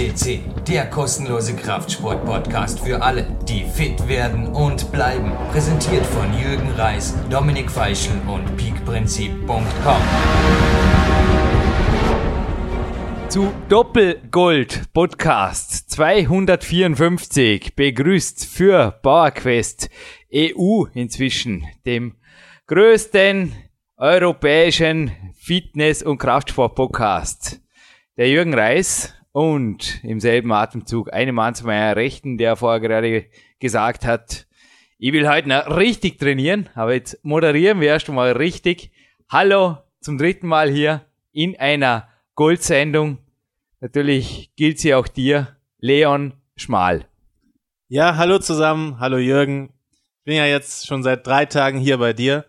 FCC, 0.00 0.40
der 0.66 0.88
kostenlose 0.88 1.54
Kraftsport-Podcast 1.54 2.80
für 2.80 3.02
alle, 3.02 3.36
die 3.46 3.64
fit 3.64 4.08
werden 4.08 4.46
und 4.46 4.90
bleiben. 4.92 5.30
Präsentiert 5.52 6.06
von 6.06 6.32
Jürgen 6.32 6.70
Reis, 6.70 7.14
Dominik 7.28 7.70
Feischl 7.70 8.12
und 8.26 8.56
peakprinzip.com. 8.56 10.02
Zu 13.28 13.52
Doppelgold 13.68 14.90
Podcast 14.94 15.90
254 15.90 17.76
begrüßt 17.76 18.46
für 18.46 18.92
PowerQuest 19.02 19.90
EU 20.34 20.84
inzwischen, 20.94 21.66
dem 21.84 22.14
größten 22.68 23.52
europäischen 23.98 25.12
Fitness- 25.38 26.02
und 26.02 26.16
Kraftsport-Podcast. 26.16 27.60
Der 28.16 28.30
Jürgen 28.30 28.54
Reis 28.54 29.14
und 29.32 30.02
im 30.04 30.20
selben 30.20 30.52
Atemzug 30.52 31.12
einem 31.12 31.34
Mann 31.34 31.54
zu 31.54 31.64
meiner 31.66 31.96
Rechten, 31.96 32.38
der 32.38 32.56
vorher 32.56 32.80
gerade 32.80 33.26
gesagt 33.58 34.04
hat, 34.04 34.46
ich 34.98 35.12
will 35.12 35.28
heute 35.28 35.48
noch 35.48 35.76
richtig 35.76 36.18
trainieren, 36.18 36.68
aber 36.74 36.94
jetzt 36.94 37.24
moderieren 37.24 37.80
wir 37.80 37.88
erst 37.88 38.08
mal 38.08 38.32
richtig. 38.32 38.90
Hallo 39.30 39.78
zum 40.00 40.18
dritten 40.18 40.46
Mal 40.46 40.70
hier 40.70 41.06
in 41.32 41.58
einer 41.58 42.08
Goldsendung. 42.34 43.18
Natürlich 43.80 44.50
gilt 44.56 44.78
sie 44.78 44.94
auch 44.94 45.08
dir, 45.08 45.56
Leon 45.78 46.34
Schmal. 46.56 47.06
Ja, 47.88 48.16
hallo 48.16 48.38
zusammen, 48.38 49.00
hallo 49.00 49.16
Jürgen. 49.16 49.72
Ich 50.18 50.24
bin 50.24 50.36
ja 50.36 50.44
jetzt 50.44 50.86
schon 50.86 51.02
seit 51.02 51.26
drei 51.26 51.46
Tagen 51.46 51.78
hier 51.78 51.96
bei 51.96 52.12
dir. 52.12 52.44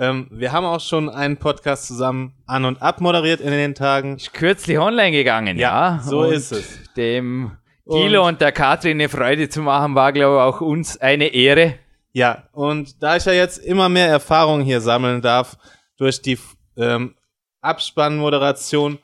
Ähm, 0.00 0.28
wir 0.30 0.52
haben 0.52 0.64
auch 0.64 0.80
schon 0.80 1.10
einen 1.10 1.38
Podcast 1.38 1.88
zusammen 1.88 2.32
an 2.46 2.64
und 2.64 2.80
ab 2.80 3.00
moderiert 3.00 3.40
in 3.40 3.50
den 3.50 3.74
Tagen. 3.74 4.16
Ist 4.16 4.32
kürzlich 4.32 4.78
online 4.78 5.10
gegangen, 5.10 5.58
ja. 5.58 5.96
Ja, 5.96 6.02
so 6.02 6.20
und 6.20 6.32
ist 6.32 6.52
es. 6.52 6.78
Dem 6.96 7.50
Thilo 7.90 8.22
und, 8.22 8.28
und 8.28 8.40
der 8.40 8.52
Katrin 8.52 8.92
eine 8.92 9.08
Freude 9.08 9.48
zu 9.48 9.60
machen, 9.60 9.96
war, 9.96 10.12
glaube 10.12 10.36
ich, 10.36 10.40
auch 10.40 10.60
uns 10.60 10.98
eine 10.98 11.26
Ehre. 11.26 11.74
Ja, 12.12 12.44
und 12.52 13.02
da 13.02 13.16
ich 13.16 13.24
ja 13.24 13.32
jetzt 13.32 13.58
immer 13.58 13.88
mehr 13.88 14.06
Erfahrung 14.08 14.60
hier 14.60 14.80
sammeln 14.80 15.20
darf 15.20 15.56
durch 15.96 16.22
die 16.22 16.38
ähm, 16.76 17.16
Abspannmoderation 17.60 18.98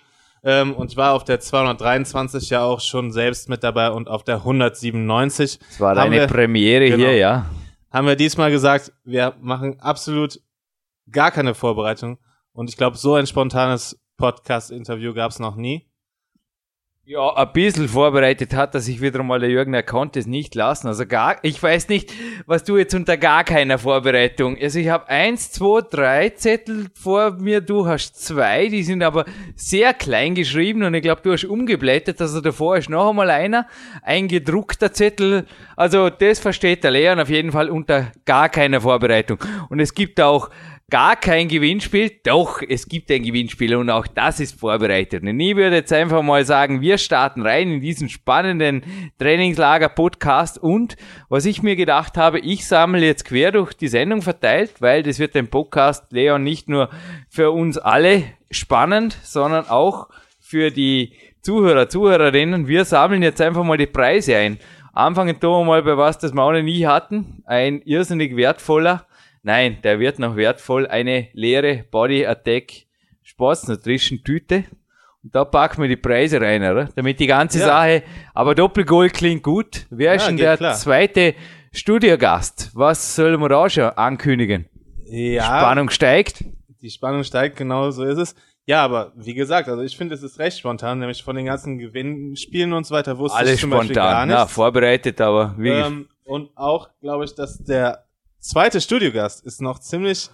ähm, 0.44 0.74
und 0.74 0.96
war 0.96 1.14
auf 1.14 1.24
der 1.24 1.40
223 1.40 2.50
ja 2.50 2.62
auch 2.62 2.80
schon 2.80 3.10
selbst 3.10 3.48
mit 3.48 3.64
dabei 3.64 3.90
und 3.90 4.08
auf 4.08 4.22
der 4.22 4.36
197. 4.36 5.58
Das 5.58 5.80
war 5.80 5.96
deine 5.96 6.14
wir, 6.14 6.26
Premiere 6.28 6.84
genau, 6.86 6.98
hier, 6.98 7.16
ja. 7.16 7.46
Haben 7.90 8.06
wir 8.06 8.16
diesmal 8.16 8.52
gesagt, 8.52 8.92
wir 9.04 9.34
machen 9.40 9.80
absolut 9.80 10.40
gar 11.10 11.30
keine 11.30 11.54
Vorbereitung. 11.54 12.18
Und 12.52 12.70
ich 12.70 12.76
glaube, 12.76 12.96
so 12.96 13.14
ein 13.14 13.26
spontanes 13.26 14.00
Podcast-Interview 14.16 15.12
gab 15.12 15.30
es 15.30 15.38
noch 15.38 15.56
nie. 15.56 15.86
Ja, 17.06 17.34
ein 17.36 17.52
bisschen 17.52 17.86
vorbereitet 17.86 18.54
hat, 18.54 18.74
dass 18.74 18.88
ich 18.88 19.02
wieder 19.02 19.22
mal 19.22 19.38
der 19.38 19.50
Jürgen, 19.50 19.74
er 19.74 19.82
konnte 19.82 20.18
es 20.18 20.26
nicht 20.26 20.54
lassen. 20.54 20.86
Also 20.86 21.04
gar, 21.04 21.36
ich 21.42 21.62
weiß 21.62 21.90
nicht, 21.90 22.10
was 22.46 22.64
du 22.64 22.78
jetzt 22.78 22.94
unter 22.94 23.18
gar 23.18 23.44
keiner 23.44 23.76
Vorbereitung. 23.76 24.56
Also 24.58 24.78
ich 24.78 24.88
habe 24.88 25.06
eins, 25.10 25.52
zwei, 25.52 25.82
drei 25.82 26.30
Zettel 26.30 26.86
vor 26.94 27.32
mir, 27.32 27.60
du 27.60 27.86
hast 27.86 28.24
zwei, 28.24 28.68
die 28.68 28.82
sind 28.82 29.02
aber 29.02 29.26
sehr 29.54 29.92
klein 29.92 30.34
geschrieben 30.34 30.82
und 30.82 30.94
ich 30.94 31.02
glaube, 31.02 31.20
du 31.20 31.32
hast 31.32 31.44
umgeblättert, 31.44 32.22
also 32.22 32.40
davor 32.40 32.78
ist 32.78 32.88
noch 32.88 33.10
einmal 33.10 33.28
einer, 33.28 33.66
ein 34.00 34.26
gedruckter 34.26 34.90
Zettel. 34.94 35.44
Also 35.76 36.08
das 36.08 36.38
versteht 36.38 36.84
der 36.84 36.92
Leon 36.92 37.20
auf 37.20 37.28
jeden 37.28 37.52
Fall 37.52 37.68
unter 37.68 38.12
gar 38.24 38.48
keiner 38.48 38.80
Vorbereitung. 38.80 39.38
Und 39.68 39.78
es 39.78 39.92
gibt 39.92 40.22
auch 40.22 40.48
gar 40.90 41.16
kein 41.16 41.48
Gewinnspiel. 41.48 42.10
Doch, 42.24 42.60
es 42.66 42.88
gibt 42.88 43.10
ein 43.10 43.22
Gewinnspiel 43.22 43.74
und 43.74 43.90
auch 43.90 44.06
das 44.06 44.40
ist 44.40 44.58
vorbereitet. 44.58 45.22
Und 45.22 45.40
ich 45.40 45.56
würde 45.56 45.76
jetzt 45.76 45.92
einfach 45.92 46.22
mal 46.22 46.44
sagen, 46.44 46.80
wir 46.80 46.98
starten 46.98 47.42
rein 47.42 47.70
in 47.70 47.80
diesen 47.80 48.08
spannenden 48.08 48.82
Trainingslager-Podcast 49.18 50.58
und 50.58 50.96
was 51.28 51.46
ich 51.46 51.62
mir 51.62 51.76
gedacht 51.76 52.16
habe, 52.16 52.38
ich 52.38 52.66
sammle 52.66 53.04
jetzt 53.04 53.24
quer 53.24 53.52
durch 53.52 53.72
die 53.74 53.88
Sendung 53.88 54.22
verteilt, 54.22 54.80
weil 54.80 55.02
das 55.02 55.18
wird 55.18 55.34
den 55.34 55.48
Podcast, 55.48 56.12
Leon, 56.12 56.42
nicht 56.42 56.68
nur 56.68 56.90
für 57.28 57.50
uns 57.50 57.78
alle 57.78 58.24
spannend, 58.50 59.16
sondern 59.22 59.66
auch 59.68 60.08
für 60.38 60.70
die 60.70 61.14
Zuhörer, 61.40 61.88
Zuhörerinnen. 61.88 62.68
Wir 62.68 62.84
sammeln 62.84 63.22
jetzt 63.22 63.40
einfach 63.40 63.64
mal 63.64 63.78
die 63.78 63.86
Preise 63.86 64.36
ein. 64.36 64.58
Anfangen 64.92 65.40
tun 65.40 65.50
wir 65.50 65.64
mal 65.64 65.82
bei 65.82 65.96
was, 65.96 66.18
das 66.18 66.32
wir 66.32 66.42
auch 66.42 66.52
noch 66.52 66.62
nie 66.62 66.86
hatten. 66.86 67.42
Ein 67.46 67.82
irrsinnig 67.82 68.36
wertvoller 68.36 69.06
Nein, 69.44 69.78
der 69.84 70.00
wird 70.00 70.18
noch 70.18 70.36
wertvoll. 70.36 70.86
Eine 70.86 71.28
leere 71.34 71.84
Body 71.90 72.26
Attack 72.26 72.86
Sports 73.22 73.68
Nutrition 73.68 74.24
Tüte. 74.24 74.64
Und 75.22 75.34
da 75.34 75.44
packen 75.44 75.82
wir 75.82 75.88
die 75.88 75.96
Preise 75.96 76.40
rein, 76.40 76.62
oder? 76.62 76.88
Damit 76.96 77.20
die 77.20 77.26
ganze 77.26 77.60
ja. 77.60 77.66
Sache, 77.66 78.02
aber 78.32 78.54
Doppelgold 78.54 79.12
klingt 79.12 79.42
gut. 79.42 79.86
Wer 79.90 80.06
ja, 80.06 80.14
ist 80.14 80.26
denn 80.26 80.38
der 80.38 80.56
klar. 80.56 80.74
zweite 80.74 81.34
Studiogast? 81.72 82.70
Was 82.74 83.16
sollen 83.16 83.38
wir 83.38 83.50
da 83.50 83.68
schon 83.68 83.84
ankündigen? 83.84 84.66
Ja. 85.04 85.44
Spannung 85.44 85.90
steigt. 85.90 86.44
Die 86.80 86.90
Spannung 86.90 87.22
steigt, 87.22 87.56
genau 87.56 87.90
so 87.90 88.04
ist 88.04 88.18
es. 88.18 88.34
Ja, 88.64 88.82
aber 88.82 89.12
wie 89.14 89.34
gesagt, 89.34 89.68
also 89.68 89.82
ich 89.82 89.94
finde, 89.94 90.14
es 90.14 90.22
ist 90.22 90.38
recht 90.38 90.58
spontan, 90.58 91.00
nämlich 91.00 91.22
von 91.22 91.36
den 91.36 91.44
ganzen 91.44 91.78
Gewinnspielen 91.78 92.72
und 92.72 92.86
so 92.86 92.94
weiter 92.94 93.18
wusste 93.18 93.38
Alles 93.38 93.54
ich 93.54 93.60
zum 93.60 93.70
spontan. 93.70 93.88
Beispiel 93.88 93.96
gar 93.96 94.26
nicht. 94.26 94.34
Ja, 94.34 94.46
vorbereitet, 94.46 95.20
aber 95.20 95.54
wie 95.58 95.68
ähm, 95.68 96.08
Und 96.24 96.56
auch, 96.56 96.88
glaube 97.02 97.26
ich, 97.26 97.34
dass 97.34 97.62
der 97.62 98.03
zweite 98.44 98.80
Studiogast 98.80 99.44
ist 99.44 99.60
noch 99.60 99.78
ziemlich 99.78 100.30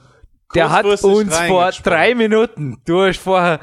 der 0.54 0.70
hat 0.70 0.84
uns 0.84 1.00
vor 1.00 1.70
drei 1.84 2.16
Minuten, 2.16 2.82
du 2.84 3.02
hast 3.02 3.18
vorher 3.18 3.60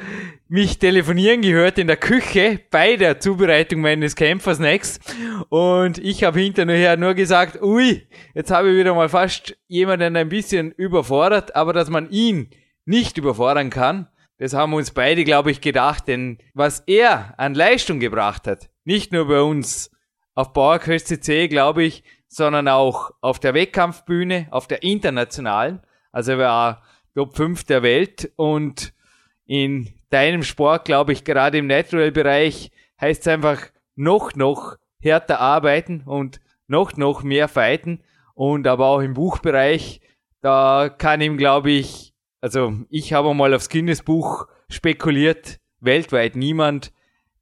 mich 0.47 0.80
telefonieren 0.80 1.41
gehört 1.41 1.78
in 1.78 1.88
der 1.88 1.97
Küche 1.97 2.62
bei 2.72 2.96
der 2.96 3.19
Zubereitung 3.19 3.81
meines 3.81 4.16
Kämpfersnacks. 4.16 5.00
Und 5.50 5.97
ich 5.97 6.24
habe 6.24 6.40
hinterher 6.40 6.96
nur 6.96 7.13
gesagt, 7.13 7.62
ui, 7.62 8.08
jetzt 8.34 8.52
habe 8.52 8.69
ich 8.72 8.78
wieder 8.78 8.96
mal 8.96 9.09
fast 9.09 9.58
jemanden 9.68 10.16
ein 10.16 10.30
bisschen 10.30 10.72
überfordert, 10.72 11.58
aber 11.58 11.74
dass 11.74 11.90
man 11.90 12.09
ihn 12.09 12.52
nicht 12.85 13.18
überfordern 13.18 13.69
kann, 13.69 14.08
das 14.38 14.53
haben 14.53 14.74
uns 14.74 14.91
beide, 14.91 15.25
glaube 15.25 15.52
ich, 15.52 15.59
gedacht, 15.59 16.08
denn 16.08 16.38
was 16.53 16.84
er 16.88 17.34
an 17.38 17.53
Leistung 17.53 18.00
gebracht 18.00 18.47
hat, 18.47 18.69
nicht 18.85 19.12
nur 19.12 19.28
bei 19.28 19.41
uns 19.41 19.91
auf 20.35 20.53
Bauerquest 20.53 21.08
CC, 21.08 21.50
glaube 21.50 21.84
ich, 21.84 22.03
sondern 22.28 22.68
auch 22.68 23.12
auf 23.22 23.40
der 23.40 23.54
Wettkampfbühne, 23.54 24.48
auf 24.52 24.68
der 24.68 24.84
internationalen. 24.84 25.82
Also 26.12 26.34
er 26.34 26.38
war 26.40 26.84
Top 27.14 27.36
5 27.36 27.64
der 27.64 27.84
Welt 27.84 28.32
und 28.36 28.94
in 29.46 29.94
deinem 30.10 30.44
Sport, 30.44 30.86
glaube 30.86 31.14
ich, 31.14 31.24
gerade 31.24 31.58
im 31.58 31.68
Natural-Bereich 31.68 32.72
heißt 33.00 33.22
es 33.22 33.28
einfach 33.28 33.62
noch, 33.96 34.36
noch 34.36 34.76
härter 35.00 35.40
arbeiten 35.40 36.04
und 36.06 36.40
noch, 36.68 36.98
noch 36.98 37.24
mehr 37.24 37.48
fighten. 37.48 38.04
Und 38.34 38.68
aber 38.68 38.88
auch 38.88 39.00
im 39.00 39.14
Buchbereich, 39.14 40.02
da 40.42 40.90
kann 40.96 41.22
ihm, 41.22 41.38
glaube 41.38 41.72
ich, 41.72 42.14
also 42.42 42.74
ich 42.90 43.14
habe 43.14 43.34
mal 43.34 43.54
aufs 43.54 43.70
Guinness-Buch 43.70 44.48
spekuliert, 44.70 45.59
weltweit 45.80 46.36
niemand 46.36 46.92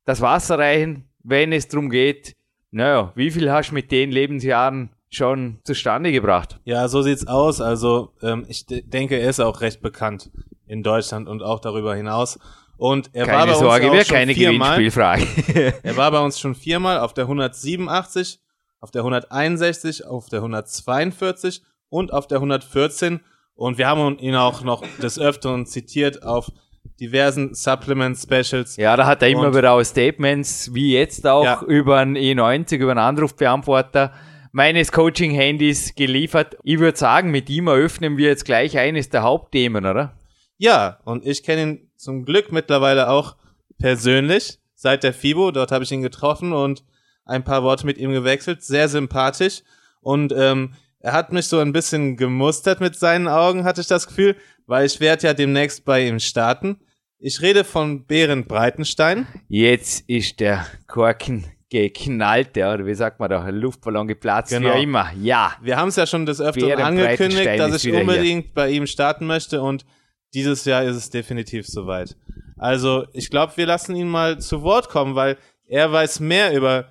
das 0.05 0.21
Wasser 0.21 0.57
reichen, 0.59 1.09
wenn 1.23 1.51
es 1.51 1.67
darum 1.67 1.89
geht, 1.89 2.35
naja, 2.75 3.13
wie 3.15 3.31
viel 3.31 3.49
hast 3.49 3.69
du 3.69 3.73
mit 3.73 3.89
den 3.89 4.11
Lebensjahren 4.11 4.89
schon 5.09 5.59
zustande 5.63 6.11
gebracht? 6.11 6.59
Ja, 6.65 6.89
so 6.89 7.01
sieht's 7.01 7.25
aus. 7.25 7.61
Also 7.61 8.11
ähm, 8.21 8.45
ich 8.49 8.65
denke, 8.67 9.15
er 9.17 9.29
ist 9.29 9.39
auch 9.39 9.61
recht 9.61 9.81
bekannt 9.81 10.29
in 10.67 10.83
Deutschland 10.83 11.29
und 11.29 11.41
auch 11.41 11.61
darüber 11.61 11.95
hinaus. 11.95 12.37
Und 12.75 13.11
er 13.13 13.27
keine 13.27 13.37
war 13.37 13.47
bei 13.47 13.53
Sorge, 13.53 13.91
uns 13.91 14.01
auch 14.01 14.05
schon 14.07 14.15
keine 14.17 14.33
viermal. 14.33 14.77
Gewinnspielfrage. 14.77 15.73
er 15.83 15.95
war 15.95 16.11
bei 16.11 16.19
uns 16.19 16.37
schon 16.37 16.53
viermal 16.53 16.99
auf 16.99 17.13
der 17.13 17.23
187, 17.23 18.41
auf 18.81 18.91
der 18.91 19.03
161, 19.03 20.05
auf 20.05 20.27
der 20.27 20.39
142 20.39 21.61
und 21.87 22.11
auf 22.11 22.27
der 22.27 22.39
114. 22.39 23.21
Und 23.53 23.77
wir 23.77 23.87
haben 23.87 24.19
ihn 24.19 24.35
auch 24.35 24.63
noch 24.63 24.83
des 25.01 25.17
Öfteren 25.17 25.65
zitiert 25.65 26.23
auf 26.23 26.51
diversen 26.99 27.53
Supplement 27.53 28.17
Specials. 28.17 28.77
Ja, 28.77 28.95
da 28.95 29.05
hat 29.05 29.21
er 29.21 29.29
immer 29.29 29.53
wieder 29.55 29.73
auch 29.73 29.83
Statements, 29.83 30.73
wie 30.73 30.93
jetzt 30.93 31.25
auch 31.27 31.43
Ja. 31.43 31.61
über 31.67 31.97
einen 31.97 32.15
E90, 32.15 32.77
über 32.77 32.91
einen 32.91 32.99
Anrufbeantworter 32.99 34.13
meines 34.51 34.91
Coaching-Handys 34.91 35.95
geliefert. 35.95 36.55
Ich 36.63 36.79
würde 36.79 36.97
sagen, 36.97 37.31
mit 37.31 37.49
ihm 37.49 37.67
eröffnen 37.67 38.17
wir 38.17 38.27
jetzt 38.29 38.45
gleich 38.45 38.77
eines 38.77 39.09
der 39.09 39.23
Hauptthemen, 39.23 39.85
oder? 39.85 40.13
Ja, 40.57 40.99
und 41.03 41.25
ich 41.25 41.43
kenne 41.43 41.61
ihn 41.61 41.89
zum 41.97 42.23
Glück 42.23 42.51
mittlerweile 42.51 43.09
auch 43.09 43.35
persönlich 43.79 44.59
seit 44.75 45.03
der 45.03 45.13
FIBO. 45.13 45.51
Dort 45.51 45.71
habe 45.71 45.83
ich 45.83 45.91
ihn 45.91 46.01
getroffen 46.01 46.53
und 46.53 46.83
ein 47.25 47.43
paar 47.43 47.63
Worte 47.63 47.85
mit 47.85 47.97
ihm 47.97 48.11
gewechselt. 48.11 48.63
Sehr 48.63 48.87
sympathisch. 48.87 49.61
Und 50.01 50.33
ähm, 50.37 50.73
er 51.05 51.13
hat 51.13 51.31
mich 51.31 51.45
so 51.45 51.59
ein 51.59 51.71
bisschen 51.71 52.17
gemustert 52.17 52.81
mit 52.81 52.95
seinen 52.95 53.27
Augen, 53.27 53.63
hatte 53.63 53.79
ich 53.79 53.85
das 53.87 54.07
Gefühl, 54.07 54.35
weil 54.65 54.87
ich 54.87 54.99
werde 54.99 55.27
ja 55.27 55.33
demnächst 55.35 55.85
bei 55.85 56.07
ihm 56.07 56.19
starten. 56.19 56.79
Ich 57.19 57.41
rede 57.43 57.63
von 57.63 58.07
Behrend 58.07 58.47
Breitenstein. 58.47 59.27
Jetzt 59.47 60.09
ist 60.09 60.39
der 60.39 60.65
Korken 60.87 61.45
geknallt, 61.69 62.57
ja, 62.57 62.73
oder 62.73 62.87
wie 62.87 62.95
sagt 62.95 63.19
man 63.19 63.29
da, 63.29 63.47
Luftballon 63.49 64.07
geplatzt, 64.07 64.49
Genau. 64.51 64.73
wie 64.75 64.83
immer. 64.83 65.11
Ja, 65.21 65.53
Wir 65.61 65.77
haben 65.77 65.89
es 65.89 65.95
ja 65.95 66.07
schon 66.07 66.25
des 66.25 66.41
Öfteren 66.41 66.81
angekündigt, 66.81 67.59
dass 67.59 67.75
ich 67.75 67.85
wieder 67.85 67.99
hier. 67.99 68.01
unbedingt 68.09 68.55
bei 68.55 68.71
ihm 68.71 68.87
starten 68.87 69.27
möchte 69.27 69.61
und 69.61 69.85
dieses 70.33 70.65
Jahr 70.65 70.83
ist 70.85 70.95
es 70.95 71.11
definitiv 71.11 71.67
soweit. 71.67 72.17
Also 72.57 73.05
ich 73.13 73.29
glaube, 73.29 73.53
wir 73.57 73.67
lassen 73.67 73.95
ihn 73.95 74.07
mal 74.09 74.39
zu 74.39 74.63
Wort 74.63 74.89
kommen, 74.89 75.13
weil 75.13 75.37
er 75.67 75.91
weiß 75.91 76.19
mehr 76.19 76.55
über 76.55 76.87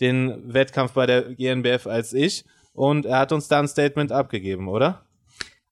den 0.00 0.54
Wettkampf 0.54 0.92
bei 0.92 1.04
der 1.04 1.34
GNBF 1.34 1.86
als 1.86 2.14
ich 2.14 2.44
und 2.78 3.04
er 3.06 3.18
hat 3.18 3.32
uns 3.32 3.48
da 3.48 3.58
ein 3.58 3.68
Statement 3.68 4.12
abgegeben, 4.12 4.68
oder? 4.68 5.02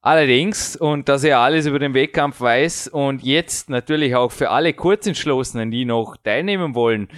Allerdings, 0.03 0.77
und 0.77 1.09
dass 1.09 1.25
er 1.25 1.41
alles 1.41 1.67
über 1.67 1.79
den 1.81 1.93
Wettkampf 1.95 2.41
weiß 2.41 2.89
und 2.89 3.23
jetzt 3.25 3.69
natürlich 3.71 4.15
auch 4.15 4.31
für 4.31 4.51
alle 4.51 4.73
Kurzentschlossenen, 4.73 5.71
die 5.71 5.85
noch 5.85 6.17
teilnehmen 6.17 6.75
wollen, 6.77 7.09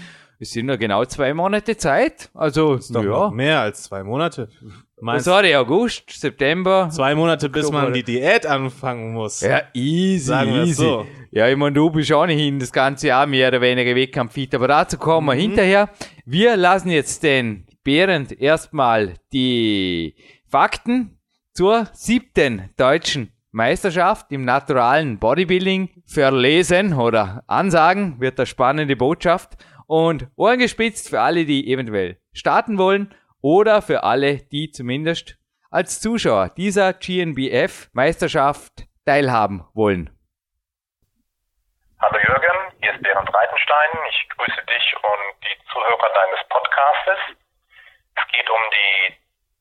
es 0.40 0.52
sind 0.52 0.69
ja 0.69 0.76
genau 0.76 1.05
zwei 1.05 1.35
Monate 1.35 1.76
Zeit. 1.76 2.31
Also, 2.32 2.75
Ist 2.75 2.94
doch 2.94 3.02
ja. 3.02 3.08
noch 3.11 3.31
mehr 3.32 3.61
als 3.61 3.82
zwei 3.82 4.05
Monate. 4.05 4.49
Meinst 5.00 5.25
Sorry, 5.26 5.55
August, 5.55 6.11
September. 6.11 6.88
zwei 6.90 7.14
Monate, 7.14 7.49
bis 7.49 7.70
man 7.70 7.93
die 7.93 8.05
Diät 8.05 8.46
anfangen 8.46 9.12
muss. 9.12 9.40
Ja, 9.40 9.62
easy, 9.75 10.19
Sagen 10.25 10.55
easy. 10.62 10.75
so. 10.75 11.06
Ja, 11.31 11.49
ich 11.49 11.56
meine, 11.56 11.75
du 11.75 11.90
bist 11.90 12.11
ohnehin 12.12 12.58
das 12.58 12.73
ganze 12.73 13.08
Jahr 13.08 13.26
mehr 13.26 13.49
oder 13.49 13.61
weniger 13.61 13.94
wettkampffit, 13.94 14.55
aber 14.55 14.69
dazu 14.69 14.96
kommen 14.96 15.26
wir 15.26 15.35
Mhm. 15.35 15.40
hinterher. 15.40 15.90
Wir 16.25 16.56
lassen 16.56 16.90
jetzt 16.90 17.23
den 17.23 17.64
Behrend 17.88 18.38
erstmal 18.38 19.14
die 19.32 20.14
Fakten 20.46 21.19
zur 21.55 21.87
siebten 21.94 22.69
deutschen 22.76 23.32
Meisterschaft 23.50 24.31
im 24.31 24.44
naturalen 24.44 25.19
Bodybuilding 25.19 26.02
verlesen 26.06 26.93
oder 26.93 27.44
ansagen, 27.46 28.20
wird 28.20 28.38
eine 28.38 28.44
spannende 28.44 28.94
Botschaft. 28.94 29.56
Und 29.87 30.29
Ohren 30.37 30.58
gespitzt 30.58 31.08
für 31.08 31.23
alle, 31.23 31.46
die 31.46 31.73
eventuell 31.73 32.20
starten 32.35 32.76
wollen 32.76 33.14
oder 33.40 33.81
für 33.81 34.02
alle, 34.02 34.37
die 34.37 34.70
zumindest 34.70 35.38
als 35.70 36.02
Zuschauer 36.02 36.50
dieser 36.50 36.93
GNBF-Meisterschaft 36.93 38.85
teilhaben 39.06 39.64
wollen. 39.73 40.11
Hallo 42.00 42.19
Jürgen, 42.19 42.75
hier 42.82 42.93
ist 42.93 43.02
Bernd 43.02 43.35
Reitenstein. 43.35 43.90
Ich 44.11 44.29
grüße 44.37 44.61
dich 44.67 44.94
und 44.94 45.43
die 45.43 45.56
Zuhörer 45.73 46.11
deines 46.12 46.46
Podcastes. 46.50 47.47
Es 48.18 48.32
geht 48.32 48.50
um 48.50 48.70
die 48.70 49.16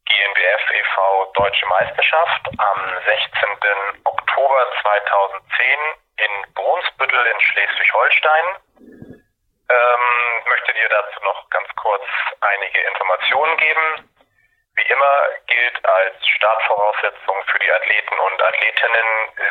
GNBF 0.05 0.71
e.V. 0.71 1.31
Deutsche 1.33 1.65
Meisterschaft 1.67 2.49
am 2.57 2.97
16. 3.05 4.01
Oktober 4.03 4.67
2010 4.81 5.79
in 6.17 6.53
Brunsbüttel 6.53 7.25
in 7.25 7.39
Schleswig-Holstein. 7.41 8.45
Ähm, 9.69 10.43
möchte 10.47 10.73
dir 10.73 10.89
dazu 10.89 11.23
noch 11.23 11.49
ganz 11.49 11.67
kurz 11.75 12.03
einige 12.41 12.79
Informationen 12.79 13.57
geben. 13.57 14.09
Wie 14.75 14.87
immer 14.89 15.23
gilt 15.47 15.85
als 15.85 16.27
Startvoraussetzung 16.27 17.43
für 17.51 17.59
die 17.59 17.71
Athleten 17.71 18.19
und 18.19 18.41
Athletinnen 18.41 19.07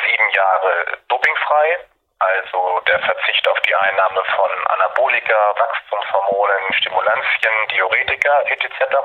sieben 0.06 0.30
Jahre 0.30 0.98
dopingfrei, 1.08 1.78
also 2.18 2.80
der 2.88 2.98
Verzicht 3.00 3.48
auf 3.48 3.60
die 3.60 3.74
Einnahme 3.74 4.22
von 4.36 4.50
Anabolika, 4.68 5.54
Wachstumshormonen, 5.56 6.72
Stimulantien, 6.74 7.68
Diuretika 7.68 8.40
etc. 8.42 8.96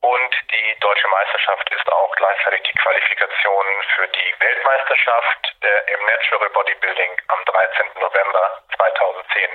Und 0.00 0.32
die 0.52 0.78
deutsche 0.80 1.08
Meisterschaft 1.08 1.68
ist 1.70 1.92
auch 1.92 2.14
gleichzeitig 2.16 2.62
die 2.62 2.78
Qualifikation 2.78 3.66
für 3.94 4.08
die 4.08 4.34
Weltmeisterschaft 4.38 5.56
im 5.60 6.06
Natural 6.06 6.50
Bodybuilding 6.50 7.12
am 7.28 7.44
13. 7.44 7.86
November 8.00 8.62
2010 8.76 9.50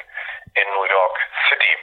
in 0.56 0.70
New 0.74 0.84
York 0.86 1.20
City. 1.50 1.78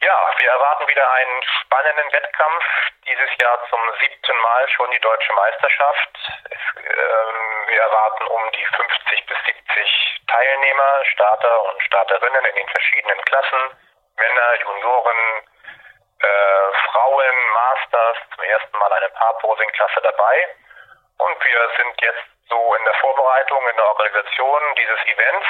Ja, 0.00 0.30
wir 0.38 0.48
erwarten 0.48 0.86
wieder 0.86 1.10
einen 1.10 1.42
spannenden 1.42 2.12
Wettkampf. 2.12 2.64
Dieses 3.04 3.30
Jahr 3.42 3.58
zum 3.68 3.80
siebten 3.98 4.36
Mal 4.36 4.68
schon 4.68 4.90
die 4.92 5.00
deutsche 5.00 5.32
Meisterschaft. 5.32 6.18
Ähm, 6.76 7.66
wir 7.66 7.80
erwarten 7.80 8.26
um 8.28 8.52
die 8.52 8.64
50 8.64 9.26
bis 9.26 9.38
70 9.44 10.20
Teilnehmer, 10.28 11.04
Starter 11.04 11.64
und 11.64 11.82
Starterinnen 11.82 12.44
in 12.44 12.54
den 12.54 12.68
verschiedenen 12.68 13.20
Klassen. 13.22 13.76
Männer, 14.16 14.54
Junioren, 14.62 15.42
äh, 16.20 16.72
Frauen, 16.92 17.48
Masters, 17.50 18.18
zum 18.36 18.44
ersten 18.44 18.78
Mal 18.78 18.92
eine 18.92 19.08
Paarposing-Klasse 19.08 20.00
dabei. 20.02 20.54
Und 21.18 21.44
wir 21.44 21.70
sind 21.76 22.00
jetzt 22.02 22.24
so 22.48 22.74
in 22.76 22.84
der 22.84 22.94
Vorbereitung, 22.94 23.68
in 23.68 23.76
der 23.76 23.86
Organisation 23.86 24.62
dieses 24.76 25.06
Events. 25.06 25.48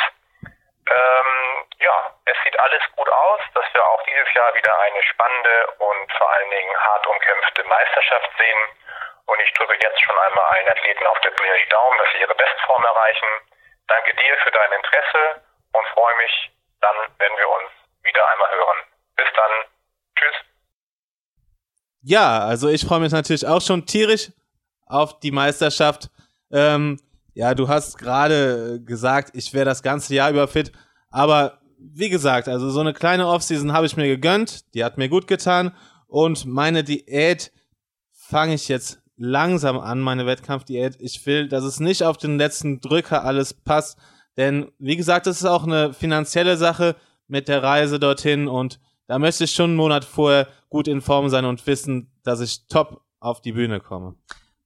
Ähm, 0.88 1.64
ja, 1.80 2.14
es 2.24 2.36
sieht 2.44 2.58
alles 2.58 2.82
gut 2.96 3.08
aus, 3.08 3.40
dass 3.54 3.64
wir 3.72 3.84
auch 3.84 4.02
dieses 4.04 4.32
Jahr 4.34 4.54
wieder 4.54 4.78
eine 4.80 5.02
spannende 5.02 5.66
und 5.78 6.12
vor 6.12 6.30
allen 6.32 6.50
Dingen 6.50 6.76
hart 6.76 7.06
umkämpfte 7.06 7.64
Meisterschaft 7.64 8.30
sehen. 8.38 8.62
Und 9.26 9.40
ich 9.40 9.52
drücke 9.52 9.74
jetzt 9.74 10.00
schon 10.02 10.18
einmal 10.18 10.44
allen 10.56 10.68
Athleten 10.68 11.06
auf 11.06 11.20
der 11.20 11.30
Bühne 11.32 11.52
die 11.62 11.68
Daumen, 11.68 11.98
dass 11.98 12.08
sie 12.12 12.20
ihre 12.20 12.34
Bestform 12.34 12.84
erreichen. 12.84 13.28
Danke 13.86 14.14
dir 14.14 14.36
für 14.42 14.50
dein 14.50 14.72
Interesse 14.72 15.42
und 15.72 15.86
freue 15.88 16.16
mich 16.16 16.50
dann, 16.80 16.96
wenn 17.18 17.36
wir 17.36 17.48
uns 17.48 17.70
wieder 18.02 18.26
einmal 18.32 18.50
hören. 18.50 18.78
Bis 19.16 19.28
dann. 19.36 19.52
Tschüss. 20.16 20.36
Ja, 22.02 22.38
also 22.40 22.68
ich 22.68 22.86
freue 22.86 23.00
mich 23.00 23.12
natürlich 23.12 23.46
auch 23.46 23.60
schon 23.60 23.84
tierisch 23.84 24.30
auf 24.86 25.20
die 25.20 25.32
Meisterschaft. 25.32 26.08
Ähm, 26.50 26.98
ja, 27.38 27.54
du 27.54 27.68
hast 27.68 27.98
gerade 27.98 28.80
gesagt, 28.84 29.30
ich 29.32 29.54
wäre 29.54 29.64
das 29.64 29.84
ganze 29.84 30.12
Jahr 30.12 30.28
über 30.28 30.48
fit, 30.48 30.72
aber 31.08 31.60
wie 31.78 32.08
gesagt, 32.08 32.48
also 32.48 32.68
so 32.68 32.80
eine 32.80 32.92
kleine 32.92 33.28
Offseason 33.28 33.72
habe 33.72 33.86
ich 33.86 33.96
mir 33.96 34.08
gegönnt, 34.08 34.74
die 34.74 34.82
hat 34.82 34.98
mir 34.98 35.08
gut 35.08 35.28
getan. 35.28 35.70
Und 36.08 36.46
meine 36.46 36.82
Diät 36.82 37.52
fange 38.10 38.54
ich 38.54 38.66
jetzt 38.66 39.00
langsam 39.16 39.78
an, 39.78 40.00
meine 40.00 40.26
Wettkampfdiät. 40.26 40.96
Ich 40.98 41.24
will, 41.26 41.46
dass 41.46 41.62
es 41.62 41.78
nicht 41.78 42.02
auf 42.02 42.16
den 42.16 42.38
letzten 42.38 42.80
Drücker 42.80 43.24
alles 43.24 43.54
passt, 43.54 43.98
denn 44.36 44.72
wie 44.80 44.96
gesagt, 44.96 45.28
es 45.28 45.36
ist 45.36 45.46
auch 45.46 45.62
eine 45.62 45.92
finanzielle 45.92 46.56
Sache 46.56 46.96
mit 47.28 47.46
der 47.46 47.62
Reise 47.62 48.00
dorthin. 48.00 48.48
Und 48.48 48.80
da 49.06 49.20
möchte 49.20 49.44
ich 49.44 49.52
schon 49.52 49.70
einen 49.70 49.76
Monat 49.76 50.04
vorher 50.04 50.48
gut 50.70 50.88
in 50.88 51.00
Form 51.00 51.28
sein 51.28 51.44
und 51.44 51.64
wissen, 51.68 52.10
dass 52.24 52.40
ich 52.40 52.66
top 52.66 53.00
auf 53.20 53.40
die 53.40 53.52
Bühne 53.52 53.78
komme. 53.78 54.16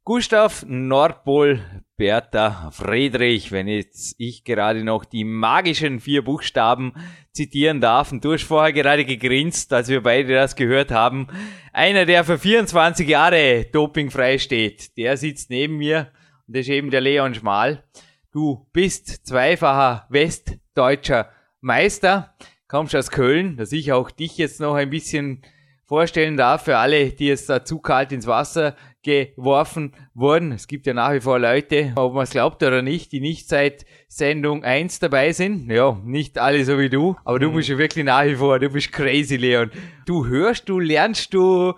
Gustav 0.05 0.65
Nordpol, 0.67 1.61
Bertha 1.97 2.73
Friedrich, 2.73 3.53
wenn 3.53 3.69
jetzt 3.69 4.17
ich 4.19 4.43
gerade 4.43 4.83
noch 4.83 5.05
die 5.05 5.23
magischen 5.23 6.01
vier 6.01 6.25
Buchstaben 6.25 6.93
zitieren 7.31 7.81
darf. 7.81 8.11
Und 8.11 8.25
du 8.25 8.33
hast 8.33 8.43
vorher 8.43 8.73
gerade 8.73 9.05
gegrinst, 9.05 9.73
als 9.73 9.89
wir 9.89 10.03
beide 10.03 10.35
das 10.35 10.57
gehört 10.57 10.91
haben. 10.91 11.29
Einer, 11.73 12.05
der 12.05 12.25
für 12.25 12.37
24 12.37 13.09
Jahre 13.09 13.67
dopingfrei 13.71 14.39
steht, 14.39 14.97
der 14.97 15.17
sitzt 15.17 15.51
neben 15.51 15.77
mir 15.77 16.11
und 16.49 16.57
das 16.57 16.63
ist 16.63 16.71
eben 16.71 16.91
der 16.91 17.01
Leon 17.01 17.37
Schmal. 17.37 17.85
Du 18.33 18.67
bist 18.73 19.25
zweifacher 19.25 20.09
westdeutscher 20.09 21.29
Meister, 21.61 22.35
kommst 22.67 22.97
aus 22.97 23.13
Köln, 23.13 23.57
dass 23.57 23.71
ich 23.71 23.93
auch 23.93 24.11
dich 24.11 24.37
jetzt 24.37 24.59
noch 24.59 24.75
ein 24.75 24.91
bisschen 24.91 25.43
vorstellen 25.85 26.37
darf 26.37 26.65
für 26.65 26.79
alle, 26.79 27.11
die 27.11 27.27
jetzt 27.27 27.49
da 27.49 27.65
zu 27.65 27.79
kalt 27.79 28.11
ins 28.11 28.27
Wasser 28.27 28.75
geworfen 29.03 29.93
wurden. 30.15 30.53
Es 30.53 30.67
gibt 30.67 30.87
ja 30.87 30.95
nach 30.95 31.13
wie 31.13 31.21
vor 31.21 31.39
Leute, 31.39 31.93
ob 31.97 32.15
man 32.15 32.25
es 32.25 32.31
glaubt 32.31 32.63
oder 32.63 32.83
nicht, 32.83 33.13
die 33.13 33.21
nicht 33.21 33.49
seit 33.49 33.85
Sendung 34.09 34.65
1 34.65 35.01
dabei 35.01 35.33
sind. 35.33 35.71
Ja, 35.71 35.99
nicht 36.05 36.39
alle 36.39 36.65
so 36.65 36.79
wie 36.79 36.89
du, 36.89 37.17
aber 37.25 37.39
du 37.39 37.53
bist 37.53 37.69
ja 37.69 37.79
wirklich 37.79 38.05
nach 38.05 38.25
wie 38.25 38.37
vor, 38.37 38.59
du 38.59 38.69
bist 38.71 38.93
crazy, 38.93 39.37
Leon. 39.37 39.71
Du 40.07 40.27
hörst, 40.27 40.69
du 40.69 40.79
lernst, 40.79 41.35
du, 41.35 41.75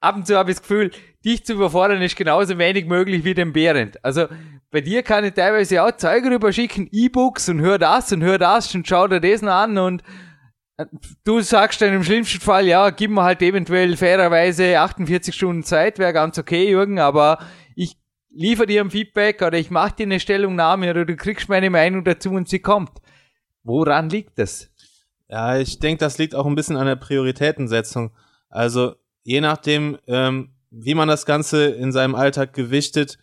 ab 0.00 0.16
und 0.16 0.26
zu 0.26 0.36
habe 0.36 0.50
ich 0.50 0.56
das 0.56 0.62
Gefühl, 0.62 0.90
dich 1.24 1.44
zu 1.44 1.54
überfordern 1.54 2.02
ist 2.02 2.16
genauso 2.16 2.58
wenig 2.58 2.86
möglich 2.86 3.24
wie 3.24 3.34
den 3.34 3.52
Behrend. 3.52 4.02
Also 4.04 4.26
bei 4.70 4.80
dir 4.80 5.02
kann 5.02 5.24
ich 5.24 5.34
teilweise 5.34 5.82
auch 5.82 5.92
Zeug 5.96 6.24
rüber 6.24 6.52
schicken, 6.52 6.88
E-Books 6.92 7.48
und 7.48 7.60
hör 7.60 7.78
das 7.78 8.12
und 8.12 8.22
hör 8.22 8.38
das 8.38 8.74
und 8.74 8.86
schau 8.86 9.08
dir 9.08 9.20
das 9.20 9.42
noch 9.42 9.52
an 9.52 9.78
und 9.78 10.02
du 11.24 11.40
sagst 11.40 11.80
dann 11.82 11.94
im 11.94 12.04
schlimmsten 12.04 12.40
Fall, 12.40 12.66
ja, 12.66 12.90
gib 12.90 13.10
mir 13.10 13.22
halt 13.22 13.42
eventuell 13.42 13.96
fairerweise 13.96 14.78
48 14.78 15.34
Stunden 15.34 15.62
Zeit, 15.62 15.98
wäre 15.98 16.12
ganz 16.12 16.38
okay, 16.38 16.68
Jürgen, 16.68 16.98
aber 16.98 17.38
ich 17.74 17.96
liefere 18.30 18.66
dir 18.66 18.80
ein 18.80 18.90
Feedback 18.90 19.42
oder 19.42 19.58
ich 19.58 19.70
mache 19.70 19.96
dir 19.96 20.04
eine 20.04 20.20
Stellungnahme 20.20 20.90
oder 20.90 21.04
du 21.04 21.16
kriegst 21.16 21.48
meine 21.48 21.70
Meinung 21.70 22.04
dazu 22.04 22.30
und 22.30 22.48
sie 22.48 22.60
kommt. 22.60 22.90
Woran 23.62 24.08
liegt 24.08 24.38
das? 24.38 24.70
Ja, 25.28 25.58
ich 25.58 25.78
denke, 25.78 26.00
das 26.00 26.18
liegt 26.18 26.34
auch 26.34 26.46
ein 26.46 26.54
bisschen 26.54 26.76
an 26.76 26.86
der 26.86 26.96
Prioritätensetzung. 26.96 28.12
Also 28.48 28.94
je 29.22 29.40
nachdem, 29.40 29.98
ähm, 30.06 30.50
wie 30.70 30.94
man 30.94 31.08
das 31.08 31.26
Ganze 31.26 31.66
in 31.66 31.92
seinem 31.92 32.14
Alltag 32.14 32.52
gewichtet, 32.52 33.18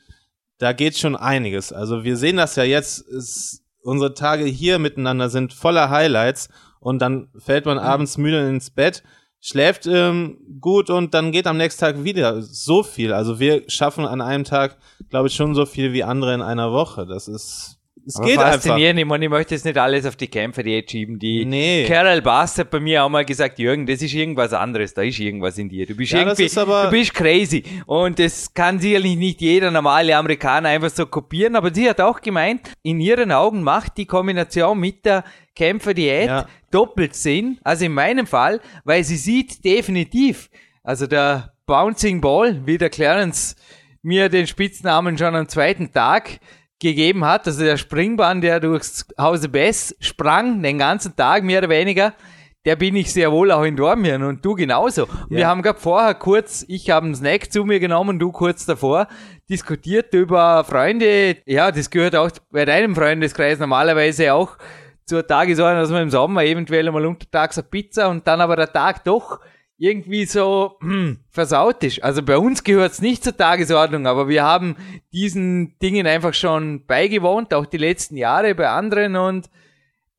da 0.58 0.74
geht 0.74 0.98
schon 0.98 1.16
einiges. 1.16 1.72
Also 1.72 2.04
wir 2.04 2.18
sehen 2.18 2.38
das 2.38 2.56
ja 2.56 2.64
jetzt, 2.64 3.08
es, 3.08 3.64
unsere 3.82 4.14
Tage 4.14 4.46
hier 4.46 4.80
miteinander 4.80 5.30
sind 5.30 5.54
voller 5.54 5.90
Highlights 5.90 6.50
und 6.88 7.00
dann 7.00 7.28
fällt 7.38 7.66
man 7.66 7.80
abends 7.80 8.18
müde 8.18 8.48
ins 8.48 8.70
Bett, 8.70 9.04
schläft 9.42 9.88
ähm, 9.88 10.38
gut 10.62 10.90
und 10.90 11.14
dann 11.14 11.34
geht 11.34 11.46
am 11.46 11.58
nächsten 11.58 11.82
Tag 11.82 12.06
wieder 12.06 12.42
so 12.42 12.82
viel. 12.82 13.12
Also 13.12 13.42
wir 13.42 13.70
schaffen 13.70 14.06
an 14.06 14.22
einem 14.22 14.46
Tag, 14.46 14.78
glaube 15.10 15.28
ich, 15.28 15.36
schon 15.36 15.54
so 15.54 15.66
viel 15.66 15.92
wie 15.92 16.06
andere 16.06 16.34
in 16.34 16.42
einer 16.42 16.72
Woche. 16.72 17.06
Das 17.06 17.28
ist 17.28 17.77
es 18.08 18.16
Aber 18.16 18.26
geht 18.26 18.38
einfach. 18.38 18.54
faszinierend. 18.54 19.00
Ich 19.00 19.06
meine, 19.06 19.26
ich 19.26 19.30
möchte 19.32 19.54
jetzt 19.54 19.66
nicht 19.66 19.78
alles 19.78 20.06
auf 20.06 20.16
die 20.16 20.28
Kämpfer 20.28 20.64
die 20.64 20.72
jetzt 20.72 20.92
schieben. 20.92 21.20
Die 21.20 21.46
Nee. 21.46 21.86
Carol 21.88 22.22
Bass 22.22 22.58
hat 22.58 22.70
bei 22.72 22.80
mir 22.80 23.04
auch 23.04 23.10
mal 23.10 23.26
gesagt, 23.26 23.60
Jürgen, 23.60 23.86
das 23.86 24.02
ist 24.02 24.14
irgendwas 24.14 24.54
anderes. 24.54 24.94
Da 24.94 25.02
ist 25.04 25.20
irgendwas 25.20 25.58
in 25.58 25.70
dir. 25.70 25.86
Du 25.86 25.96
bist 25.96 26.12
Ja, 26.14 26.20
irgendwie, 26.20 26.48
du 26.48 26.90
bist 26.90 27.14
crazy. 27.14 27.64
Und 27.86 28.18
das 28.18 28.54
kann 28.54 28.80
sicherlich 28.80 29.16
nicht 29.18 29.42
jeder 29.42 29.70
normale 29.72 30.16
Amerikaner 30.16 30.70
einfach 30.70 30.90
so 30.90 31.06
kopieren. 31.06 31.56
Aber 31.56 31.74
sie 31.74 31.90
hat 31.90 32.00
auch 32.02 32.22
gemeint, 32.22 32.62
in 32.82 33.00
ihren 33.00 33.32
Augen 33.32 33.62
macht 33.62 33.98
die 33.98 34.06
Kombination 34.06 34.80
mit 34.80 35.06
der 35.06 35.24
Kämpferdiät 35.56 36.28
Ja. 36.28 36.48
doppelt 36.72 37.16
Sinn. 37.16 37.58
Also 37.64 37.86
in 37.86 37.94
meinem 37.94 38.26
Fall, 38.28 38.62
weil 38.86 39.04
sie 39.04 39.18
sieht 39.18 39.64
definitiv, 39.66 40.50
also 40.84 41.08
der 41.08 41.54
Bouncing 41.66 42.22
Ball, 42.22 42.62
wie 42.66 42.78
der 42.78 42.90
Clarence 42.90 43.56
mir 44.02 44.30
den 44.30 44.48
Spitznamen 44.48 45.18
schon 45.18 45.36
am 45.36 45.50
zweiten 45.50 45.92
Tag 45.92 46.40
gegeben 46.80 47.26
hat, 47.26 47.48
also 47.48 47.64
der 47.64 47.78
Springbahn, 47.78 48.42
der 48.42 48.60
durchs 48.60 49.08
Hause 49.20 49.50
Bess 49.50 49.96
sprang, 50.00 50.62
den 50.62 50.78
ganzen 50.78 51.16
Tag 51.16 51.44
mehr 51.44 51.60
oder 51.60 51.70
weniger, 51.70 52.14
der 52.66 52.76
bin 52.76 52.96
ich 52.98 53.14
sehr 53.14 53.32
wohl 53.32 53.52
auch 53.52 53.64
in 53.64 53.78
Dormien 53.78 54.24
und 54.24 54.44
du 54.44 54.54
genauso. 54.54 55.04
Und 55.04 55.30
Wir 55.30 55.48
haben 55.48 55.62
gerade 55.62 55.80
vorher 55.80 56.14
kurz, 56.14 56.66
ich 56.68 56.90
habe 56.90 57.06
einen 57.06 57.16
Snack 57.16 57.52
zu 57.52 57.64
mir 57.64 57.80
genommen, 57.80 58.20
du 58.20 58.32
kurz 58.32 58.66
davor, 58.66 59.08
diskutiert 59.50 60.14
über 60.14 60.64
Freunde, 60.66 61.38
ja, 61.46 61.72
das 61.72 61.90
gehört 61.90 62.16
auch 62.16 62.30
bei 62.52 62.66
deinem 62.66 62.94
Freundeskreis 62.96 63.60
normalerweise 63.60 64.34
auch 64.34 64.58
zur 65.06 65.26
Tagesordnung, 65.26 65.82
dass 65.82 65.92
man 65.92 66.04
im 66.04 66.10
Sommer 66.10 66.44
eventuell 66.44 66.86
einmal 66.86 67.06
untertags 67.06 67.58
eine 67.58 67.68
Pizza 67.68 68.10
und 68.10 68.28
dann 68.28 68.42
aber 68.42 68.58
der 68.58 68.72
Tag 68.72 69.06
doch 69.06 69.40
irgendwie 69.78 70.26
so 70.26 70.78
hm, 70.82 71.20
versaut 71.30 71.84
ist. 71.84 72.04
Also 72.04 72.24
bei 72.24 72.38
uns 72.38 72.64
gehört 72.64 72.94
es 72.94 73.02
nicht 73.02 73.24
zur 73.24 73.38
Tagesordnung, 73.38 74.08
aber 74.08 74.28
wir 74.28 74.44
haben 74.44 74.76
diesen 75.14 75.78
Dingen 75.80 76.08
einfach 76.08 76.34
schon 76.34 76.86
beigewohnt, 76.86 77.54
auch 77.54 77.66
die 77.66 77.78
letzten 77.78 78.18
Jahre 78.18 78.56
bei 78.56 78.70
anderen 78.70 79.16
und 79.16 79.50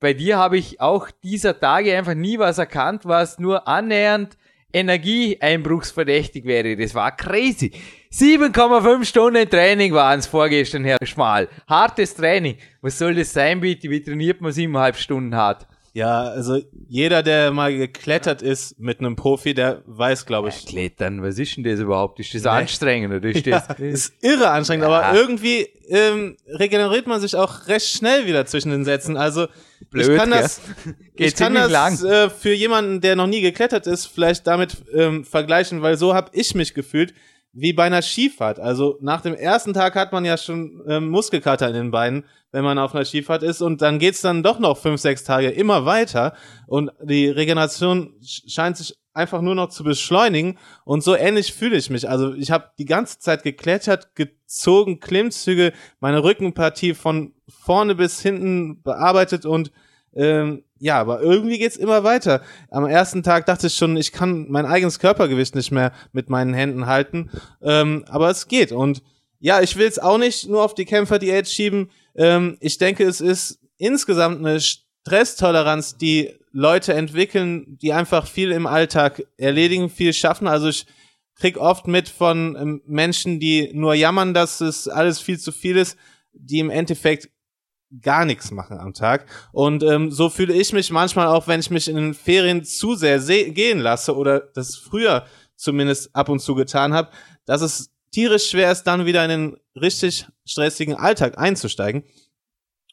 bei 0.00 0.14
dir 0.14 0.38
habe 0.38 0.56
ich 0.56 0.80
auch 0.80 1.10
dieser 1.24 1.58
Tage 1.58 1.96
einfach 1.96 2.14
nie 2.14 2.38
was 2.38 2.58
erkannt, 2.58 3.04
was 3.04 3.40
nur 3.40 3.66
annähernd 3.66 4.36
energieeinbruchsverdächtig 4.72 6.44
wäre. 6.44 6.76
Das 6.76 6.94
war 6.94 7.16
crazy. 7.16 7.72
7,5 8.12 9.04
Stunden 9.04 9.48
Training 9.48 9.92
waren 9.92 10.20
es 10.20 10.26
vorgestern, 10.26 10.84
Herr 10.84 10.98
Schmal. 11.04 11.48
Hartes 11.66 12.14
Training. 12.14 12.58
Was 12.80 12.98
soll 12.98 13.14
das 13.14 13.32
sein, 13.32 13.60
bitte? 13.60 13.90
Wie 13.90 14.02
trainiert 14.02 14.40
man 14.40 14.52
siebeneinhalb 14.52 14.96
Stunden 14.96 15.34
hart? 15.34 15.66
Ja, 15.94 16.22
also 16.22 16.60
jeder, 16.88 17.22
der 17.22 17.50
mal 17.50 17.74
geklettert 17.76 18.42
ist 18.42 18.78
mit 18.78 19.00
einem 19.00 19.16
Profi, 19.16 19.54
der 19.54 19.82
weiß, 19.86 20.26
glaube 20.26 20.50
ich. 20.50 20.66
Klettern, 20.66 21.22
was 21.22 21.38
ist 21.38 21.56
denn 21.56 21.64
das 21.64 21.80
überhaupt? 21.80 22.20
Ist 22.20 22.34
das 22.34 22.46
anstrengend 22.46 23.14
oder 23.14 23.28
ist 23.28 23.44
Ja, 23.46 23.60
das? 23.66 23.78
ist 23.80 24.12
irre 24.22 24.50
anstrengend, 24.50 24.86
Ja. 24.86 25.00
aber 25.00 25.18
irgendwie 25.18 25.62
ähm, 25.88 26.36
regeneriert 26.46 27.06
man 27.06 27.20
sich 27.20 27.34
auch 27.34 27.66
recht 27.68 27.88
schnell 27.88 28.26
wieder 28.26 28.46
zwischen 28.46 28.70
den 28.70 28.84
Sätzen. 28.84 29.16
Also 29.16 29.46
Blöd, 29.90 30.08
ich 30.10 30.16
kann 30.16 30.30
gell? 30.30 30.40
das, 30.42 30.60
ich 31.16 31.34
kann 31.34 31.54
das 31.54 32.02
äh, 32.04 32.30
für 32.30 32.52
jemanden, 32.52 33.00
der 33.00 33.16
noch 33.16 33.26
nie 33.26 33.40
geklettert 33.40 33.86
ist, 33.86 34.06
vielleicht 34.06 34.46
damit 34.46 34.76
ähm, 34.94 35.24
vergleichen, 35.24 35.82
weil 35.82 35.96
so 35.96 36.14
habe 36.14 36.30
ich 36.34 36.54
mich 36.54 36.74
gefühlt 36.74 37.14
wie 37.52 37.72
bei 37.72 37.84
einer 37.84 38.02
Skifahrt. 38.02 38.60
Also 38.60 38.98
nach 39.00 39.20
dem 39.22 39.34
ersten 39.34 39.72
Tag 39.74 39.94
hat 39.94 40.12
man 40.12 40.24
ja 40.24 40.36
schon 40.36 40.82
ähm, 40.86 41.08
Muskelkater 41.08 41.68
in 41.68 41.74
den 41.74 41.90
Beinen, 41.90 42.24
wenn 42.52 42.64
man 42.64 42.78
auf 42.78 42.94
einer 42.94 43.04
Skifahrt 43.04 43.42
ist 43.42 43.60
und 43.62 43.82
dann 43.82 43.98
geht's 43.98 44.20
dann 44.20 44.42
doch 44.42 44.58
noch 44.58 44.78
fünf, 44.78 45.00
sechs 45.00 45.24
Tage 45.24 45.50
immer 45.50 45.84
weiter 45.84 46.34
und 46.66 46.90
die 47.02 47.28
Regeneration 47.28 48.14
sch- 48.22 48.52
scheint 48.52 48.76
sich 48.76 48.96
einfach 49.12 49.42
nur 49.42 49.54
noch 49.54 49.70
zu 49.70 49.82
beschleunigen 49.82 50.58
und 50.84 51.02
so 51.02 51.16
ähnlich 51.16 51.52
fühle 51.52 51.76
ich 51.76 51.90
mich. 51.90 52.08
Also 52.08 52.34
ich 52.34 52.50
habe 52.52 52.70
die 52.78 52.84
ganze 52.84 53.18
Zeit 53.18 53.42
geklettert, 53.42 54.14
gezogen, 54.14 55.00
Klimmzüge, 55.00 55.72
meine 55.98 56.22
Rückenpartie 56.22 56.94
von 56.94 57.34
vorne 57.48 57.96
bis 57.96 58.20
hinten 58.20 58.82
bearbeitet 58.82 59.44
und 59.44 59.72
ähm, 60.14 60.64
ja, 60.78 61.00
aber 61.00 61.20
irgendwie 61.20 61.58
geht's 61.58 61.76
immer 61.76 62.04
weiter. 62.04 62.42
Am 62.70 62.86
ersten 62.86 63.22
Tag 63.22 63.46
dachte 63.46 63.66
ich 63.66 63.74
schon, 63.74 63.96
ich 63.96 64.12
kann 64.12 64.46
mein 64.48 64.66
eigenes 64.66 64.98
Körpergewicht 64.98 65.54
nicht 65.54 65.72
mehr 65.72 65.92
mit 66.12 66.30
meinen 66.30 66.54
Händen 66.54 66.86
halten, 66.86 67.30
ähm, 67.62 68.04
aber 68.08 68.30
es 68.30 68.48
geht 68.48 68.72
und 68.72 69.02
ja, 69.40 69.60
ich 69.60 69.76
will 69.76 69.86
es 69.86 69.98
auch 69.98 70.18
nicht 70.18 70.48
nur 70.48 70.64
auf 70.64 70.74
die 70.74 70.84
Kämpferdiät 70.84 71.48
schieben. 71.48 71.90
Ähm, 72.16 72.56
ich 72.60 72.78
denke, 72.78 73.04
es 73.04 73.20
ist 73.20 73.60
insgesamt 73.76 74.44
eine 74.44 74.60
Stresstoleranz, 74.60 75.96
die 75.96 76.34
Leute 76.52 76.94
entwickeln, 76.94 77.78
die 77.80 77.92
einfach 77.92 78.26
viel 78.26 78.50
im 78.50 78.66
Alltag 78.66 79.22
erledigen, 79.36 79.90
viel 79.90 80.12
schaffen. 80.12 80.48
Also 80.48 80.68
ich 80.68 80.86
krieg 81.36 81.56
oft 81.56 81.86
mit 81.86 82.08
von 82.08 82.56
ähm, 82.56 82.82
Menschen, 82.86 83.38
die 83.38 83.70
nur 83.72 83.94
jammern, 83.94 84.34
dass 84.34 84.60
es 84.60 84.88
alles 84.88 85.20
viel 85.20 85.38
zu 85.38 85.52
viel 85.52 85.76
ist, 85.76 85.96
die 86.32 86.58
im 86.58 86.70
Endeffekt 86.70 87.30
gar 88.02 88.24
nichts 88.24 88.50
machen 88.50 88.78
am 88.78 88.92
Tag. 88.92 89.26
Und 89.52 89.82
ähm, 89.82 90.10
so 90.10 90.28
fühle 90.28 90.54
ich 90.54 90.72
mich 90.72 90.90
manchmal 90.90 91.26
auch, 91.28 91.46
wenn 91.48 91.60
ich 91.60 91.70
mich 91.70 91.88
in 91.88 91.96
den 91.96 92.14
Ferien 92.14 92.64
zu 92.64 92.94
sehr 92.94 93.20
se- 93.20 93.50
gehen 93.50 93.78
lasse 93.78 94.16
oder 94.16 94.40
das 94.40 94.76
früher 94.76 95.24
zumindest 95.56 96.14
ab 96.14 96.28
und 96.28 96.40
zu 96.40 96.54
getan 96.54 96.92
habe, 96.92 97.10
dass 97.46 97.62
es 97.62 97.90
tierisch 98.12 98.50
schwer 98.50 98.70
ist, 98.70 98.84
dann 98.84 99.06
wieder 99.06 99.24
in 99.24 99.30
den 99.30 99.56
richtig 99.74 100.26
stressigen 100.44 100.94
Alltag 100.94 101.38
einzusteigen. 101.38 102.04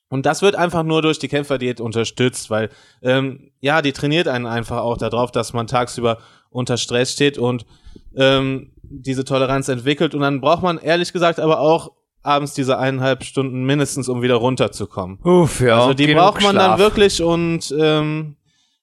Und 0.08 0.26
das 0.26 0.42
wird 0.42 0.56
einfach 0.56 0.84
nur 0.84 1.02
durch 1.02 1.20
die 1.20 1.28
Kämpferdiät 1.28 1.82
unterstützt, 1.82 2.50
weil 2.50 2.70
ähm, 3.02 3.52
ja, 3.60 3.82
die 3.82 3.92
trainiert 3.92 4.28
einen 4.28 4.46
einfach 4.46 4.78
auch 4.78 4.98
darauf, 4.98 5.32
dass 5.32 5.52
man 5.52 5.68
tagsüber 5.68 6.20
unter 6.50 6.78
Stress 6.78 7.12
steht 7.12 7.38
und 7.38 7.66
ähm, 8.16 8.72
diese 8.84 9.26
Toleranz 9.26 9.68
entwickelt. 9.68 10.14
Und 10.14 10.22
dann 10.22 10.42
braucht 10.42 10.64
man 10.64 10.78
ehrlich 10.78 11.12
gesagt 11.12 11.40
aber 11.40 11.60
auch 11.60 11.92
abends 12.26 12.54
diese 12.54 12.78
eineinhalb 12.78 13.24
Stunden 13.24 13.64
mindestens, 13.64 14.10
um 14.10 14.22
wieder 14.22 14.36
runterzukommen. 14.36 15.20
Uff, 15.24 15.62
ja. 15.62 15.80
Also 15.80 15.94
die 15.94 16.14
braucht 16.14 16.42
man 16.42 16.52
Schlaf. 16.54 16.72
dann 16.72 16.80
wirklich 16.80 17.22
und 17.22 17.74
ähm, 17.80 18.36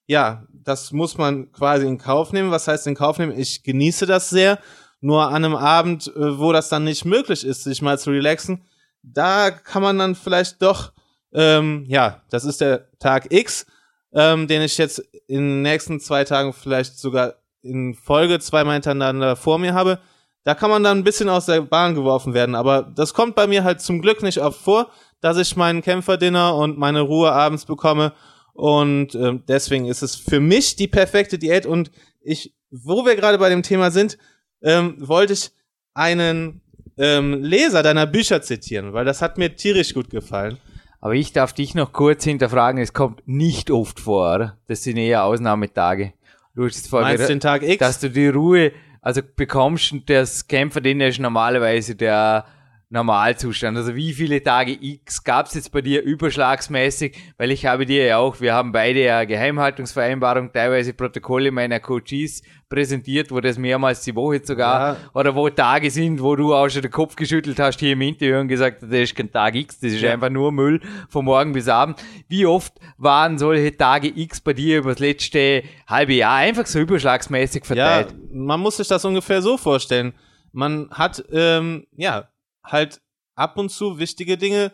ja, 0.07 0.43
das 0.51 0.91
muss 0.91 1.17
man 1.17 1.51
quasi 1.51 1.85
in 1.85 1.97
Kauf 1.97 2.31
nehmen. 2.31 2.51
Was 2.51 2.67
heißt 2.67 2.87
in 2.87 2.95
Kauf 2.95 3.19
nehmen? 3.19 3.37
Ich 3.37 3.63
genieße 3.63 4.05
das 4.05 4.29
sehr. 4.29 4.59
Nur 5.01 5.27
an 5.27 5.43
einem 5.43 5.55
Abend, 5.55 6.07
äh, 6.15 6.39
wo 6.39 6.53
das 6.53 6.69
dann 6.69 6.85
nicht 6.85 7.03
möglich 7.03 7.45
ist, 7.45 7.63
sich 7.63 7.81
mal 7.81 7.99
zu 7.99 8.11
relaxen, 8.11 8.63
da 9.01 9.51
kann 9.51 9.83
man 9.83 9.99
dann 9.99 10.15
vielleicht 10.15 10.61
doch, 10.61 10.93
ähm, 11.33 11.83
ja, 11.87 12.21
das 12.29 12.45
ist 12.45 12.61
der 12.61 12.87
Tag 12.99 13.33
X, 13.33 13.65
ähm, 14.13 14.47
den 14.47 14.61
ich 14.61 14.77
jetzt 14.77 14.99
in 15.27 15.41
den 15.41 15.61
nächsten 15.61 15.99
zwei 15.99 16.23
Tagen 16.23 16.53
vielleicht 16.53 16.97
sogar 16.97 17.33
in 17.61 17.95
Folge 17.95 18.39
zweimal 18.39 18.75
hintereinander 18.75 19.35
vor 19.35 19.57
mir 19.57 19.73
habe. 19.73 19.99
Da 20.43 20.55
kann 20.55 20.69
man 20.69 20.83
dann 20.83 20.99
ein 20.99 21.03
bisschen 21.03 21.29
aus 21.29 21.45
der 21.45 21.61
Bahn 21.61 21.95
geworfen 21.95 22.33
werden, 22.33 22.55
aber 22.55 22.81
das 22.83 23.13
kommt 23.13 23.35
bei 23.35 23.47
mir 23.47 23.63
halt 23.63 23.81
zum 23.81 24.01
Glück 24.01 24.21
nicht 24.23 24.39
oft 24.39 24.59
vor, 24.59 24.89
dass 25.21 25.37
ich 25.37 25.55
meinen 25.55 25.81
Kämpferdinner 25.81 26.55
und 26.55 26.77
meine 26.77 27.01
Ruhe 27.01 27.31
abends 27.31 27.65
bekomme 27.65 28.13
und 28.53 29.15
ähm, 29.15 29.43
deswegen 29.47 29.85
ist 29.85 30.03
es 30.03 30.15
für 30.15 30.39
mich 30.39 30.75
die 30.75 30.87
perfekte 30.87 31.39
Diät 31.39 31.65
und 31.65 31.91
ich, 32.21 32.53
wo 32.71 33.05
wir 33.05 33.15
gerade 33.15 33.37
bei 33.37 33.49
dem 33.49 33.63
Thema 33.63 33.91
sind, 33.91 34.17
ähm, 34.61 34.95
wollte 34.99 35.33
ich 35.33 35.51
einen 35.93 36.61
ähm, 36.97 37.41
Leser 37.41 37.83
deiner 37.83 38.05
Bücher 38.05 38.41
zitieren, 38.41 38.93
weil 38.93 39.05
das 39.05 39.21
hat 39.21 39.37
mir 39.37 39.55
tierisch 39.55 39.93
gut 39.93 40.09
gefallen. 40.09 40.57
Aber 41.01 41.15
ich 41.15 41.33
darf 41.33 41.51
dich 41.51 41.75
noch 41.75 41.91
kurz 41.91 42.23
hinterfragen, 42.23 42.81
es 42.81 42.93
kommt 42.93 43.23
nicht 43.25 43.71
oft 43.71 43.99
vor? 43.99 44.57
Das 44.67 44.83
sind 44.83 44.97
eher 44.97 45.25
Ausnahmetage. 45.25 46.13
Du 46.55 46.65
hast 46.65 46.87
vorher 46.87 47.17
Meinst 47.17 47.29
den 47.29 47.39
Tag 47.39 47.63
X? 47.63 47.79
dass 47.79 47.99
du 47.99 48.09
die 48.09 48.27
Ruhe, 48.27 48.71
also 49.03 49.21
bekommst 49.35 49.91
und 49.91 50.09
das 50.09 50.47
Kämpfer, 50.47 50.81
den 50.81 51.01
ist 51.01 51.19
normalerweise 51.19 51.95
der 51.95 52.45
Normalzustand. 52.93 53.75
Also 53.75 53.95
wie 53.95 54.13
viele 54.13 54.41
Tage 54.43 54.77
X 54.79 55.23
gab 55.23 55.47
es 55.47 55.55
jetzt 55.55 55.71
bei 55.71 55.81
dir 55.81 56.03
überschlagsmäßig? 56.03 57.17
Weil 57.37 57.49
ich 57.51 57.65
habe 57.65 57.85
dir 57.87 58.05
ja 58.05 58.17
auch, 58.19 58.39
wir 58.39 58.53
haben 58.53 58.71
beide 58.71 59.03
ja 59.03 59.23
Geheimhaltungsvereinbarung, 59.25 60.53
teilweise 60.53 60.93
Protokolle 60.93 61.51
meiner 61.51 61.79
Coaches 61.79 62.43
präsentiert, 62.69 63.31
wo 63.31 63.39
das 63.39 63.57
mehrmals 63.57 64.01
die 64.01 64.15
Woche 64.15 64.41
sogar, 64.43 64.93
Ja. 64.93 64.97
oder 65.13 65.33
wo 65.35 65.49
Tage 65.49 65.89
sind, 65.89 66.21
wo 66.21 66.35
du 66.35 66.53
auch 66.53 66.69
schon 66.69 66.81
den 66.83 66.91
Kopf 66.91 67.15
geschüttelt 67.15 67.59
hast 67.59 67.79
hier 67.79 67.93
im 67.93 68.01
Interview 68.01 68.37
und 68.39 68.47
gesagt, 68.47 68.83
das 68.83 68.89
ist 68.91 69.15
kein 69.15 69.31
Tag 69.31 69.55
X, 69.55 69.79
das 69.79 69.93
ist 69.93 70.01
Ja. 70.01 70.13
einfach 70.13 70.29
nur 70.29 70.51
Müll 70.51 70.79
von 71.09 71.25
morgen 71.25 71.51
bis 71.53 71.67
Abend. 71.67 71.97
Wie 72.29 72.45
oft 72.45 72.73
waren 72.97 73.37
solche 73.37 73.75
Tage 73.75 74.07
X 74.15 74.39
bei 74.39 74.53
dir 74.53 74.77
über 74.79 74.91
das 74.91 74.99
letzte 74.99 75.63
halbe 75.87 76.13
Jahr 76.13 76.35
einfach 76.37 76.65
so 76.67 76.79
überschlagsmäßig 76.79 77.63
Ja, 77.63 77.75
verteilt? 77.75 78.15
man 78.31 78.59
muss 78.59 78.77
sich 78.77 78.87
das 78.87 79.03
ungefähr 79.03 79.41
so 79.41 79.57
vorstellen. 79.57 80.13
Man 80.51 80.89
hat, 80.91 81.23
ähm, 81.31 81.87
ja, 81.95 82.27
halt 82.63 83.01
ab 83.35 83.57
und 83.57 83.69
zu 83.69 83.99
wichtige 83.99 84.37
Dinge 84.37 84.71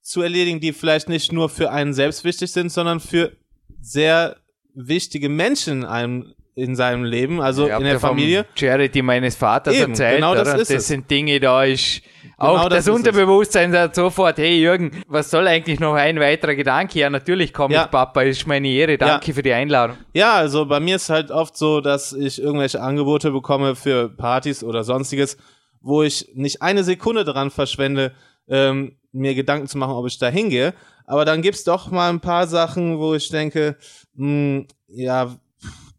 zu 0.00 0.22
erledigen, 0.22 0.60
die 0.60 0.72
vielleicht 0.72 1.08
nicht 1.08 1.32
nur 1.32 1.48
für 1.48 1.70
einen 1.70 1.92
selbst 1.94 2.24
wichtig 2.24 2.50
sind, 2.52 2.70
sondern 2.70 3.00
für 3.00 3.32
sehr 3.80 4.36
wichtige 4.74 5.28
Menschen 5.28 5.82
in 5.82 5.84
einem 5.84 6.34
in 6.54 6.76
seinem 6.76 7.04
Leben, 7.04 7.40
also 7.40 7.70
hab 7.70 7.78
in 7.78 7.84
der 7.84 7.94
ja 7.94 7.98
Familie. 7.98 8.44
Charity 8.54 9.00
meines 9.00 9.36
Vaters 9.36 9.74
Eben, 9.74 9.92
erzählt, 9.92 10.16
genau 10.16 10.34
das 10.34 10.48
oder? 10.48 10.60
ist 10.60 10.70
das 10.70 10.76
es. 10.82 10.88
sind 10.88 11.10
Dinge, 11.10 11.40
da 11.40 11.64
ist 11.64 12.02
auch 12.36 12.68
das 12.68 12.84
das. 12.84 12.94
Unterbewusstsein 12.94 13.72
sagt 13.72 13.94
sofort, 13.94 14.36
hey 14.36 14.60
Jürgen, 14.60 14.90
was 15.08 15.30
soll 15.30 15.46
eigentlich 15.48 15.80
noch 15.80 15.94
ein 15.94 16.20
weiterer 16.20 16.54
Gedanke? 16.54 16.98
Ja, 16.98 17.08
natürlich 17.08 17.54
komme 17.54 17.72
Ja. 17.72 17.84
ich, 17.86 17.90
Papa, 17.90 18.20
ist 18.20 18.46
meine 18.46 18.68
Ehre, 18.68 18.98
danke 18.98 19.32
für 19.32 19.42
die 19.42 19.54
Einladung. 19.54 19.96
Ja, 20.12 20.34
also 20.34 20.66
bei 20.66 20.78
mir 20.78 20.96
ist 20.96 21.08
halt 21.08 21.30
oft 21.30 21.56
so, 21.56 21.80
dass 21.80 22.12
ich 22.12 22.42
irgendwelche 22.42 22.82
Angebote 22.82 23.30
bekomme 23.30 23.74
für 23.74 24.10
Partys 24.10 24.62
oder 24.62 24.84
sonstiges, 24.84 25.38
wo 25.82 26.02
ich 26.02 26.30
nicht 26.34 26.62
eine 26.62 26.84
Sekunde 26.84 27.24
dran 27.24 27.50
verschwende, 27.50 28.12
ähm, 28.48 28.96
mir 29.12 29.34
Gedanken 29.34 29.66
zu 29.66 29.78
machen, 29.78 29.92
ob 29.94 30.06
ich 30.06 30.18
da 30.18 30.28
hingehe. 30.28 30.74
Aber 31.06 31.24
dann 31.24 31.42
gibt's 31.42 31.64
doch 31.64 31.90
mal 31.90 32.08
ein 32.08 32.20
paar 32.20 32.46
Sachen, 32.46 32.98
wo 32.98 33.14
ich 33.14 33.28
denke, 33.28 33.76
mh, 34.14 34.64
ja, 34.88 35.34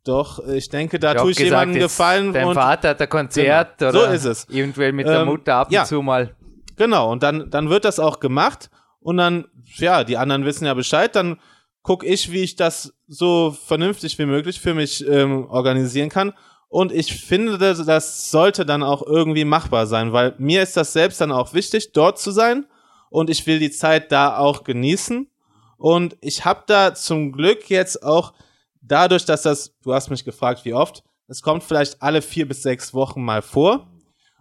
doch, 0.04 0.46
ich 0.48 0.70
denke, 0.70 1.00
da 1.00 1.14
Ich 1.14 1.22
tue 1.22 1.32
ich 1.32 1.38
gesagt, 1.38 1.62
jemandem 1.62 1.82
gefallen. 1.82 2.34
Dein 2.34 2.54
Vater 2.54 2.90
hat 2.90 3.02
ein 3.02 3.10
Konzert 3.10 3.78
Genau, 3.78 3.92
oder 3.92 4.08
so 4.08 4.14
ist 4.14 4.26
es. 4.26 4.50
eventuell 4.50 4.92
mit 4.92 5.08
der 5.08 5.22
Ähm, 5.22 5.28
Mutter 5.28 5.56
ab 5.56 5.68
und 5.68 5.74
ja. 5.74 5.86
zu 5.86 6.02
mal. 6.02 6.36
Genau, 6.76 7.12
und 7.12 7.24
dann, 7.24 7.50
dann 7.50 7.70
wird 7.70 7.86
das 7.86 8.00
auch 8.00 8.20
gemacht 8.20 8.70
und 9.00 9.18
dann, 9.18 9.46
ja, 9.78 10.04
die 10.04 10.18
anderen 10.18 10.44
wissen 10.46 10.66
ja 10.66 10.74
Bescheid, 10.74 11.16
dann 11.16 11.40
gucke 11.84 12.06
ich, 12.06 12.32
wie 12.32 12.42
ich 12.44 12.56
das 12.56 12.94
so 13.08 13.52
vernünftig 13.66 14.18
wie 14.18 14.26
möglich 14.26 14.60
für 14.60 14.74
mich 14.74 15.06
ähm, 15.08 15.46
organisieren 15.50 16.10
kann. 16.10 16.34
Und 16.74 16.92
ich 16.92 17.24
finde, 17.24 17.60
das, 17.60 18.32
sollte 18.32 18.66
dann 18.66 18.82
auch 18.82 19.06
irgendwie 19.06 19.46
machbar 19.46 19.86
sein, 19.86 20.12
weil 20.12 20.34
mir 20.40 20.64
ist 20.64 20.76
das 20.76 20.92
selbst 20.92 21.22
dann 21.22 21.32
auch 21.32 21.54
wichtig, 21.54 21.92
dort 21.94 22.18
zu 22.18 22.32
sein 22.32 22.66
und 23.12 23.30
ich 23.30 23.46
will 23.46 23.60
die 23.60 23.70
Zeit 23.70 24.12
da 24.12 24.38
auch 24.40 24.64
genießen. 24.64 25.30
Und 25.78 26.18
ich 26.20 26.46
habe 26.46 26.64
da 26.66 26.96
zum 26.96 27.32
Glück 27.32 27.70
jetzt 27.70 28.02
auch 28.02 28.34
dadurch, 28.82 29.24
dass 29.24 29.44
das, 29.44 29.76
du 29.84 29.94
hast 29.94 30.10
mich 30.10 30.26
gefragt, 30.26 30.66
wie 30.66 30.74
oft, 30.74 31.04
es 31.28 31.44
kommt 31.44 31.62
vielleicht 31.62 32.02
alle 32.02 32.24
vier 32.24 32.48
bis 32.48 32.64
sechs 32.64 32.92
Wochen 32.92 33.24
mal 33.24 33.44
vor. 33.44 33.88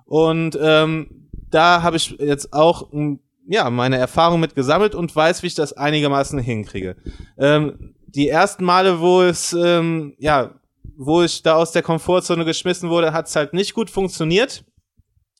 Und 0.06 0.58
ähm, 0.58 1.28
da 1.50 1.82
habe 1.82 1.98
ich 1.98 2.16
jetzt 2.18 2.54
auch 2.54 2.94
m, 2.94 3.20
ja 3.46 3.68
meine 3.68 3.98
Erfahrung 3.98 4.40
mit 4.40 4.54
gesammelt 4.54 4.94
und 4.94 5.14
weiß, 5.14 5.42
wie 5.42 5.48
ich 5.48 5.54
das 5.54 5.74
einigermaßen 5.74 6.38
hinkriege. 6.38 6.96
Ähm, 7.36 7.94
die 8.06 8.30
ersten 8.30 8.64
Male, 8.64 9.00
wo 9.00 9.20
es 9.20 9.52
ähm, 9.52 10.14
ja, 10.18 10.54
wo 11.04 11.23
ich 11.23 11.42
da 11.42 11.54
aus 11.54 11.73
der 11.73 11.82
Komfortzone 11.82 12.44
geschmissen 12.44 12.90
wurde, 12.90 13.12
hat 13.12 13.26
es 13.26 13.37
halt 13.37 13.52
nicht 13.52 13.75
gut 13.75 13.90
funktioniert 13.90 14.64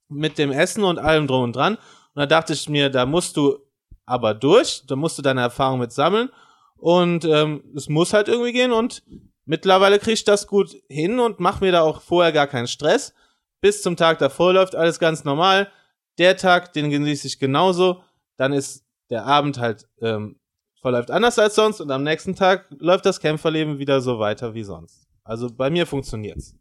mit 0.09 0.39
dem 0.39 0.51
Essen 0.51 0.85
und 0.85 0.99
allem 0.99 1.27
drum 1.27 1.45
und 1.45 1.57
dran. 1.57 1.77
Und 1.77 1.81
da 2.17 2.27
dachte 2.27 2.53
ich 2.53 2.69
mir, 2.69 2.91
da 2.91 3.07
musst 3.07 3.37
du 3.37 3.59
aber 4.05 4.35
durch, 4.35 4.83
da 4.87 4.97
musst 4.97 5.19
du 5.19 5.23
deine 5.23 5.41
Erfahrung 5.41 5.79
mit 5.79 5.93
sammeln 5.93 6.31
und 6.77 7.25
ähm, 7.25 7.63
es 7.77 7.89
muss 7.89 8.13
halt 8.13 8.29
irgendwie 8.29 8.53
gehen 8.53 8.73
und 8.73 9.03
mittlerweile 9.45 9.99
kriege 9.99 10.15
ich 10.15 10.25
das 10.25 10.47
gut 10.47 10.77
hin 10.89 11.21
und 11.21 11.39
mache 11.39 11.65
mir 11.65 11.73
da 11.73 11.83
auch 11.83 12.03
vorher 12.03 12.33
gar 12.33 12.49
keinen 12.49 12.67
Stress. 12.67 13.15
Bis 13.61 13.83
zum 13.83 13.97
Tag 13.97 14.19
davor 14.19 14.53
läuft 14.53 14.75
alles 14.75 14.99
ganz 14.99 15.23
normal. 15.25 15.71
Der 16.19 16.37
Tag, 16.37 16.73
den 16.73 16.91
genieße 16.91 17.27
ich 17.29 17.39
genauso. 17.39 18.03
Dann 18.37 18.53
ist 18.53 18.85
der 19.11 19.25
Abend 19.25 19.59
halt 19.59 19.87
ähm, 20.01 20.41
verläuft 20.81 21.13
anders 21.13 21.39
als 21.39 21.55
sonst 21.55 21.81
und 21.81 21.91
am 21.93 22.03
nächsten 22.03 22.35
Tag 22.35 22.67
läuft 22.71 23.07
das 23.07 23.21
Kämpferleben 23.21 23.79
wieder 23.79 24.01
so 24.01 24.19
weiter 24.19 24.53
wie 24.53 24.65
sonst. 24.65 25.07
Also 25.25 25.55
bei 25.55 25.71
mir 25.71 25.87
funktioniert's. 25.87 26.55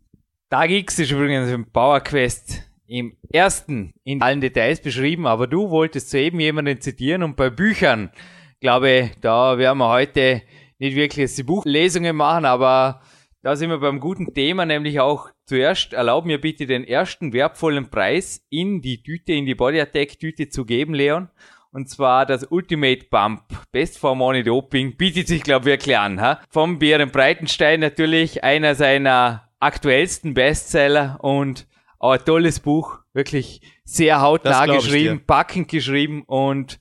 Tag 0.49 0.69
X 0.69 0.99
ist 0.99 1.11
übrigens 1.11 1.49
im 1.49 1.65
Power 1.71 1.99
Quest 2.01 2.63
im 2.87 3.15
ersten 3.31 3.93
in 4.03 4.21
allen 4.21 4.41
Details 4.41 4.81
beschrieben, 4.81 5.25
aber 5.25 5.47
du 5.47 5.69
wolltest 5.69 6.09
soeben 6.09 6.39
jemanden 6.41 6.81
zitieren 6.81 7.23
und 7.23 7.37
bei 7.37 7.49
Büchern, 7.49 8.11
glaube, 8.59 9.11
da 9.21 9.57
werden 9.57 9.77
wir 9.77 9.89
heute 9.89 10.41
nicht 10.77 10.95
wirklich 10.95 11.33
die 11.35 11.43
Buchlesungen 11.43 12.15
machen, 12.15 12.45
aber 12.45 13.01
da 13.43 13.55
sind 13.55 13.69
wir 13.69 13.79
beim 13.79 13.99
guten 13.99 14.33
Thema, 14.33 14.65
nämlich 14.65 14.99
auch 14.99 15.29
zuerst, 15.45 15.93
erlaub 15.93 16.25
mir 16.25 16.39
bitte 16.39 16.67
den 16.67 16.83
ersten 16.83 17.33
wertvollen 17.33 17.89
Preis 17.89 18.45
in 18.49 18.81
die 18.81 19.01
Tüte, 19.01 19.33
in 19.33 19.45
die 19.45 19.55
Body 19.55 19.79
Attack 19.79 20.19
Tüte 20.19 20.49
zu 20.49 20.65
geben, 20.65 20.93
Leon. 20.93 21.29
Und 21.73 21.89
zwar 21.89 22.25
das 22.25 22.43
Ultimate 22.49 23.05
Bump, 23.09 23.43
Best 23.71 23.97
for 23.97 24.15
Money 24.15 24.43
Doping, 24.43 24.97
bietet 24.97 25.27
sich, 25.27 25.41
glaube 25.43 25.69
ich, 25.69 25.73
wirklich 25.73 25.97
an. 25.97 26.19
Ha? 26.19 26.41
Vom 26.49 26.79
Bären 26.79 27.11
Breitenstein 27.11 27.79
natürlich 27.79 28.43
einer 28.43 28.75
seiner 28.75 29.49
aktuellsten 29.59 30.33
Bestseller 30.33 31.17
und 31.21 31.67
auch 31.97 32.11
ein 32.11 32.25
tolles 32.25 32.59
Buch, 32.59 32.99
wirklich 33.13 33.61
sehr 33.85 34.21
hautnah 34.21 34.65
geschrieben, 34.65 35.23
packend 35.25 35.69
geschrieben 35.69 36.23
und 36.25 36.79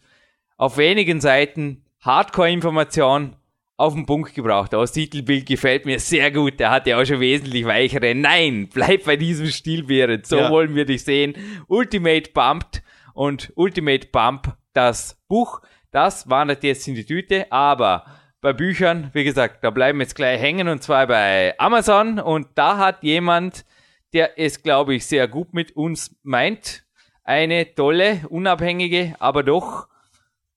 auf 0.56 0.76
wenigen 0.76 1.20
Seiten 1.20 1.84
Hardcore-Information 2.00 3.36
auf 3.76 3.94
den 3.94 4.06
Punkt 4.06 4.34
gebracht. 4.34 4.72
Das 4.72 4.92
Titelbild 4.92 5.46
gefällt 5.46 5.86
mir 5.86 5.98
sehr 6.00 6.30
gut. 6.30 6.58
Der 6.58 6.70
hat 6.70 6.86
ja 6.86 7.00
auch 7.00 7.04
schon 7.04 7.20
wesentlich 7.20 7.64
weichere. 7.64 8.14
Nein, 8.14 8.68
bleib 8.72 9.04
bei 9.04 9.16
diesem 9.16 9.46
Stil, 9.46 9.84
Behrend. 9.84 10.26
So 10.26 10.36
Ja. 10.36 10.50
wollen 10.50 10.74
wir 10.74 10.84
dich 10.84 11.04
sehen. 11.04 11.34
Ultimate 11.66 12.30
Bumped 12.32 12.82
und 13.14 13.52
Ultimate 13.56 14.08
Bump, 14.08 14.54
das 14.72 15.16
Buch, 15.28 15.60
das 15.90 16.28
wandert 16.28 16.62
jetzt 16.62 16.86
in 16.88 16.94
die 16.94 17.04
Tüte, 17.04 17.50
aber 17.50 18.04
bei 18.40 18.52
Büchern, 18.52 19.10
wie 19.12 19.24
gesagt, 19.24 19.62
da 19.62 19.70
bleiben 19.70 19.98
wir 19.98 20.04
jetzt 20.04 20.14
gleich 20.14 20.40
hängen 20.40 20.68
und 20.68 20.82
zwar 20.82 21.06
bei 21.06 21.54
Amazon 21.58 22.18
und 22.18 22.48
da 22.54 22.78
hat 22.78 23.02
jemand, 23.02 23.64
der 24.12 24.38
es, 24.38 24.62
glaube 24.62 24.94
ich, 24.94 25.06
sehr 25.06 25.28
gut 25.28 25.52
mit 25.52 25.76
uns 25.76 26.16
meint, 26.22 26.84
eine 27.22 27.74
tolle, 27.74 28.22
unabhängige, 28.28 29.14
aber 29.18 29.42
doch 29.42 29.88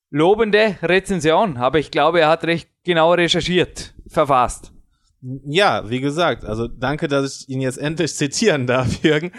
lobende 0.10 0.78
Rezension. 0.82 1.58
Aber 1.58 1.80
ich 1.80 1.92
glaube, 1.92 2.22
er 2.22 2.30
hat 2.30 2.46
recht 2.46 2.70
genau 2.84 3.14
recherchiert, 3.14 3.94
verfasst. 4.08 4.72
Ja, 5.22 5.90
wie 5.90 6.00
gesagt, 6.00 6.46
also 6.46 6.68
danke, 6.68 7.08
dass 7.08 7.42
ich 7.42 7.50
ihn 7.50 7.62
jetzt 7.62 7.78
endlich 7.78 8.16
zitieren 8.16 8.68
darf, 8.68 9.04
Jürgen. 9.04 9.32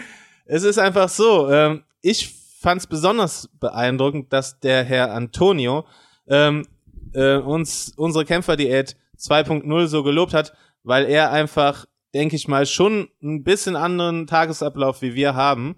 Es 0.45 0.63
ist 0.63 0.77
einfach 0.77 1.09
so, 1.09 1.49
ähm, 1.51 1.83
ich 2.01 2.35
fand 2.65 2.81
es 2.81 2.87
besonders 2.87 3.47
beeindruckend, 3.59 4.33
dass 4.33 4.59
der 4.59 4.83
Herr 4.83 5.13
Antonio 5.13 5.85
ähm, 6.27 6.67
äh, 7.13 7.35
uns 7.35 7.93
unsere 7.95 8.25
Kämpferdiät 8.25 8.97
2.0 9.19 9.85
so 9.85 10.01
gelobt 10.01 10.33
hat, 10.33 10.51
weil 10.81 11.05
er 11.05 11.31
einfach, 11.31 11.85
denke 12.15 12.35
ich 12.35 12.47
mal, 12.47 12.65
schon 12.65 13.07
ein 13.21 13.43
bisschen 13.43 13.75
anderen 13.75 14.25
Tagesablauf 14.25 15.03
wie 15.03 15.13
wir 15.13 15.35
haben. 15.35 15.75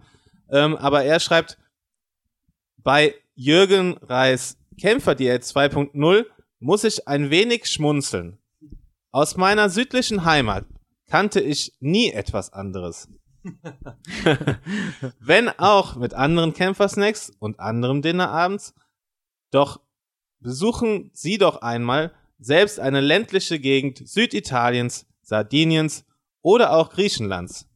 Ähm, 0.50 0.78
aber 0.78 1.04
er 1.04 1.20
schreibt, 1.20 1.58
bei 2.78 3.16
Jürgen 3.36 3.98
Reis 3.98 4.58
Kämpferdiät 4.80 5.44
2.0 5.44 6.26
muss 6.62 6.86
ich 6.86 7.06
ein 7.06 7.30
wenig 7.30 7.66
schmunzeln. 7.66 8.38
Aus 9.12 9.36
meiner 9.36 9.70
südlichen 9.70 10.24
Heimat 10.24 10.64
kannte 11.10 11.42
ich 11.42 11.74
nie 11.82 12.12
etwas 12.12 12.54
anderes. 12.54 13.10
Wenn 15.20 15.50
auch 15.50 15.96
mit 15.96 16.14
anderen 16.14 16.54
Kämpfersnacks 16.54 17.32
und 17.40 17.60
anderem 17.60 18.02
Dinner 18.02 18.30
abends. 18.30 18.74
Doch 19.52 19.80
besuchen 20.40 21.12
Sie 21.14 21.38
doch 21.38 21.62
einmal 21.62 22.14
selbst 22.40 22.80
eine 22.80 23.02
ländliche 23.02 23.60
Gegend 23.60 24.08
Süditaliens, 24.08 25.06
Sardiniens 25.22 26.06
oder 26.42 26.74
auch 26.74 26.90
Griechenlands. 26.92 27.68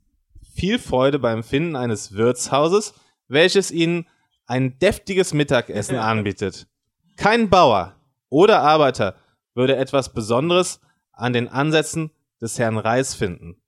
Viel 0.53 0.79
Freude 0.79 1.19
beim 1.19 1.43
Finden 1.43 1.75
eines 1.75 2.13
Wirtshauses, 2.13 2.93
welches 3.27 3.71
Ihnen 3.71 4.07
ein 4.45 4.77
deftiges 4.79 5.33
Mittagessen 5.33 5.97
anbietet. 5.97 6.67
Kein 7.15 7.49
Bauer 7.49 7.95
oder 8.29 8.61
Arbeiter 8.61 9.15
würde 9.53 9.75
etwas 9.77 10.13
Besonderes 10.13 10.81
an 11.11 11.33
den 11.33 11.47
Ansätzen 11.47 12.11
des 12.41 12.59
Herrn 12.59 12.77
Reis 12.77 13.13
finden. 13.13 13.61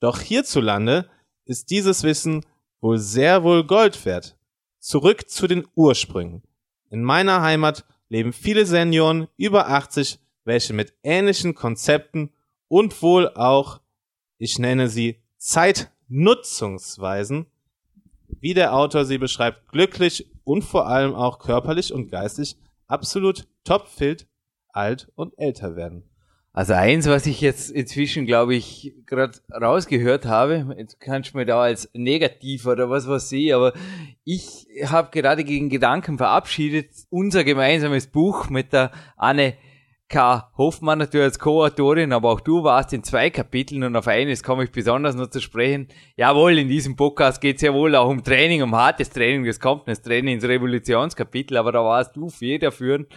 Doch 0.00 0.20
hierzulande 0.20 1.08
ist 1.44 1.70
dieses 1.70 2.02
Wissen 2.02 2.44
wohl 2.80 2.98
sehr 2.98 3.44
wohl 3.44 3.64
Gold 3.64 4.04
wert. 4.04 4.36
Zurück 4.78 5.30
zu 5.30 5.46
den 5.46 5.66
Ursprüngen. 5.74 6.42
In 6.90 7.02
meiner 7.02 7.40
Heimat 7.42 7.84
leben 8.08 8.32
viele 8.32 8.66
Senioren 8.66 9.28
über 9.36 9.68
80, 9.68 10.18
welche 10.44 10.72
mit 10.72 10.94
ähnlichen 11.02 11.54
Konzepten 11.54 12.30
und 12.68 13.02
wohl 13.02 13.28
auch, 13.28 13.80
ich 14.38 14.58
nenne 14.58 14.88
sie 14.88 15.22
Zeitnutzungsweisen, 15.38 17.46
wie 18.40 18.54
der 18.54 18.74
Autor 18.74 19.04
sie 19.04 19.18
beschreibt, 19.18 19.68
glücklich 19.68 20.30
und 20.44 20.62
vor 20.62 20.86
allem 20.86 21.14
auch 21.14 21.38
körperlich 21.38 21.92
und 21.92 22.10
geistig 22.10 22.56
absolut 22.86 23.46
topfit, 23.64 24.26
alt 24.68 25.10
und 25.14 25.38
älter 25.38 25.76
werden. 25.76 26.04
Also 26.54 26.74
eins, 26.74 27.08
was 27.08 27.24
ich 27.26 27.40
jetzt 27.40 27.70
inzwischen, 27.70 28.26
glaube 28.26 28.54
ich, 28.54 28.92
gerade 29.06 29.38
rausgehört 29.50 30.26
habe, 30.26 30.74
jetzt 30.76 31.00
kannst 31.00 31.32
du 31.32 31.38
mir 31.38 31.46
da 31.46 31.62
als 31.62 31.88
negativ 31.94 32.66
oder 32.66 32.90
was 32.90 33.08
was 33.08 33.30
sehen, 33.30 33.54
aber 33.54 33.72
ich 34.24 34.66
habe 34.84 35.08
gerade 35.10 35.44
gegen 35.44 35.70
Gedanken 35.70 36.18
verabschiedet, 36.18 36.90
unser 37.08 37.44
gemeinsames 37.44 38.06
Buch 38.06 38.50
mit 38.50 38.74
der 38.74 38.90
Anne 39.16 39.54
K. 40.12 40.50
Hoffmann 40.58 40.98
natürlich 40.98 41.24
als 41.24 41.38
Co-Autorin, 41.38 42.12
aber 42.12 42.30
auch 42.30 42.40
du 42.40 42.62
warst 42.62 42.92
in 42.92 43.02
zwei 43.02 43.30
Kapiteln 43.30 43.82
und 43.82 43.96
auf 43.96 44.06
eines 44.06 44.42
komme 44.42 44.64
ich 44.64 44.70
besonders 44.70 45.14
noch 45.14 45.28
zu 45.28 45.40
sprechen. 45.40 45.88
Jawohl, 46.16 46.58
in 46.58 46.68
diesem 46.68 46.96
Podcast 46.96 47.40
geht 47.40 47.56
es 47.56 47.62
ja 47.62 47.72
wohl 47.72 47.96
auch 47.96 48.10
um 48.10 48.22
Training, 48.22 48.62
um 48.62 48.76
hartes 48.76 49.08
Training, 49.08 49.46
das 49.46 49.58
kommt 49.58 49.88
das 49.88 50.02
Training 50.02 50.34
ins 50.34 50.44
Revolutionskapitel, 50.44 51.56
aber 51.56 51.72
da 51.72 51.82
warst 51.82 52.14
du 52.14 52.28
federführend. 52.28 53.08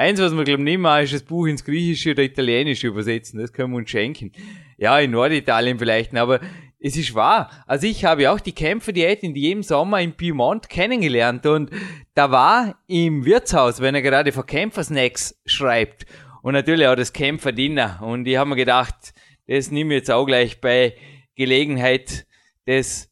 Eins, 0.00 0.18
was 0.18 0.34
wir 0.34 0.44
glaube 0.44 0.62
nicht 0.62 0.78
mal 0.78 1.04
ist 1.04 1.12
das 1.12 1.22
Buch 1.22 1.46
ins 1.46 1.62
Griechische 1.62 2.12
oder 2.12 2.22
Italienische 2.22 2.86
übersetzen, 2.86 3.38
das 3.38 3.52
können 3.52 3.72
wir 3.72 3.76
uns 3.76 3.90
schenken. 3.90 4.32
Ja, 4.78 4.98
in 4.98 5.10
Norditalien 5.10 5.78
vielleicht, 5.78 6.14
aber 6.14 6.40
es 6.78 6.96
ist 6.96 7.14
wahr. 7.14 7.50
Also 7.66 7.86
ich 7.86 8.02
habe 8.06 8.30
auch 8.30 8.40
die 8.40 8.54
Kämpferdiät 8.54 9.22
in 9.22 9.36
jedem 9.36 9.62
Sommer 9.62 10.00
in 10.00 10.14
Piemont 10.14 10.70
kennengelernt 10.70 11.44
und 11.44 11.68
da 12.14 12.30
war 12.30 12.78
im 12.86 13.26
Wirtshaus, 13.26 13.82
wenn 13.82 13.94
er 13.94 14.00
gerade 14.00 14.32
von 14.32 14.46
Kämpfersnacks 14.46 15.38
schreibt 15.44 16.06
und 16.40 16.54
natürlich 16.54 16.86
auch 16.86 16.96
das 16.96 17.12
Kämpferdiener 17.12 18.00
und 18.00 18.26
ich 18.26 18.38
habe 18.38 18.48
mir 18.48 18.56
gedacht, 18.56 19.12
das 19.48 19.70
nehme 19.70 19.92
ich 19.92 19.98
jetzt 19.98 20.10
auch 20.10 20.24
gleich 20.24 20.62
bei 20.62 20.94
Gelegenheit 21.34 22.24
des 22.66 23.09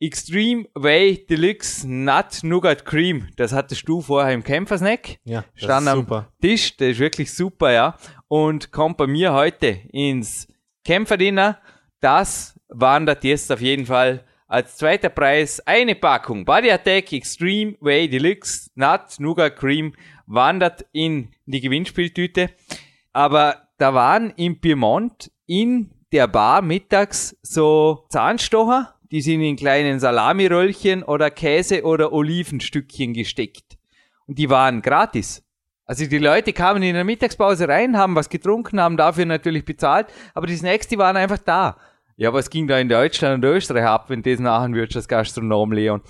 Extreme 0.00 0.66
Way 0.74 1.26
Deluxe 1.28 1.84
Nut 1.84 2.42
Nougat 2.42 2.84
Cream. 2.84 3.28
Das 3.36 3.52
hattest 3.52 3.88
du 3.88 4.00
vorher 4.00 4.32
im 4.32 4.44
Kämpfersnack. 4.44 5.18
Ja, 5.24 5.44
das 5.54 5.64
Stand 5.64 5.86
ist 5.86 5.92
am 5.92 5.98
super. 6.00 6.32
Tisch. 6.40 6.76
Das 6.76 6.88
ist 6.88 6.98
wirklich 7.00 7.32
super, 7.32 7.72
ja. 7.72 7.96
Und 8.28 8.70
kommt 8.70 8.96
bei 8.96 9.08
mir 9.08 9.32
heute 9.32 9.80
ins 9.90 10.46
Kämpferdiener. 10.84 11.58
Das 12.00 12.58
wandert 12.68 13.24
jetzt 13.24 13.50
auf 13.50 13.60
jeden 13.60 13.86
Fall 13.86 14.24
als 14.46 14.76
zweiter 14.76 15.08
Preis 15.08 15.60
eine 15.66 15.94
Packung 15.94 16.44
Body 16.44 16.70
Attack 16.70 17.12
Extreme 17.12 17.76
Way 17.80 18.08
Deluxe 18.08 18.70
Nut 18.76 19.18
Nougat 19.18 19.56
Cream 19.56 19.94
wandert 20.26 20.86
in 20.92 21.30
die 21.46 21.60
Gewinnspieltüte. 21.60 22.50
Aber 23.12 23.68
da 23.78 23.94
waren 23.94 24.30
im 24.36 24.60
Piemont 24.60 25.30
in 25.46 25.90
der 26.12 26.28
Bar 26.28 26.62
mittags 26.62 27.36
so 27.42 28.06
Zahnstocher, 28.08 28.94
die 29.10 29.22
sind 29.22 29.40
in 29.40 29.56
kleinen 29.56 30.00
Salamiröllchen 30.00 31.02
oder 31.02 31.30
Käse 31.30 31.82
oder 31.84 32.12
Olivenstückchen 32.12 33.14
gesteckt. 33.14 33.78
Und 34.26 34.38
die 34.38 34.50
waren 34.50 34.82
gratis. 34.82 35.42
Also 35.86 36.06
die 36.06 36.18
Leute 36.18 36.52
kamen 36.52 36.82
in 36.82 36.94
der 36.94 37.04
Mittagspause 37.04 37.66
rein, 37.66 37.96
haben 37.96 38.14
was 38.14 38.28
getrunken, 38.28 38.78
haben 38.78 38.98
dafür 38.98 39.24
natürlich 39.24 39.64
bezahlt, 39.64 40.08
aber 40.34 40.46
die 40.46 40.56
Snacks, 40.56 40.86
die 40.86 40.98
waren 40.98 41.16
einfach 41.16 41.38
da. 41.38 41.78
Ja, 42.16 42.32
was 42.32 42.50
ging 42.50 42.66
da 42.66 42.78
in 42.78 42.90
Deutschland 42.90 43.42
und 43.42 43.50
Österreich 43.50 43.84
ab, 43.84 44.10
wenn 44.10 44.22
das 44.22 44.38
nachher 44.38 44.72
würdest 44.72 44.96
als 44.96 45.08
Gastronom, 45.08 45.72
Leon? 45.72 46.02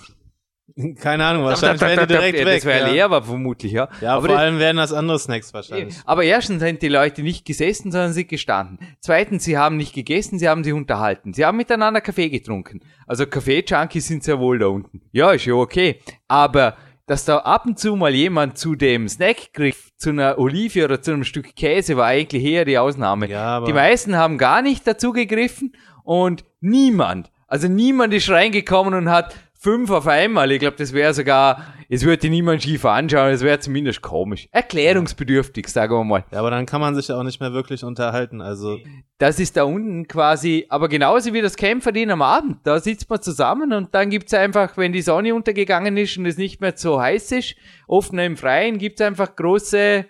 Keine 0.99 1.25
Ahnung, 1.25 1.43
wahrscheinlich 1.43 1.81
werden 1.81 2.07
die 2.07 2.13
direkt 2.13 2.39
ja, 2.39 2.45
weg. 2.45 2.55
Das 2.55 2.65
wäre 2.65 2.87
ja. 2.87 2.93
leer, 2.93 3.05
aber 3.05 3.23
vermutlich, 3.23 3.71
ja. 3.71 3.89
ja, 4.01 4.13
aber 4.13 4.21
vor 4.27 4.29
das- 4.29 4.37
allem 4.39 4.59
werden 4.59 4.77
das 4.77 4.93
andere 4.93 5.19
Snacks 5.19 5.53
wahrscheinlich. 5.53 5.95
aber 6.05 6.23
erstens 6.23 6.61
sind 6.61 6.81
die 6.81 6.87
Leute 6.87 7.21
nicht 7.23 7.45
gesessen, 7.45 7.91
sondern 7.91 8.13
sie 8.13 8.25
gestanden. 8.27 8.79
Zweitens, 8.99 9.43
sie 9.43 9.57
haben 9.57 9.77
nicht 9.77 9.93
gegessen, 9.93 10.39
sie 10.39 10.47
haben 10.49 10.63
sich 10.63 10.73
unterhalten. 10.73 11.33
Sie 11.33 11.45
haben 11.45 11.57
miteinander 11.57 12.01
Kaffee 12.01 12.29
getrunken. 12.29 12.81
Also 13.07 13.25
Kaffee-Junkies 13.25 14.07
sind 14.07 14.23
sehr 14.23 14.39
wohl 14.39 14.59
da 14.59 14.67
unten. 14.67 15.01
Ja, 15.11 15.31
ist 15.31 15.45
ja 15.45 15.53
okay. 15.53 15.99
Aber 16.27 16.75
dass 17.07 17.25
da 17.25 17.37
ab 17.39 17.65
und 17.65 17.79
zu 17.79 17.95
mal 17.95 18.13
jemand 18.13 18.59
zu 18.59 18.75
dem 18.75 19.09
Snack 19.09 19.53
griff, 19.53 19.89
zu 19.97 20.11
einer 20.11 20.37
Olive 20.37 20.85
oder 20.85 21.01
zu 21.01 21.11
einem 21.11 21.23
Stück 21.23 21.55
Käse, 21.55 21.97
war 21.97 22.05
eigentlich 22.05 22.43
eher 22.43 22.65
die 22.65 22.77
Ausnahme. 22.77 23.27
Ja, 23.27 23.57
aber- 23.57 23.65
die 23.65 23.73
meisten 23.73 24.15
haben 24.15 24.37
gar 24.37 24.61
nicht 24.61 24.85
dazu 24.85 25.11
gegriffen 25.11 25.73
und 26.03 26.45
niemand, 26.61 27.31
also 27.47 27.67
niemand 27.67 28.13
ist 28.13 28.29
reingekommen 28.29 28.93
und 28.93 29.09
hat 29.09 29.35
fünf 29.59 29.91
auf 29.91 30.07
einmal. 30.07 30.51
Ich 30.51 30.59
glaube, 30.59 30.77
das 30.77 30.93
wäre 30.93 31.13
sogar, 31.13 31.73
es 31.89 32.03
würde 32.03 32.29
niemand 32.29 32.63
schief 32.63 32.85
anschauen, 32.85 33.31
es 33.31 33.41
wäre 33.41 33.59
zumindest 33.59 34.01
komisch. 34.01 34.47
Erklärungsbedürftig, 34.51 35.67
sagen 35.67 35.93
wir 35.93 36.03
mal. 36.03 36.23
Ja, 36.31 36.39
aber 36.39 36.49
dann 36.49 36.65
kann 36.65 36.79
man 36.79 36.95
sich 36.95 37.09
ja 37.09 37.17
auch 37.17 37.23
nicht 37.23 37.41
mehr 37.41 37.51
wirklich 37.51 37.83
unterhalten. 37.83 38.41
Also, 38.41 38.77
Das 39.17 39.39
ist 39.39 39.57
da 39.57 39.63
unten 39.63 40.07
quasi, 40.07 40.65
aber 40.69 40.87
genauso 40.87 41.33
wie 41.33 41.41
das 41.41 41.57
Kämpferdien 41.57 42.09
am 42.09 42.21
Abend. 42.21 42.57
Da 42.63 42.79
sitzt 42.79 43.09
man 43.09 43.21
zusammen 43.21 43.73
und 43.73 43.93
dann 43.93 44.09
gibt's 44.09 44.33
einfach, 44.33 44.77
wenn 44.77 44.93
die 44.93 45.01
Sonne 45.01 45.35
untergegangen 45.35 45.97
ist 45.97 46.17
und 46.17 46.25
es 46.25 46.37
nicht 46.37 46.61
mehr 46.61 46.73
so 46.75 47.01
heiß 47.01 47.33
ist, 47.33 47.55
offen 47.87 48.17
im 48.19 48.37
Freien, 48.37 48.77
gibt's 48.77 49.01
einfach 49.01 49.35
große 49.35 50.05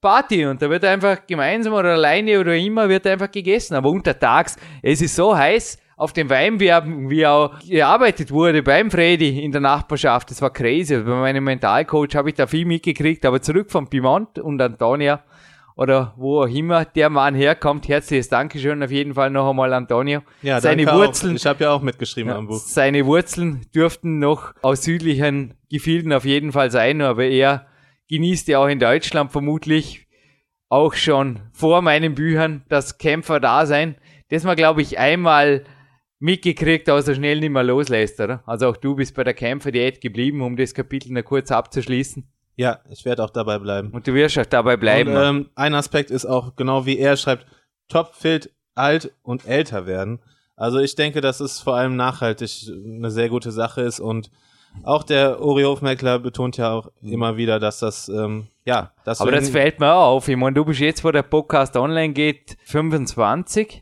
Party 0.00 0.46
und 0.46 0.62
da 0.62 0.70
wird 0.70 0.84
einfach 0.84 1.26
gemeinsam 1.26 1.72
oder 1.74 1.92
alleine 1.92 2.38
oder 2.38 2.56
immer 2.56 2.88
wird 2.88 3.06
einfach 3.06 3.30
gegessen. 3.30 3.74
Aber 3.74 3.90
untertags, 3.90 4.56
es 4.82 5.00
ist 5.00 5.16
so 5.16 5.36
heiß, 5.36 5.78
auf 6.02 6.12
dem 6.12 6.28
Weinbergen, 6.30 7.10
wie 7.10 7.24
auch 7.24 7.58
gearbeitet 7.60 8.32
wurde 8.32 8.62
beim 8.62 8.90
Freddy 8.90 9.44
in 9.44 9.52
der 9.52 9.60
Nachbarschaft, 9.60 10.32
das 10.32 10.42
war 10.42 10.52
crazy. 10.52 10.96
Also 10.96 11.06
bei 11.06 11.14
meinem 11.14 11.44
Mentalcoach 11.44 12.16
habe 12.16 12.30
ich 12.30 12.34
da 12.34 12.48
viel 12.48 12.66
mitgekriegt, 12.66 13.24
aber 13.24 13.40
zurück 13.40 13.70
von 13.70 13.86
Piemont 13.86 14.40
und 14.40 14.60
Antonia 14.60 15.22
oder 15.76 16.12
wo 16.16 16.42
auch 16.42 16.48
immer 16.48 16.84
der 16.84 17.08
Mann 17.08 17.36
herkommt, 17.36 17.86
herzliches 17.86 18.28
Dankeschön 18.28 18.82
auf 18.82 18.90
jeden 18.90 19.14
Fall 19.14 19.30
noch 19.30 19.48
einmal 19.48 19.72
Antonio. 19.72 20.22
ja, 20.42 20.60
Seine 20.60 20.84
danke 20.84 21.00
Wurzeln, 21.00 21.32
Auch. 21.32 21.36
Ich 21.36 21.46
habe 21.46 21.64
ja 21.64 21.70
auch 21.70 21.82
mitgeschrieben 21.82 22.30
ja, 22.30 22.36
am 22.36 22.48
Buch. 22.48 22.58
seine 22.58 23.06
Wurzeln 23.06 23.64
dürften 23.72 24.18
noch 24.18 24.54
aus 24.60 24.82
südlichen 24.82 25.54
Gefilden 25.70 26.12
auf 26.12 26.24
jeden 26.24 26.50
Fall 26.50 26.72
sein, 26.72 27.00
aber 27.00 27.24
er 27.24 27.66
genießt 28.08 28.48
ja 28.48 28.58
auch 28.58 28.66
in 28.66 28.80
Deutschland 28.80 29.30
vermutlich 29.30 30.08
auch 30.68 30.94
schon 30.94 31.38
vor 31.52 31.80
meinen 31.80 32.16
Büchern 32.16 32.64
das 32.68 32.98
Kämpfer-Dasein, 32.98 33.94
das 34.30 34.42
man, 34.42 34.56
glaube 34.56 34.82
ich, 34.82 34.98
einmal 34.98 35.62
mitgekriegt, 36.22 36.88
aber 36.88 37.02
so 37.02 37.14
schnell 37.14 37.40
nicht 37.40 37.50
mehr 37.50 37.64
loslässt, 37.64 38.20
oder? 38.20 38.42
Also 38.46 38.68
auch 38.68 38.76
du 38.76 38.94
bist 38.94 39.14
bei 39.14 39.24
der 39.24 39.34
Kämpfer-Diät 39.34 40.00
geblieben, 40.00 40.40
um 40.40 40.56
das 40.56 40.72
Kapitel 40.72 41.12
noch 41.12 41.24
kurz 41.24 41.50
abzuschließen. 41.50 42.24
Ja, 42.54 42.78
ich 42.90 43.04
werde 43.04 43.24
auch 43.24 43.30
dabei 43.30 43.58
bleiben. 43.58 43.90
Und 43.90 44.06
du 44.06 44.14
wirst 44.14 44.38
auch 44.38 44.46
dabei 44.46 44.76
bleiben. 44.76 45.16
Und, 45.16 45.22
ähm, 45.22 45.50
ein 45.56 45.74
Aspekt 45.74 46.10
ist 46.10 46.24
auch, 46.24 46.54
genau 46.54 46.86
wie 46.86 46.98
er 46.98 47.16
schreibt, 47.16 47.46
topfit, 47.88 48.52
alt 48.74 49.12
und 49.22 49.46
älter 49.46 49.86
werden. 49.86 50.20
Also 50.54 50.78
ich 50.78 50.94
denke, 50.94 51.20
dass 51.20 51.40
es 51.40 51.60
vor 51.60 51.74
allem 51.74 51.96
nachhaltig 51.96 52.70
eine 52.70 53.10
sehr 53.10 53.28
gute 53.28 53.50
Sache 53.50 53.80
ist 53.80 54.00
und 54.00 54.30
auch 54.84 55.02
der 55.02 55.42
Uri 55.42 55.64
Hofmeckler 55.64 56.18
betont 56.18 56.56
ja 56.56 56.72
auch 56.72 56.90
immer 57.02 57.36
wieder, 57.36 57.58
dass 57.58 57.80
das, 57.80 58.08
ähm, 58.08 58.46
ja, 58.64 58.92
dass 59.04 59.20
Aber 59.20 59.32
das 59.32 59.50
fällt 59.50 59.80
mir 59.80 59.92
auch 59.92 60.16
auf. 60.16 60.28
Ich 60.28 60.36
meine, 60.36 60.54
du 60.54 60.64
bist 60.64 60.80
jetzt, 60.80 61.04
wo 61.04 61.10
der 61.10 61.22
Podcast 61.22 61.76
online 61.76 62.12
geht, 62.14 62.56
25. 62.64 63.81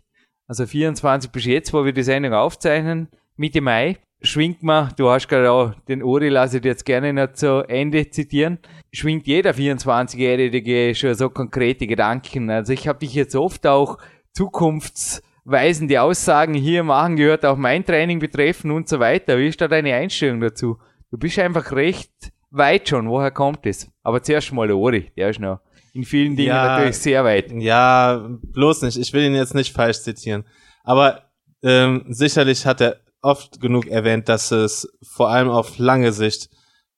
Also 0.51 0.67
24 0.67 1.31
bist 1.31 1.47
jetzt, 1.47 1.73
wo 1.73 1.85
wir 1.85 1.93
die 1.93 2.03
Sendung 2.03 2.33
aufzeichnen, 2.33 3.07
Mitte 3.37 3.61
Mai. 3.61 3.99
Schwingt 4.21 4.65
man, 4.65 4.93
du 4.97 5.09
hast 5.09 5.29
gerade 5.29 5.49
auch 5.49 5.75
den 5.87 6.03
Uri, 6.03 6.29
lasse 6.29 6.57
ich 6.57 6.63
dir 6.63 6.71
jetzt 6.71 6.85
gerne 6.85 7.13
noch 7.13 7.35
zu 7.35 7.65
Ende 7.69 8.11
zitieren, 8.11 8.59
schwingt 8.93 9.29
jeder 9.29 9.53
24-Jährige 9.53 10.97
schon 10.97 11.15
so 11.15 11.31
konkrete 11.31 11.87
Gedanken. 11.87 12.51
Also 12.51 12.73
ich 12.73 12.89
habe 12.89 12.99
dich 12.99 13.15
jetzt 13.15 13.37
oft 13.37 13.65
auch 13.65 13.99
zukunftsweisende 14.33 16.03
Aussagen 16.03 16.55
hier 16.55 16.83
machen 16.83 17.15
gehört, 17.15 17.47
auch 17.47 17.57
mein 17.57 17.85
Training 17.85 18.19
betreffen 18.19 18.73
und 18.73 18.89
so 18.89 18.99
weiter. 18.99 19.39
Wie 19.39 19.47
ist 19.47 19.61
da 19.61 19.69
deine 19.69 19.95
Einstellung 19.95 20.41
dazu? 20.41 20.79
Du 21.13 21.17
bist 21.17 21.39
einfach 21.39 21.71
recht 21.71 22.11
weit 22.51 22.89
schon. 22.89 23.09
Woher 23.09 23.31
kommt 23.31 23.65
das? 23.67 23.89
Aber 24.03 24.21
zuerst 24.21 24.53
mal 24.53 24.67
der 24.67 24.79
Uri, 24.79 25.13
der 25.17 25.31
ist 25.31 25.39
noch 25.39 25.61
in 25.93 26.05
vielen 26.05 26.37
Dingen 26.37 26.49
Ja. 26.49 26.67
natürlich 26.67 26.99
sehr 26.99 27.25
weit. 27.25 27.53
Ja, 27.53 28.29
bloß 28.43 28.83
nicht. 28.83 28.97
Ich 28.99 29.13
will 29.13 29.25
ihn 29.25 29.35
jetzt 29.35 29.55
nicht 29.55 29.73
falsch 29.73 30.01
zitieren. 30.01 30.45
Aber 30.85 31.23
ähm, 31.63 32.05
sicherlich 32.09 32.67
hat 32.67 32.81
er 32.81 33.01
oft 33.23 33.61
genug 33.61 33.87
erwähnt, 33.87 34.29
dass 34.29 34.51
es 34.51 34.89
vor 35.03 35.31
allem 35.31 35.49
auf 35.51 35.79
lange 35.79 36.13
Sicht 36.13 36.49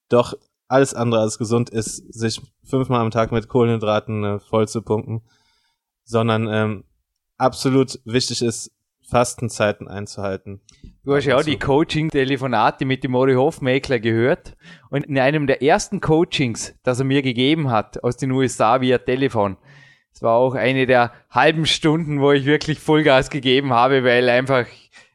doch 0.09 0.35
alles 0.69 0.95
andere 0.95 1.21
als 1.21 1.39
gesund 1.39 1.69
ist, 1.71 1.97
sich 2.15 2.41
fünfmal 2.65 3.01
am 3.01 3.11
Tag 3.11 3.33
mit 3.33 3.49
Kohlenhydraten 3.49 4.25
äh, 4.25 4.39
voll 4.41 4.69
zu 4.69 4.83
pumpen, 4.83 5.23
sondern 6.05 6.49
ähm, 6.49 6.85
absolut 7.39 7.99
wichtig 8.05 8.43
ist, 8.43 8.71
Fastenzeiten 9.13 9.89
einzuhalten. 9.89 10.63
Du 11.05 11.15
hast 11.15 11.27
ja 11.27 11.37
auch 11.37 11.43
die 11.43 11.59
Coaching-Telefonate 11.59 12.87
mit 12.87 13.05
dem 13.05 13.15
Ori 13.15 13.35
Hofmeckler 13.35 14.01
gehört. 14.01 14.57
Und 14.89 15.05
in 15.05 15.19
einem 15.19 15.47
der 15.47 15.63
ersten 15.63 16.01
Coachings, 16.01 16.75
das 16.83 16.99
er 16.99 17.05
mir 17.05 17.21
gegeben 17.21 17.71
hat, 17.71 18.03
aus 18.03 18.17
den 18.17 18.31
USA 18.31 18.81
via 18.81 18.97
Telefon, 18.97 19.59
das 20.13 20.23
war 20.23 20.37
auch 20.37 20.55
eine 20.55 20.87
der 20.87 21.13
halben 21.31 21.67
Stunden, 21.67 22.23
wo 22.23 22.33
ich 22.33 22.47
wirklich 22.47 22.79
Vollgas 22.81 23.29
gegeben 23.29 23.75
habe, 23.75 24.03
weil 24.03 24.31
einfach, 24.31 24.65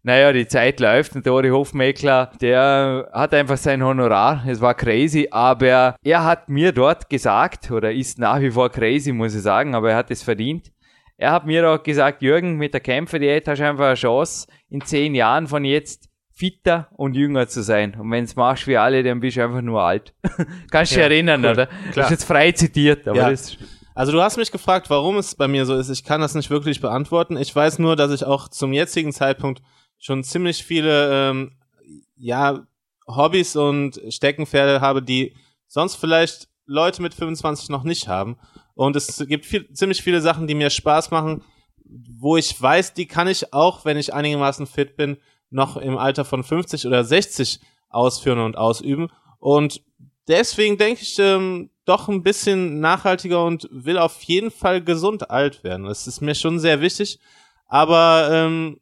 naja, 0.03 0.31
die 0.31 0.47
Zeit 0.47 0.79
läuft 0.79 1.15
und 1.15 1.25
der 1.25 1.33
Ori 1.33 1.49
Hofmeckler, 1.49 2.31
der 2.39 3.09
hat 3.11 3.33
einfach 3.33 3.57
sein 3.57 3.83
Honorar. 3.83 4.43
Es 4.47 4.61
war 4.61 4.75
crazy, 4.75 5.27
aber 5.31 5.95
er 6.03 6.23
hat 6.23 6.49
mir 6.49 6.71
dort 6.71 7.09
gesagt, 7.09 7.71
oder 7.71 7.91
ist 7.91 8.19
nach 8.19 8.41
wie 8.41 8.51
vor 8.51 8.69
crazy, 8.69 9.11
muss 9.11 9.33
ich 9.33 9.41
sagen, 9.41 9.73
aber 9.73 9.91
er 9.91 9.97
hat 9.97 10.11
es 10.11 10.21
verdient. 10.21 10.71
Er 11.17 11.31
hat 11.31 11.45
mir 11.45 11.67
auch 11.69 11.81
gesagt, 11.81 12.21
Jürgen, 12.21 12.57
mit 12.57 12.73
der 12.73 12.81
Kämpferdiät 12.81 13.47
hast 13.47 13.59
du 13.59 13.67
einfach 13.67 13.85
eine 13.87 13.95
Chance, 13.95 14.47
in 14.69 14.81
zehn 14.81 15.15
Jahren 15.15 15.47
von 15.47 15.65
jetzt 15.65 16.09
fitter 16.31 16.87
und 16.95 17.15
jünger 17.15 17.47
zu 17.47 17.63
sein. 17.63 17.95
Und 17.99 18.11
wenn 18.11 18.23
es 18.25 18.35
machst 18.35 18.67
wie 18.67 18.77
alle, 18.77 19.01
dann 19.01 19.19
bist 19.19 19.37
du 19.37 19.43
einfach 19.43 19.61
nur 19.61 19.81
alt. 19.81 20.13
Kannst 20.71 20.91
du 20.91 20.95
dich 20.95 21.03
Ja, 21.03 21.03
erinnern, 21.09 21.43
cool. 21.43 21.51
oder? 21.51 21.65
Das 21.65 21.93
Klar. 21.93 22.05
ist 22.05 22.11
jetzt 22.11 22.23
frei 22.25 22.51
zitiert, 22.51 23.07
aber 23.07 23.17
Ja. 23.17 23.29
das 23.31 23.57
Also 23.95 24.11
du 24.11 24.21
hast 24.21 24.37
mich 24.37 24.51
gefragt, 24.51 24.91
warum 24.91 25.17
es 25.17 25.33
bei 25.33 25.47
mir 25.47 25.65
so 25.65 25.75
ist. 25.75 25.89
Ich 25.89 26.03
kann 26.03 26.21
das 26.21 26.35
nicht 26.35 26.51
wirklich 26.51 26.79
beantworten. 26.81 27.35
Ich 27.37 27.55
weiß 27.55 27.79
nur, 27.79 27.95
dass 27.95 28.11
ich 28.11 28.23
auch 28.23 28.47
zum 28.49 28.71
jetzigen 28.71 29.11
Zeitpunkt 29.11 29.63
schon 29.97 30.23
ziemlich 30.23 30.63
viele 30.63 31.29
ähm, 31.31 31.53
ja 32.15 32.59
Hobbys 33.07 33.55
und 33.55 33.99
Steckenpferde 34.09 34.81
habe, 34.81 35.01
die 35.01 35.33
sonst 35.65 35.95
vielleicht 35.95 36.47
Leute 36.67 37.01
mit 37.01 37.15
25 37.15 37.69
noch 37.69 37.83
nicht 37.83 38.07
haben. 38.07 38.37
Und 38.77 38.95
es 38.95 39.25
gibt 39.27 39.47
viel, 39.47 39.73
ziemlich 39.73 40.03
viele 40.03 40.21
Sachen, 40.21 40.45
die 40.45 40.53
mir 40.53 40.69
Spaß 40.69 41.09
machen, 41.09 41.43
wo 41.83 42.37
ich 42.37 42.61
weiß, 42.61 42.93
die 42.93 43.07
kann 43.07 43.27
ich 43.27 43.51
auch, 43.51 43.85
wenn 43.85 43.97
ich 43.97 44.13
einigermaßen 44.13 44.67
fit 44.67 44.95
bin, 44.95 45.17
noch 45.49 45.77
im 45.77 45.97
Alter 45.97 46.25
von 46.25 46.43
50 46.43 46.85
oder 46.85 47.03
60 47.03 47.59
ausführen 47.89 48.37
und 48.37 48.55
ausüben. 48.55 49.09
Und 49.39 49.81
deswegen 50.27 50.77
denke 50.77 51.01
ich 51.01 51.17
ähm, 51.17 51.71
doch 51.85 52.07
ein 52.07 52.21
bisschen 52.21 52.79
nachhaltiger 52.79 53.43
und 53.43 53.67
will 53.71 53.97
auf 53.97 54.21
jeden 54.23 54.51
Fall 54.51 54.83
gesund 54.83 55.31
alt 55.31 55.63
werden. 55.63 55.87
Das 55.87 56.05
ist 56.05 56.21
mir 56.21 56.35
schon 56.35 56.59
sehr 56.59 56.79
wichtig. 56.79 57.19
Aber 57.65 58.29
ähm, 58.31 58.79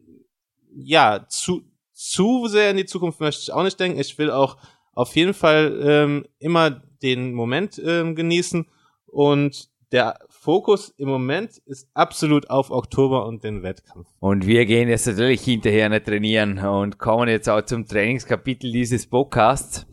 ja, 0.76 1.26
zu, 1.30 1.64
zu 1.94 2.48
sehr 2.48 2.72
in 2.72 2.78
die 2.78 2.86
Zukunft 2.86 3.22
möchte 3.22 3.44
ich 3.44 3.54
auch 3.54 3.64
nicht 3.64 3.80
denken. 3.80 3.98
Ich 3.98 4.18
will 4.18 4.30
auch 4.30 4.58
auf 4.92 5.16
jeden 5.16 5.34
Fall 5.34 5.80
ähm, 5.82 6.26
immer 6.40 6.70
den 7.02 7.34
Moment 7.34 7.82
ähm, 7.82 8.14
genießen 8.16 8.68
und 9.06 9.70
der 9.96 10.20
Fokus 10.28 10.90
im 10.98 11.08
Moment 11.08 11.58
ist 11.60 11.88
absolut 11.94 12.50
auf 12.50 12.70
Oktober 12.70 13.26
und 13.26 13.46
den 13.46 13.64
Wettkampf. 13.64 14.10
Und 14.20 14.46
wir 14.46 14.66
gehen 14.66 14.90
jetzt 14.90 15.08
natürlich 15.08 15.42
hinterher 15.42 15.88
nicht 15.88 16.06
trainieren 16.06 16.60
und 16.60 17.00
kommen 17.00 17.30
jetzt 17.30 17.48
auch 17.48 17.62
zum 17.62 17.88
Trainingskapitel 17.88 18.74
dieses 18.74 19.08
Podcasts. 19.08 19.88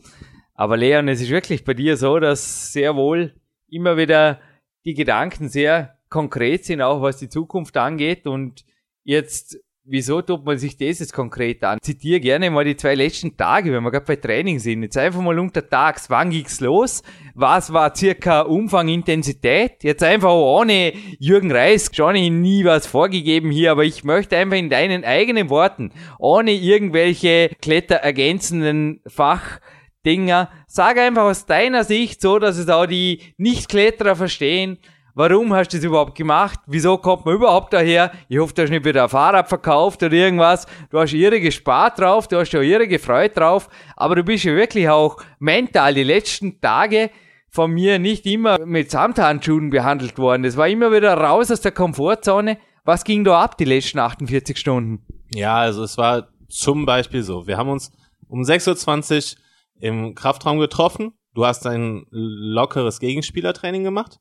Aber 0.54 0.76
Leon, 0.76 1.06
es 1.06 1.20
ist 1.20 1.30
wirklich 1.30 1.62
bei 1.62 1.74
dir 1.74 1.96
so, 1.96 2.18
dass 2.18 2.72
sehr 2.72 2.96
wohl 2.96 3.36
immer 3.68 3.96
wieder 3.96 4.40
die 4.84 4.94
Gedanken 4.94 5.48
sehr 5.48 5.96
konkret 6.08 6.64
sind, 6.64 6.82
auch 6.82 7.00
was 7.00 7.18
die 7.18 7.28
Zukunft 7.28 7.76
angeht. 7.76 8.26
Und 8.26 8.64
jetzt 9.04 9.60
Wieso 9.84 10.22
tut 10.22 10.44
man 10.44 10.58
sich 10.58 10.76
das 10.76 11.00
jetzt 11.00 11.12
konkret 11.12 11.64
an? 11.64 11.78
Zitiere 11.82 12.20
gerne 12.20 12.50
mal 12.52 12.64
die 12.64 12.76
zwei 12.76 12.94
letzten 12.94 13.36
Tage, 13.36 13.72
wenn 13.72 13.82
wir 13.82 13.90
gerade 13.90 14.06
bei 14.06 14.14
Training 14.14 14.60
sind. 14.60 14.84
Jetzt 14.84 14.96
einfach 14.96 15.20
mal 15.20 15.36
untertags, 15.40 16.08
wann 16.08 16.30
ging's 16.30 16.60
los? 16.60 17.02
Was 17.34 17.72
war 17.72 17.92
circa 17.96 18.42
Umfang, 18.42 18.86
Intensität? 18.86 19.82
Jetzt 19.82 20.04
einfach 20.04 20.30
ohne 20.30 20.92
Jürgen 21.18 21.50
Reis, 21.50 21.90
schon 21.92 22.14
nie 22.14 22.64
was 22.64 22.86
vorgegeben 22.86 23.50
hier, 23.50 23.72
aber 23.72 23.82
ich 23.82 24.04
möchte 24.04 24.36
einfach 24.36 24.56
in 24.56 24.70
deinen 24.70 25.02
eigenen 25.02 25.50
Worten, 25.50 25.90
ohne 26.20 26.52
irgendwelche 26.52 27.50
kletterergänzenden 27.60 29.00
Fachdinger, 29.08 30.48
sag 30.68 30.96
einfach 30.96 31.24
aus 31.24 31.46
deiner 31.46 31.82
Sicht 31.82 32.20
so, 32.20 32.38
dass 32.38 32.56
es 32.56 32.68
auch 32.68 32.86
die 32.86 33.34
Nicht-Kletterer 33.36 34.14
verstehen, 34.14 34.78
Warum 35.14 35.52
hast 35.52 35.72
du 35.72 35.76
das 35.76 35.84
überhaupt 35.84 36.14
gemacht? 36.14 36.60
Wieso 36.66 36.96
kommt 36.96 37.26
man 37.26 37.34
überhaupt 37.34 37.74
daher? 37.74 38.12
Ich 38.28 38.38
hoffe, 38.38 38.54
du 38.54 38.62
hast 38.62 38.70
nicht 38.70 38.84
wieder 38.84 39.02
ein 39.02 39.08
Fahrrad 39.10 39.46
verkauft 39.48 40.02
oder 40.02 40.14
irgendwas. 40.14 40.66
Du 40.90 40.98
hast 40.98 41.12
ihre 41.12 41.38
gespart 41.38 41.98
drauf, 41.98 42.28
du 42.28 42.38
hast 42.38 42.52
ja 42.52 42.62
ihre 42.62 42.88
gefreut 42.88 43.36
drauf, 43.36 43.68
aber 43.94 44.16
du 44.16 44.24
bist 44.24 44.44
ja 44.44 44.54
wirklich 44.54 44.88
auch 44.88 45.18
mental 45.38 45.92
die 45.92 46.02
letzten 46.02 46.62
Tage 46.62 47.10
von 47.48 47.70
mir 47.70 47.98
nicht 47.98 48.24
immer 48.24 48.64
mit 48.64 48.90
Samthandschuhen 48.90 49.68
behandelt 49.68 50.16
worden. 50.16 50.44
Das 50.44 50.56
war 50.56 50.68
immer 50.68 50.90
wieder 50.92 51.12
raus 51.12 51.50
aus 51.50 51.60
der 51.60 51.72
Komfortzone. 51.72 52.56
Was 52.84 53.04
ging 53.04 53.22
da 53.22 53.42
ab 53.42 53.58
die 53.58 53.66
letzten 53.66 53.98
48 53.98 54.56
Stunden? 54.56 55.04
Ja, 55.34 55.56
also 55.56 55.84
es 55.84 55.98
war 55.98 56.28
zum 56.48 56.86
Beispiel 56.86 57.22
so. 57.22 57.46
Wir 57.46 57.58
haben 57.58 57.68
uns 57.68 57.92
um 58.28 58.40
6.20 58.40 59.34
Uhr 59.36 59.42
im 59.80 60.14
Kraftraum 60.14 60.58
getroffen. 60.58 61.12
Du 61.34 61.44
hast 61.44 61.66
ein 61.66 62.06
lockeres 62.10 62.98
Gegenspielertraining 62.98 63.84
gemacht. 63.84 64.18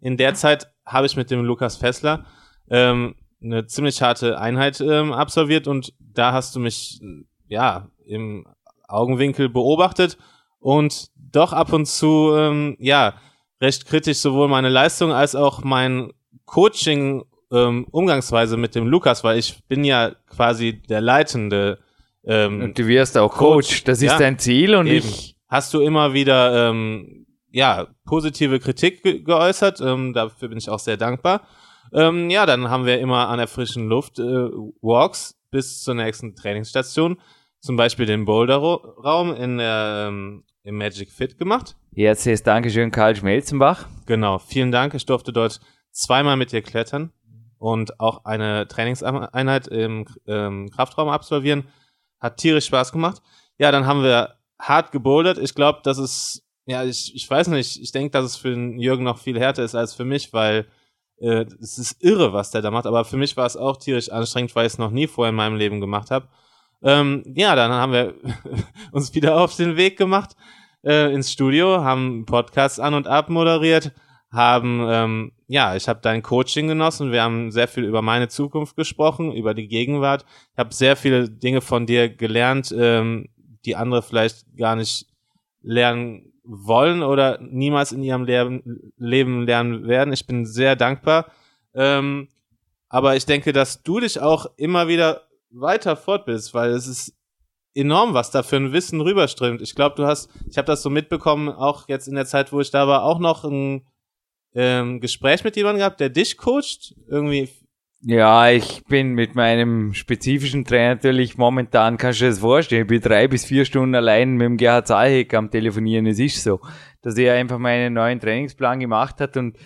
In 0.00 0.16
der 0.16 0.34
Zeit 0.34 0.70
habe 0.84 1.06
ich 1.06 1.16
mit 1.16 1.30
dem 1.30 1.44
Lukas 1.44 1.76
Fessler 1.76 2.24
ähm, 2.70 3.14
eine 3.42 3.66
ziemlich 3.66 4.02
harte 4.02 4.38
Einheit 4.38 4.80
ähm, 4.80 5.12
absolviert 5.12 5.66
und 5.66 5.92
da 5.98 6.32
hast 6.32 6.54
du 6.54 6.60
mich 6.60 7.00
ja 7.48 7.88
im 8.04 8.46
Augenwinkel 8.88 9.48
beobachtet 9.48 10.18
und 10.58 11.10
doch 11.16 11.52
ab 11.52 11.72
und 11.72 11.86
zu 11.86 12.32
ähm, 12.36 12.76
ja 12.78 13.14
recht 13.60 13.86
kritisch 13.86 14.18
sowohl 14.18 14.48
meine 14.48 14.68
Leistung 14.68 15.12
als 15.12 15.34
auch 15.34 15.62
mein 15.62 16.12
Coaching 16.44 17.24
ähm, 17.52 17.86
Umgangsweise 17.90 18.56
mit 18.56 18.74
dem 18.74 18.86
Lukas, 18.86 19.24
weil 19.24 19.38
ich 19.38 19.62
bin 19.66 19.84
ja 19.84 20.12
quasi 20.28 20.82
der 20.88 21.00
leitende 21.00 21.78
ähm, 22.24 22.62
und 22.62 22.78
du 22.78 22.86
wirst 22.86 23.16
auch 23.16 23.32
Coach, 23.32 23.68
Coach. 23.68 23.84
das 23.84 23.98
ist 23.98 24.12
ja, 24.12 24.18
dein 24.18 24.38
Ziel 24.38 24.74
und 24.74 24.86
eben. 24.86 25.06
ich 25.06 25.36
hast 25.48 25.74
du 25.74 25.80
immer 25.80 26.12
wieder 26.12 26.70
ähm, 26.70 27.26
ja, 27.50 27.88
positive 28.04 28.60
Kritik 28.60 29.02
ge 29.02 29.22
geäußert. 29.22 29.80
Ähm, 29.80 30.12
dafür 30.12 30.48
bin 30.48 30.58
ich 30.58 30.70
auch 30.70 30.78
sehr 30.78 30.96
dankbar. 30.96 31.46
Ähm, 31.92 32.30
ja, 32.30 32.46
dann 32.46 32.70
haben 32.70 32.86
wir 32.86 33.00
immer 33.00 33.28
an 33.28 33.38
der 33.38 33.48
frischen 33.48 33.88
Luft 33.88 34.18
äh, 34.18 34.22
Walks 34.80 35.36
bis 35.50 35.82
zur 35.82 35.94
nächsten 35.94 36.36
Trainingsstation, 36.36 37.20
zum 37.60 37.76
Beispiel 37.76 38.06
den 38.06 38.24
Boulderraum 38.24 39.34
in 39.34 39.58
der, 39.58 40.06
ähm, 40.08 40.44
im 40.62 40.76
Magic 40.76 41.10
Fit 41.10 41.38
gemacht. 41.38 41.76
Herzliches 41.94 42.42
Dankeschön, 42.42 42.92
Karl 42.92 43.16
Schmelzenbach. 43.16 43.86
Genau, 44.06 44.38
vielen 44.38 44.70
Dank. 44.70 44.94
Ich 44.94 45.06
durfte 45.06 45.32
dort 45.32 45.60
zweimal 45.90 46.36
mit 46.36 46.52
dir 46.52 46.62
klettern 46.62 47.12
und 47.58 47.98
auch 47.98 48.24
eine 48.24 48.68
Trainingseinheit 48.68 49.66
im 49.66 50.06
ähm, 50.26 50.70
Kraftraum 50.70 51.08
absolvieren. 51.08 51.68
Hat 52.20 52.36
tierisch 52.36 52.66
Spaß 52.66 52.92
gemacht. 52.92 53.20
Ja, 53.58 53.72
dann 53.72 53.86
haben 53.86 54.02
wir 54.02 54.36
hart 54.58 54.92
gebouldert. 54.92 55.38
Ich 55.38 55.54
glaube, 55.54 55.80
das 55.82 55.98
ist 55.98 56.46
ja, 56.70 56.84
ich, 56.84 57.14
ich 57.14 57.28
weiß 57.28 57.48
nicht, 57.48 57.82
ich 57.82 57.90
denke, 57.90 58.12
dass 58.12 58.24
es 58.24 58.36
für 58.36 58.50
den 58.50 58.78
Jürgen 58.78 59.02
noch 59.02 59.18
viel 59.18 59.38
härter 59.38 59.64
ist 59.64 59.74
als 59.74 59.92
für 59.92 60.04
mich, 60.04 60.32
weil 60.32 60.66
äh, 61.18 61.44
es 61.60 61.78
ist 61.78 62.02
irre, 62.02 62.32
was 62.32 62.52
der 62.52 62.62
da 62.62 62.70
macht, 62.70 62.86
aber 62.86 63.04
für 63.04 63.16
mich 63.16 63.36
war 63.36 63.46
es 63.46 63.56
auch 63.56 63.76
tierisch 63.76 64.10
anstrengend, 64.10 64.54
weil 64.54 64.66
ich 64.66 64.74
es 64.74 64.78
noch 64.78 64.92
nie 64.92 65.08
vorher 65.08 65.30
in 65.30 65.36
meinem 65.36 65.56
Leben 65.56 65.80
gemacht 65.80 66.12
habe. 66.12 66.28
Ähm, 66.82 67.24
ja, 67.34 67.56
dann 67.56 67.72
haben 67.72 67.92
wir 67.92 68.14
uns 68.92 69.14
wieder 69.14 69.40
auf 69.40 69.56
den 69.56 69.76
Weg 69.76 69.98
gemacht 69.98 70.36
äh, 70.84 71.12
ins 71.12 71.32
Studio, 71.32 71.82
haben 71.82 72.24
Podcasts 72.24 72.78
an 72.78 72.94
und 72.94 73.08
ab 73.08 73.30
moderiert, 73.30 73.92
haben, 74.30 74.86
ähm, 74.88 75.32
ja, 75.48 75.74
ich 75.74 75.88
habe 75.88 75.98
dein 76.00 76.22
Coaching 76.22 76.68
genossen, 76.68 77.10
wir 77.10 77.22
haben 77.22 77.50
sehr 77.50 77.66
viel 77.66 77.82
über 77.82 78.00
meine 78.00 78.28
Zukunft 78.28 78.76
gesprochen, 78.76 79.32
über 79.32 79.54
die 79.54 79.66
Gegenwart. 79.66 80.24
Ich 80.52 80.58
habe 80.58 80.72
sehr 80.72 80.94
viele 80.94 81.28
Dinge 81.28 81.62
von 81.62 81.84
dir 81.84 82.08
gelernt, 82.08 82.72
ähm, 82.78 83.28
die 83.64 83.74
andere 83.74 84.02
vielleicht 84.02 84.56
gar 84.56 84.76
nicht 84.76 85.09
lernen 85.62 86.32
wollen 86.44 87.02
oder 87.02 87.38
niemals 87.40 87.92
in 87.92 88.02
ihrem 88.02 88.24
Leben, 88.24 88.92
Leben 88.96 89.46
lernen 89.46 89.86
werden. 89.86 90.12
Ich 90.12 90.26
bin 90.26 90.46
sehr 90.46 90.76
dankbar. 90.76 91.30
Ähm, 91.74 92.28
aber 92.88 93.16
ich 93.16 93.26
denke, 93.26 93.52
dass 93.52 93.82
du 93.82 94.00
dich 94.00 94.20
auch 94.20 94.46
immer 94.56 94.88
wieder 94.88 95.28
weiter 95.50 95.96
fortbildest, 95.96 96.54
weil 96.54 96.70
es 96.70 96.86
ist 96.86 97.14
enorm, 97.74 98.14
was 98.14 98.30
da 98.30 98.42
für 98.42 98.56
ein 98.56 98.72
Wissen 98.72 99.00
rüberströmt. 99.00 99.62
Ich 99.62 99.74
glaube, 99.74 99.94
du 99.96 100.06
hast, 100.06 100.28
ich 100.48 100.58
habe 100.58 100.66
das 100.66 100.82
so 100.82 100.90
mitbekommen, 100.90 101.48
auch 101.48 101.88
jetzt 101.88 102.08
in 102.08 102.16
der 102.16 102.26
Zeit, 102.26 102.52
wo 102.52 102.60
ich 102.60 102.70
da 102.70 102.88
war, 102.88 103.04
auch 103.04 103.20
noch 103.20 103.44
ein 103.44 103.86
ähm, 104.54 105.00
Gespräch 105.00 105.44
mit 105.44 105.56
jemandem 105.56 105.78
gehabt, 105.78 106.00
der 106.00 106.08
dich 106.08 106.36
coacht. 106.36 106.94
Irgendwie 107.08 107.48
ja, 108.02 108.50
ich 108.50 108.82
bin 108.84 109.12
mit 109.12 109.34
meinem 109.34 109.92
spezifischen 109.92 110.64
Trainer 110.64 110.94
natürlich 110.94 111.36
momentan, 111.36 111.98
kannst 111.98 112.20
du 112.20 112.24
dir 112.24 112.30
das 112.30 112.38
vorstellen, 112.38 112.82
ich 112.82 112.88
bin 112.88 113.00
drei 113.00 113.28
bis 113.28 113.44
vier 113.44 113.66
Stunden 113.66 113.94
allein 113.94 114.36
mit 114.36 114.46
dem 114.46 114.56
Gerhard 114.56 114.86
Zahlheck 114.86 115.34
am 115.34 115.50
Telefonieren. 115.50 116.06
Es 116.06 116.18
ist 116.18 116.42
so, 116.42 116.60
dass 117.02 117.18
er 117.18 117.34
einfach 117.34 117.58
meinen 117.58 117.92
neuen 117.92 118.18
Trainingsplan 118.18 118.80
gemacht 118.80 119.20
hat 119.20 119.36
und 119.36 119.58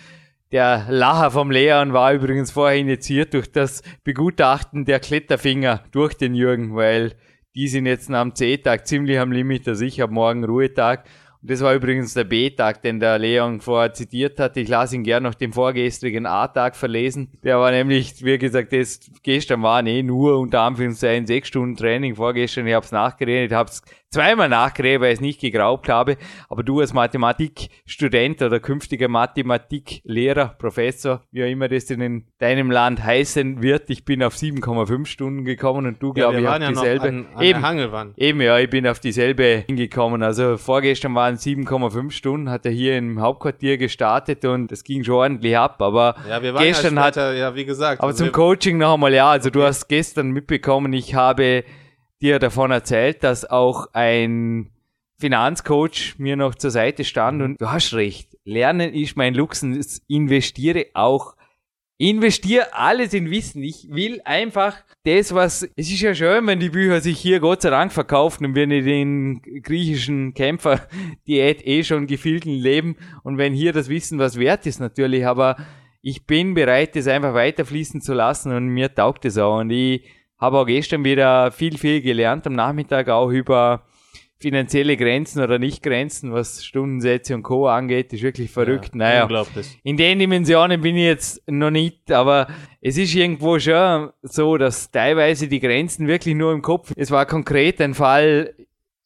der 0.51 0.85
Lacher 0.89 1.31
vom 1.31 1.49
Leon 1.49 1.93
war 1.93 2.13
übrigens 2.13 2.51
vorher 2.51 2.77
initiiert 2.77 3.33
durch 3.33 3.51
das 3.51 3.81
Begutachten 4.03 4.85
der 4.85 4.99
Kletterfinger 4.99 5.83
durch 5.91 6.13
den 6.13 6.35
Jürgen, 6.35 6.75
weil 6.75 7.13
die 7.55 7.69
sind 7.69 7.85
jetzt 7.85 8.11
am 8.11 8.35
C-Tag 8.35 8.85
ziemlich 8.85 9.17
am 9.17 9.31
Limit, 9.31 9.67
also 9.67 9.85
ich 9.85 10.01
habe 10.01 10.13
morgen 10.13 10.43
Ruhetag 10.43 11.05
das 11.47 11.61
war 11.61 11.73
übrigens 11.73 12.13
der 12.13 12.23
B-Tag, 12.23 12.81
den 12.81 12.99
der 12.99 13.19
Leon 13.19 13.61
vorher 13.61 13.93
zitiert 13.93 14.39
hat. 14.39 14.57
Ich 14.57 14.67
lasse 14.67 14.95
ihn 14.95 15.03
gern 15.03 15.23
noch 15.23 15.35
den 15.35 15.53
vorgestrigen 15.53 16.25
A-Tag 16.25 16.75
verlesen. 16.75 17.31
Der 17.43 17.59
war 17.59 17.71
nämlich, 17.71 18.23
wie 18.23 18.37
gesagt, 18.37 18.73
das 18.73 18.99
gestern 19.23 19.61
waren 19.63 19.87
eh 19.87 20.03
nur 20.03 20.39
unter 20.39 20.61
Anführungszeichen 20.61 21.27
sechs 21.27 21.49
Stunden 21.49 21.75
Training. 21.75 22.15
Vorgestern, 22.15 22.67
ich 22.67 22.73
habe 22.73 22.85
es 22.85 22.91
nachgeredet, 22.91 23.51
habe 23.51 23.69
es 23.69 23.81
zweimal 24.15 24.49
nachgeredet, 24.49 25.01
weil 25.01 25.09
ich 25.09 25.15
es 25.15 25.21
nicht 25.21 25.41
geglaubt 25.41 25.89
habe. 25.89 26.17
Aber 26.49 26.63
du 26.63 26.79
als 26.79 26.93
Mathematikstudent 26.93 28.41
oder 28.41 28.59
künftiger 28.59 29.07
Mathematiklehrer, 29.07 30.55
Professor, 30.57 31.21
wie 31.31 31.43
auch 31.43 31.49
immer 31.49 31.67
das 31.67 31.89
in 31.89 32.25
deinem 32.39 32.71
Land 32.71 33.03
heißen 33.03 33.61
wird, 33.61 33.89
ich 33.89 34.05
bin 34.05 34.23
auf 34.23 34.35
7,5 34.35 35.05
Stunden 35.05 35.45
gekommen 35.45 35.85
und 35.85 36.01
du, 36.01 36.13
glaube 36.13 36.39
ich, 36.39 36.47
auf 36.47 36.59
ja 36.59 36.69
dieselbe. 36.69 37.07
An, 37.07 37.25
an 37.35 37.43
eben, 37.43 38.13
eben, 38.15 38.41
ja, 38.41 38.57
ich 38.57 38.69
bin 38.69 38.87
auf 38.87 38.99
dieselbe 38.99 39.63
hingekommen. 39.67 40.23
Also 40.23 40.57
vorgestern 40.57 41.13
waren 41.15 41.35
7,5 41.35 42.11
Stunden, 42.11 42.49
hat 42.49 42.65
er 42.65 42.71
hier 42.71 42.97
im 42.97 43.19
Hauptquartier 43.19 43.77
gestartet 43.77 44.45
und 44.45 44.71
es 44.71 44.83
ging 44.83 45.03
schon 45.03 45.15
ordentlich 45.15 45.57
ab. 45.57 45.81
Aber 45.81 46.15
ja, 46.29 46.39
gestern 46.39 46.95
ja 46.95 47.03
später, 47.03 47.29
hat, 47.29 47.37
ja, 47.37 47.55
wie 47.55 47.65
gesagt. 47.65 47.99
Aber 47.99 48.09
also 48.09 48.23
zum 48.23 48.31
Coaching 48.31 48.77
noch 48.77 48.93
einmal, 48.93 49.13
ja, 49.13 49.29
also 49.29 49.49
okay. 49.49 49.59
du 49.59 49.65
hast 49.65 49.87
gestern 49.87 50.31
mitbekommen, 50.31 50.93
ich 50.93 51.15
habe 51.15 51.65
dir 52.25 52.39
davon 52.39 52.71
erzählt, 52.71 53.23
dass 53.23 53.45
auch 53.45 53.87
ein 53.93 54.71
Finanzcoach 55.19 56.15
mir 56.17 56.35
noch 56.35 56.55
zur 56.55 56.71
Seite 56.71 57.03
stand 57.03 57.41
und 57.41 57.61
du 57.61 57.69
hast 57.69 57.93
recht. 57.93 58.35
Lernen 58.43 58.93
ist 58.93 59.15
mein 59.15 59.33
Luxus. 59.33 60.01
Investiere 60.07 60.87
auch. 60.93 61.35
Investiere 61.97 62.73
alles 62.73 63.13
in 63.13 63.29
Wissen. 63.29 63.63
Ich 63.63 63.87
will 63.89 64.21
einfach 64.25 64.75
das, 65.03 65.33
was, 65.33 65.63
es 65.75 65.89
ist 65.89 66.01
ja 66.01 66.13
schön, 66.13 66.45
wenn 66.47 66.59
die 66.59 66.69
Bücher 66.69 66.99
sich 66.99 67.19
hier 67.19 67.39
Gott 67.39 67.61
sei 67.61 67.69
Dank 67.69 67.93
verkaufen 67.93 68.43
und 68.45 68.55
wir 68.55 68.63
in 68.63 68.69
den 68.71 69.41
griechischen 69.61 70.33
Kämpfer-Diät 70.33 71.65
eh 71.65 71.83
schon 71.83 72.07
gefühlten 72.07 72.51
leben 72.51 72.97
und 73.23 73.37
wenn 73.37 73.53
hier 73.53 73.71
das 73.71 73.87
Wissen 73.87 74.17
was 74.17 74.37
wert 74.37 74.65
ist 74.65 74.79
natürlich, 74.79 75.25
aber 75.25 75.55
ich 76.01 76.25
bin 76.25 76.55
bereit, 76.55 76.95
das 76.95 77.07
einfach 77.07 77.33
weiterfließen 77.33 78.01
zu 78.01 78.13
lassen 78.13 78.51
und 78.51 78.67
mir 78.67 78.93
taugt 78.93 79.25
es 79.25 79.37
auch 79.37 79.59
und 79.59 79.69
ich 79.69 80.03
habe 80.45 80.59
auch 80.59 80.65
gestern 80.65 81.03
wieder 81.03 81.51
viel, 81.51 81.77
viel 81.77 82.01
gelernt 82.01 82.45
am 82.47 82.53
Nachmittag 82.53 83.09
auch 83.09 83.29
über 83.29 83.81
finanzielle 84.37 84.97
Grenzen 84.97 85.41
oder 85.41 85.57
Nicht-Grenzen, 85.59 86.33
was 86.33 86.63
Stundensätze 86.63 87.33
und 87.35 87.43
Co. 87.43 87.67
angeht, 87.67 88.11
ist 88.13 88.21
wirklich 88.21 88.51
verrückt. 88.51 88.89
Ja, 88.93 88.97
naja, 88.97 89.21
unglaublich. 89.23 89.79
in 89.83 89.97
den 89.97 90.19
Dimensionen 90.19 90.81
bin 90.81 90.95
ich 90.97 91.05
jetzt 91.05 91.41
noch 91.49 91.71
nicht, 91.71 92.11
aber 92.11 92.47
es 92.81 92.97
ist 92.97 93.15
irgendwo 93.15 93.57
schon 93.59 94.09
so, 94.21 94.57
dass 94.57 94.91
teilweise 94.91 95.47
die 95.47 95.59
Grenzen 95.61 96.07
wirklich 96.07 96.35
nur 96.35 96.51
im 96.51 96.61
Kopf. 96.61 96.91
Es 96.97 97.11
war 97.11 97.25
konkret 97.25 97.79
ein 97.81 97.93
Fall 97.93 98.53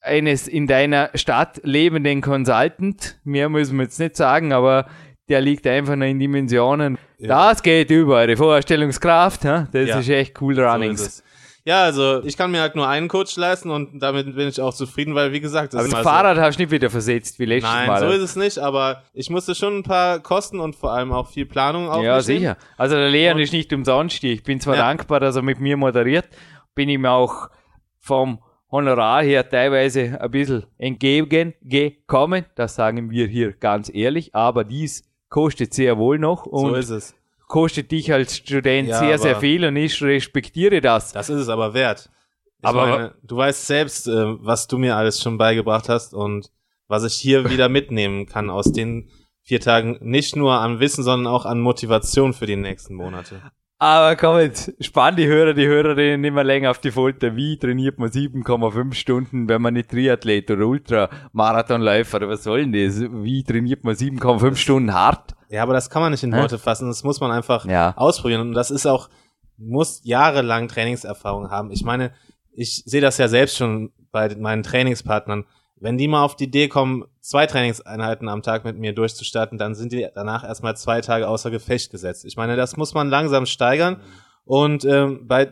eines 0.02 0.48
in 0.48 0.66
deiner 0.66 1.10
Stadt 1.14 1.60
lebenden 1.62 2.20
Consultant, 2.22 3.18
mehr 3.24 3.48
müssen 3.48 3.76
wir 3.76 3.84
jetzt 3.84 4.00
nicht 4.00 4.16
sagen, 4.16 4.52
aber 4.52 4.86
der 5.28 5.40
liegt 5.40 5.64
einfach 5.66 5.94
noch 5.94 6.06
in 6.06 6.18
Dimensionen. 6.18 6.98
Ja. 7.18 7.28
Das 7.50 7.62
geht 7.62 7.90
über 7.90 8.16
eure 8.16 8.36
Vorstellungskraft. 8.36 9.44
Das 9.44 9.68
Ja. 9.88 9.98
ist 10.00 10.08
echt 10.08 10.40
cool 10.42 10.56
So 10.56 10.62
Runnings. 10.64 11.00
es. 11.00 11.24
Ja, 11.70 11.84
also 11.84 12.22
ich 12.24 12.36
kann 12.36 12.50
mir 12.50 12.60
halt 12.62 12.74
nur 12.74 12.88
einen 12.88 13.06
Coach 13.06 13.36
leisten 13.36 13.70
und 13.70 14.00
damit 14.00 14.34
bin 14.34 14.48
ich 14.48 14.60
auch 14.60 14.74
zufrieden, 14.74 15.14
weil 15.14 15.30
wie 15.32 15.40
gesagt, 15.40 15.72
das 15.72 15.78
Aber 15.78 15.86
ist 15.88 15.94
das 15.94 16.02
Fahrrad 16.02 16.36
hast 16.38 16.56
du 16.58 16.62
nicht 16.62 16.72
wieder 16.72 16.90
versetzt 16.90 17.38
wie 17.38 17.44
so. 17.44 17.48
letztes 17.50 17.72
Nein, 17.72 17.86
Mal. 17.86 18.00
so 18.00 18.08
ist 18.08 18.22
es 18.22 18.34
nicht, 18.36 18.58
aber 18.58 19.02
ich 19.14 19.30
musste 19.30 19.54
schon 19.54 19.78
ein 19.78 19.82
paar 19.84 20.18
Kosten 20.18 20.58
und 20.58 20.74
vor 20.74 20.92
allem 20.92 21.12
auch 21.12 21.28
viel 21.28 21.46
Planung 21.46 21.88
auf 21.88 22.02
ja, 22.02 22.20
sicher. 22.20 22.56
Also 22.76 22.96
der 22.96 23.08
Leon 23.10 23.36
Und- 23.36 23.42
ist 23.42 23.52
nicht 23.52 23.72
umsonst 23.72 24.16
hier. 24.20 24.32
Ich 24.32 24.42
bin 24.42 24.60
zwar 24.60 24.74
Ja. 24.74 24.82
dankbar, 24.82 25.20
dass 25.20 25.36
er 25.36 25.42
mit 25.42 25.60
mir 25.60 25.76
moderiert, 25.76 26.28
bin 26.74 26.88
ihm 26.88 27.06
auch 27.06 27.48
vom 28.00 28.40
Honorar 28.72 29.22
her 29.22 29.48
teilweise 29.48 30.18
ein 30.20 30.30
bisschen 30.30 30.64
entgegengekommen. 30.78 32.46
Das 32.54 32.74
sagen 32.74 33.10
wir 33.10 33.26
hier 33.26 33.52
ganz 33.52 33.90
ehrlich. 33.94 34.34
Aber 34.34 34.64
dies 34.64 35.04
kostet 35.28 35.74
sehr 35.74 35.98
wohl 35.98 36.18
noch 36.18 36.44
So 36.44 36.50
und 36.50 36.74
ist 36.74 36.90
es. 36.90 37.14
Kostet 37.50 37.90
dich 37.90 38.12
als 38.12 38.36
Student 38.36 38.88
Ja, 38.88 38.98
sehr, 39.00 39.18
sehr 39.18 39.36
viel 39.40 39.64
und 39.64 39.76
ich 39.76 40.00
respektiere 40.02 40.80
das. 40.80 41.12
Das 41.12 41.28
ist 41.28 41.40
es 41.40 41.48
aber 41.48 41.74
wert. 41.74 42.08
Ich 42.60 42.64
Aber- 42.64 42.86
meine, 42.86 43.14
du 43.24 43.36
weißt 43.36 43.66
selbst, 43.66 44.06
äh, 44.06 44.12
was 44.12 44.68
du 44.68 44.78
mir 44.78 44.96
alles 44.96 45.20
schon 45.20 45.36
beigebracht 45.36 45.88
hast 45.88 46.14
und 46.14 46.50
was 46.86 47.04
ich 47.04 47.14
hier 47.14 47.50
wieder 47.50 47.68
mitnehmen 47.78 48.26
kann 48.26 48.50
aus 48.50 48.72
den 48.72 49.10
vier 49.42 49.60
Tagen. 49.60 49.98
Nicht 50.00 50.36
nur 50.36 50.60
an 50.60 50.78
Wissen, 50.78 51.02
sondern 51.02 51.32
auch 51.32 51.44
an 51.44 51.60
Motivation 51.60 52.32
für 52.34 52.46
die 52.46 52.56
nächsten 52.56 52.94
Monate. 52.94 53.42
Aber 53.82 54.14
komm 54.14 54.38
jetzt, 54.40 54.74
spann 54.84 55.16
die 55.16 55.26
Hörer, 55.26 55.54
die 55.54 55.66
Hörerinnen 55.66 56.20
nicht 56.20 56.34
mehr 56.34 56.44
länger 56.44 56.70
auf 56.70 56.80
die 56.80 56.90
Folter. 56.90 57.34
Wie 57.34 57.56
trainiert 57.58 57.98
man 57.98 58.10
7,5 58.10 58.92
Stunden, 58.92 59.48
wenn 59.48 59.62
man 59.62 59.72
nicht 59.72 59.88
Triathlet 59.90 60.50
oder 60.50 60.66
Ultramarathonläufer 60.66 62.18
oder 62.18 62.28
was 62.28 62.42
soll 62.44 62.66
denn 62.66 62.72
das? 62.74 63.00
Wie 63.00 63.42
trainiert 63.42 63.82
man 63.82 63.94
7,5 63.94 64.56
Stunden 64.56 64.92
hart? 64.92 65.34
Ja, 65.48 65.62
aber 65.62 65.72
das 65.72 65.88
kann 65.88 66.02
man 66.02 66.12
nicht 66.12 66.22
in? 66.22 66.32
Worte 66.32 66.58
fassen. 66.58 66.88
Das 66.88 67.04
muss 67.04 67.20
man 67.20 67.30
einfach 67.30 67.64
Ja. 67.64 67.94
ausprobieren. 67.96 68.42
Und 68.42 68.52
das 68.52 68.70
ist 68.70 68.84
auch, 68.84 69.08
muss 69.56 70.02
jahrelang 70.04 70.68
Trainingserfahrung 70.68 71.50
haben. 71.50 71.70
Ich 71.70 71.82
meine, 71.82 72.12
ich 72.52 72.82
sehe 72.84 73.00
das 73.00 73.16
ja 73.16 73.28
selbst 73.28 73.56
schon 73.56 73.92
bei 74.12 74.34
meinen 74.36 74.62
Trainingspartnern. 74.62 75.46
Wenn 75.80 75.96
die 75.96 76.08
mal 76.08 76.22
auf 76.22 76.36
die 76.36 76.44
Idee 76.44 76.68
kommen, 76.68 77.04
zwei 77.20 77.46
Trainingseinheiten 77.46 78.28
am 78.28 78.42
Tag 78.42 78.64
mit 78.64 78.78
mir 78.78 78.94
durchzustarten, 78.94 79.56
dann 79.58 79.74
sind 79.74 79.92
die 79.92 80.06
danach 80.14 80.44
erstmal 80.44 80.76
zwei 80.76 81.00
Tage 81.00 81.26
außer 81.26 81.50
Gefecht 81.50 81.90
gesetzt. 81.90 82.24
Ich 82.26 82.36
meine, 82.36 82.54
das 82.54 82.76
muss 82.76 82.92
man 82.92 83.08
langsam 83.08 83.46
steigern. 83.46 84.00
Und 84.44 84.84
ähm, 84.84 85.26
bei 85.26 85.50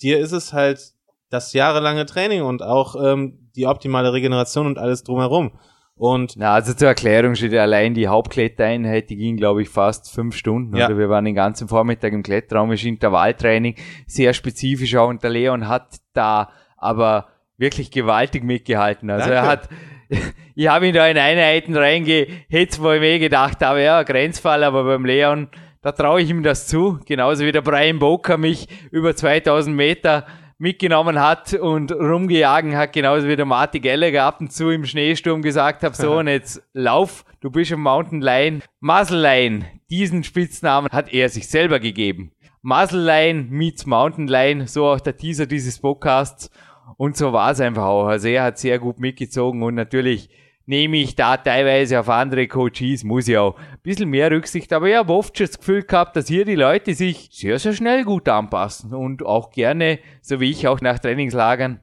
dir 0.00 0.18
ist 0.18 0.32
es 0.32 0.52
halt 0.52 0.94
das 1.28 1.52
jahrelange 1.52 2.06
Training 2.06 2.42
und 2.42 2.62
auch 2.62 2.96
ähm, 3.02 3.50
die 3.54 3.66
optimale 3.66 4.12
Regeneration 4.12 4.66
und 4.66 4.78
alles 4.78 5.04
drumherum. 5.04 5.52
Und 5.94 6.34
Na, 6.36 6.52
also 6.52 6.74
zur 6.74 6.88
Erklärung 6.88 7.34
steht 7.34 7.52
ja 7.52 7.62
allein 7.62 7.94
die 7.94 8.08
Hauptklettereinheit, 8.08 9.08
die 9.08 9.16
ging, 9.16 9.36
glaube 9.36 9.62
ich, 9.62 9.68
fast 9.70 10.10
fünf 10.10 10.36
Stunden. 10.36 10.76
Ja. 10.76 10.86
Oder 10.86 10.98
wir 10.98 11.08
waren 11.08 11.24
den 11.24 11.34
ganzen 11.34 11.68
Vormittag 11.68 12.12
im 12.12 12.22
Kletterraum, 12.22 12.70
ist 12.72 12.84
Intervalltraining, 12.84 13.76
sehr 14.06 14.34
spezifisch 14.34 14.94
auch. 14.96 15.08
Und 15.08 15.22
der 15.22 15.30
Leon 15.30 15.68
hat 15.68 15.96
da 16.12 16.50
aber 16.76 17.28
wirklich 17.58 17.90
gewaltig 17.90 18.44
mitgehalten. 18.44 19.10
Also 19.10 19.30
er 19.30 19.42
Danke. 19.42 19.50
hat, 19.50 19.68
ich 20.54 20.68
habe 20.68 20.88
ihn 20.88 20.94
da 20.94 21.06
in 21.06 21.18
Einheiten 21.18 21.76
reingehetzt, 21.76 22.82
wo 22.82 22.92
ich 22.92 23.00
mir 23.00 23.18
gedacht 23.18 23.62
habe, 23.62 23.82
ja, 23.82 24.02
Grenzfall, 24.02 24.64
aber 24.64 24.84
beim 24.84 25.04
Leon, 25.04 25.48
da 25.82 25.92
traue 25.92 26.20
ich 26.20 26.30
ihm 26.30 26.42
das 26.42 26.66
zu. 26.66 26.98
Genauso 27.06 27.44
wie 27.44 27.52
der 27.52 27.62
Brian 27.62 27.98
Boker 27.98 28.36
mich 28.36 28.68
über 28.90 29.14
2000 29.14 29.74
Meter 29.76 30.26
mitgenommen 30.58 31.20
hat 31.20 31.52
und 31.54 31.92
rumgejagen 31.92 32.76
hat, 32.76 32.92
genauso 32.92 33.28
wie 33.28 33.36
der 33.36 33.44
Marty 33.44 33.80
Gallagher 33.80 34.24
ab 34.24 34.40
und 34.40 34.52
zu 34.52 34.70
im 34.70 34.86
Schneesturm 34.86 35.42
gesagt 35.42 35.82
hat, 35.82 35.96
so 35.96 36.12
und 36.18 36.28
jetzt 36.28 36.62
lauf, 36.72 37.24
du 37.40 37.50
bist 37.50 37.72
ein 37.72 37.80
Mountain 37.80 38.22
Lion. 38.22 38.62
Muscle 38.80 39.20
Lion, 39.20 39.64
diesen 39.90 40.24
Spitznamen 40.24 40.88
hat 40.90 41.12
er 41.12 41.28
sich 41.28 41.48
selber 41.48 41.78
gegeben. 41.78 42.32
Muscle 42.62 43.04
Lion 43.04 43.50
meets 43.50 43.86
Mountain 43.86 44.28
Lion, 44.28 44.66
so 44.66 44.86
auch 44.86 45.00
der 45.00 45.16
Teaser 45.16 45.46
dieses 45.46 45.78
Podcasts 45.78 46.50
und 46.96 47.16
so 47.16 47.32
war 47.32 47.50
es 47.50 47.60
einfach 47.60 47.84
auch. 47.84 48.06
Also 48.06 48.28
er 48.28 48.44
hat 48.44 48.58
sehr 48.58 48.78
gut 48.78 49.00
mitgezogen 49.00 49.62
und 49.62 49.74
natürlich 49.74 50.30
nehme 50.66 50.96
ich 50.96 51.14
da 51.14 51.36
teilweise 51.36 52.00
auf 52.00 52.08
andere 52.08 52.48
Coaches, 52.48 53.04
muss 53.04 53.28
ich 53.28 53.38
auch 53.38 53.56
ein 53.56 53.78
bisschen 53.82 54.10
mehr 54.10 54.30
Rücksicht, 54.30 54.72
aber 54.72 54.88
ich 54.88 54.96
habe 54.96 55.12
oft 55.12 55.36
schon 55.38 55.46
das 55.46 55.58
Gefühl 55.58 55.82
gehabt, 55.82 56.16
dass 56.16 56.26
hier 56.26 56.44
die 56.44 56.56
Leute 56.56 56.94
sich 56.94 57.28
sehr, 57.32 57.58
sehr 57.58 57.72
schnell 57.72 58.04
gut 58.04 58.28
anpassen 58.28 58.92
und 58.92 59.24
auch 59.24 59.50
gerne, 59.50 60.00
so 60.20 60.40
wie 60.40 60.50
ich 60.50 60.66
auch 60.66 60.80
nach 60.80 60.98
Trainingslagern, 60.98 61.80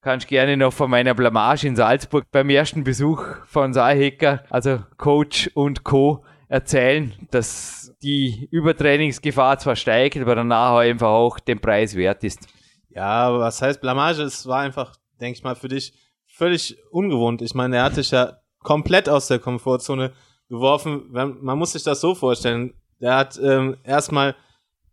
kannst 0.00 0.28
gerne 0.28 0.56
noch 0.56 0.72
von 0.72 0.90
meiner 0.90 1.14
Blamage 1.14 1.68
in 1.68 1.76
Salzburg 1.76 2.24
beim 2.32 2.50
ersten 2.50 2.84
Besuch 2.84 3.22
von 3.46 3.72
Saalhecker, 3.72 4.42
also 4.50 4.80
Coach 4.96 5.50
und 5.54 5.84
Co. 5.84 6.24
erzählen, 6.48 7.12
dass 7.30 7.94
die 8.02 8.48
Übertrainingsgefahr 8.50 9.58
zwar 9.58 9.76
steigt, 9.76 10.16
aber 10.16 10.34
danach 10.34 10.76
einfach 10.78 11.08
auch 11.08 11.38
den 11.38 11.60
Preis 11.60 11.94
wert 11.94 12.24
ist. 12.24 12.48
Ja, 12.94 13.26
aber 13.26 13.40
was 13.40 13.60
heißt 13.62 13.80
Blamage? 13.80 14.22
Es 14.22 14.46
war 14.46 14.60
einfach, 14.60 14.96
denke 15.20 15.38
ich 15.38 15.44
mal, 15.44 15.54
für 15.54 15.68
dich 15.68 15.94
völlig 16.26 16.76
ungewohnt. 16.90 17.42
Ich 17.42 17.54
meine, 17.54 17.76
er 17.76 17.84
hat 17.84 17.96
dich 17.96 18.10
ja 18.10 18.38
komplett 18.60 19.08
aus 19.08 19.28
der 19.28 19.38
Komfortzone 19.38 20.12
geworfen. 20.48 21.06
Man 21.10 21.58
muss 21.58 21.72
sich 21.72 21.82
das 21.82 22.00
so 22.00 22.14
vorstellen. 22.14 22.74
Der 23.00 23.16
hat 23.16 23.38
ähm, 23.42 23.76
erstmal, 23.84 24.34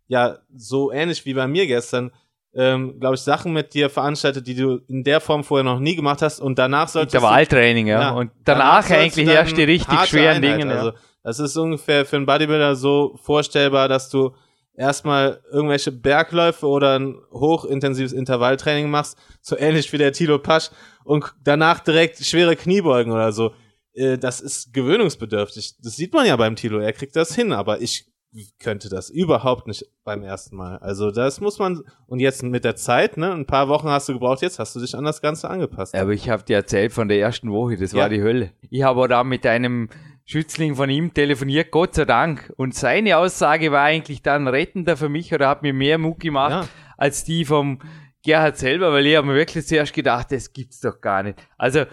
ja, 0.08 0.38
so 0.54 0.90
ähnlich 0.90 1.24
wie 1.24 1.34
bei 1.34 1.46
mir 1.46 1.66
gestern, 1.66 2.10
ähm, 2.52 2.98
glaube 2.98 3.14
ich, 3.14 3.20
Sachen 3.20 3.52
mit 3.52 3.74
dir 3.74 3.88
veranstaltet, 3.88 4.46
die 4.46 4.56
du 4.56 4.80
in 4.88 5.04
der 5.04 5.20
Form 5.20 5.44
vorher 5.44 5.64
noch 5.64 5.78
nie 5.78 5.94
gemacht 5.94 6.20
hast. 6.22 6.40
Und 6.40 6.58
danach 6.58 6.88
solltest 6.88 7.14
du 7.14 7.18
Intervalltraining, 7.18 7.86
ja. 7.86 8.00
Ja, 8.00 8.10
Und 8.10 8.32
danach, 8.44 8.86
du 8.86 8.96
eigentlich 8.96 9.28
erst 9.28 9.56
die 9.56 9.62
richtig 9.62 10.00
schweren 10.06 10.42
Einheit, 10.42 10.60
Dinge. 10.60 10.74
Also, 10.74 10.92
das 11.22 11.38
ist 11.38 11.56
ungefähr 11.56 12.04
für 12.04 12.16
einen 12.16 12.26
Bodybuilder 12.26 12.74
so 12.74 13.16
vorstellbar, 13.22 13.88
dass 13.88 14.08
du 14.08 14.34
erstmal 14.80 15.40
irgendwelche 15.52 15.92
Bergläufe 15.92 16.66
oder 16.66 16.98
ein 16.98 17.16
hochintensives 17.30 18.12
Intervalltraining 18.12 18.90
machst, 18.90 19.18
so 19.42 19.56
ähnlich 19.56 19.92
wie 19.92 19.98
der 19.98 20.12
Tilo 20.12 20.38
Pasch, 20.38 20.70
und 21.04 21.24
danach 21.44 21.80
direkt 21.80 22.18
schwere 22.24 22.56
Kniebeugen 22.56 23.12
oder 23.12 23.32
so. 23.32 23.52
Äh, 23.92 24.16
Das 24.18 24.40
ist 24.40 24.72
gewöhnungsbedürftig. 24.72 25.76
Das 25.82 25.96
sieht 25.96 26.12
man 26.14 26.26
ja 26.26 26.36
beim 26.36 26.56
Tilo, 26.56 26.78
er 26.78 26.92
kriegt 26.92 27.14
das 27.14 27.34
hin, 27.34 27.52
aber 27.52 27.80
ich 27.80 28.06
könnte 28.60 28.88
das 28.88 29.10
überhaupt 29.10 29.66
nicht 29.66 29.84
beim 30.04 30.22
ersten 30.22 30.54
Mal. 30.56 30.78
Also 30.78 31.10
das 31.10 31.40
muss 31.40 31.58
man, 31.58 31.82
und 32.06 32.20
jetzt 32.20 32.44
mit 32.44 32.62
der 32.64 32.76
Zeit, 32.76 33.16
ne, 33.16 33.32
ein 33.32 33.44
paar 33.44 33.68
Wochen 33.68 33.88
hast 33.88 34.08
du 34.08 34.12
gebraucht, 34.12 34.40
jetzt 34.42 34.60
hast 34.60 34.76
du 34.76 34.80
dich 34.80 34.94
an 34.94 35.04
das 35.04 35.20
Ganze 35.20 35.50
angepasst. 35.50 35.96
Aber 35.96 36.12
ich 36.12 36.30
habe 36.30 36.44
dir 36.44 36.56
erzählt 36.56 36.92
von 36.92 37.08
der 37.08 37.18
ersten 37.18 37.50
Woche, 37.50 37.76
das 37.76 37.90
Ja. 37.92 38.02
war 38.02 38.08
die 38.08 38.22
Hölle. 38.22 38.52
Ich 38.70 38.82
habe 38.84 39.08
da 39.08 39.24
mit 39.24 39.44
einem 39.46 39.88
Schützling 40.30 40.76
von 40.76 40.88
ihm 40.88 41.12
telefoniert, 41.12 41.72
Gott 41.72 41.94
sei 41.96 42.04
Dank. 42.04 42.52
Und 42.56 42.74
seine 42.74 43.16
Aussage 43.16 43.72
war 43.72 43.82
eigentlich 43.82 44.22
dann 44.22 44.46
rettender 44.46 44.96
für 44.96 45.08
mich 45.08 45.34
oder 45.34 45.48
hat 45.48 45.62
mir 45.62 45.72
mehr 45.72 45.98
Mut 45.98 46.20
gemacht 46.20 46.52
Ja. 46.52 46.68
als 46.96 47.24
die 47.24 47.44
vom 47.44 47.80
Gerhard 48.22 48.56
selber, 48.56 48.92
weil 48.92 49.06
ich 49.06 49.16
habe 49.16 49.26
mir 49.26 49.34
wirklich 49.34 49.66
zuerst 49.66 49.92
gedacht, 49.92 50.30
das 50.30 50.52
gibt's 50.52 50.78
doch 50.80 51.00
gar 51.00 51.22
nicht. 51.24 51.38
Also, 51.58 51.84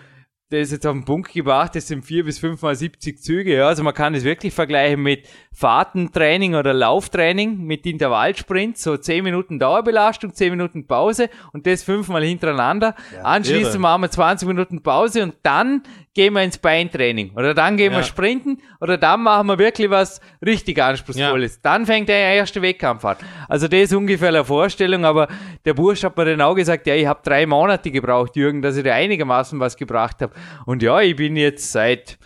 der 0.51 0.61
ist 0.61 0.71
jetzt 0.71 0.85
auf 0.87 0.93
den 0.93 1.03
Punkt 1.03 1.33
gebracht, 1.33 1.75
das 1.75 1.87
sind 1.87 2.05
vier 2.05 2.23
bis 2.23 2.39
fünf 2.39 2.61
mal 2.61 2.73
70 2.75 3.21
Züge, 3.21 3.55
ja. 3.57 3.67
Also 3.67 3.83
man 3.83 3.93
kann 3.93 4.13
es 4.15 4.23
wirklich 4.23 4.53
vergleichen 4.53 5.01
mit 5.01 5.27
Fahrtentraining 5.51 6.55
oder 6.55 6.73
Lauftraining 6.73 7.57
mit 7.65 7.85
Intervallsprints, 7.85 8.81
so 8.81 8.95
10 8.95 9.25
Minuten 9.25 9.59
Dauerbelastung, 9.59 10.33
10 10.33 10.51
Minuten 10.51 10.87
Pause 10.87 11.29
und 11.51 11.67
das 11.67 11.83
fünfmal 11.83 12.23
hintereinander. 12.23 12.95
Anschließend 13.23 13.73
irre. 13.73 13.79
machen 13.79 14.03
wir 14.03 14.09
20 14.11 14.47
Minuten 14.47 14.81
Pause 14.83 15.23
und 15.23 15.35
dann 15.43 15.83
gehen 16.17 16.33
wir 16.33 16.41
ins 16.41 16.57
Beintraining. 16.57 17.31
Oder 17.35 17.53
dann 17.53 17.77
gehen 17.77 17.91
wir 17.91 17.99
Ja. 17.99 18.03
sprinten 18.03 18.59
oder 18.81 18.97
dann 18.97 19.21
machen 19.21 19.45
wir 19.47 19.59
wirklich 19.59 19.89
was 19.91 20.19
richtig 20.43 20.81
Anspruchsvolles. 20.81 21.61
Dann 21.61 21.85
fängt 21.85 22.09
der 22.09 22.17
erste 22.35 22.59
Wettkampf 22.63 23.05
an. 23.05 23.17
Also 23.47 23.67
das 23.67 23.79
ist 23.81 23.93
ungefähr 23.93 24.29
eine 24.29 24.43
Vorstellung, 24.43 25.05
aber 25.05 25.27
der 25.63 25.75
Bursch 25.75 26.03
hat 26.03 26.17
mir 26.17 26.25
dann 26.25 26.41
auch 26.41 26.55
gesagt, 26.55 26.87
ja, 26.87 26.95
ich 26.95 27.05
habe 27.05 27.21
drei 27.23 27.45
Monate 27.45 27.91
gebraucht, 27.91 28.35
Jürgen, 28.35 28.63
dass 28.63 28.75
ich 28.75 28.83
da 28.83 28.93
einigermaßen 28.95 29.59
was 29.59 29.77
gebracht 29.77 30.21
habe. 30.23 30.33
Und 30.65 30.81
ja, 30.81 30.99
ich 31.01 31.15
bin 31.15 31.35
jetzt 31.35 31.71
seit 31.71 32.17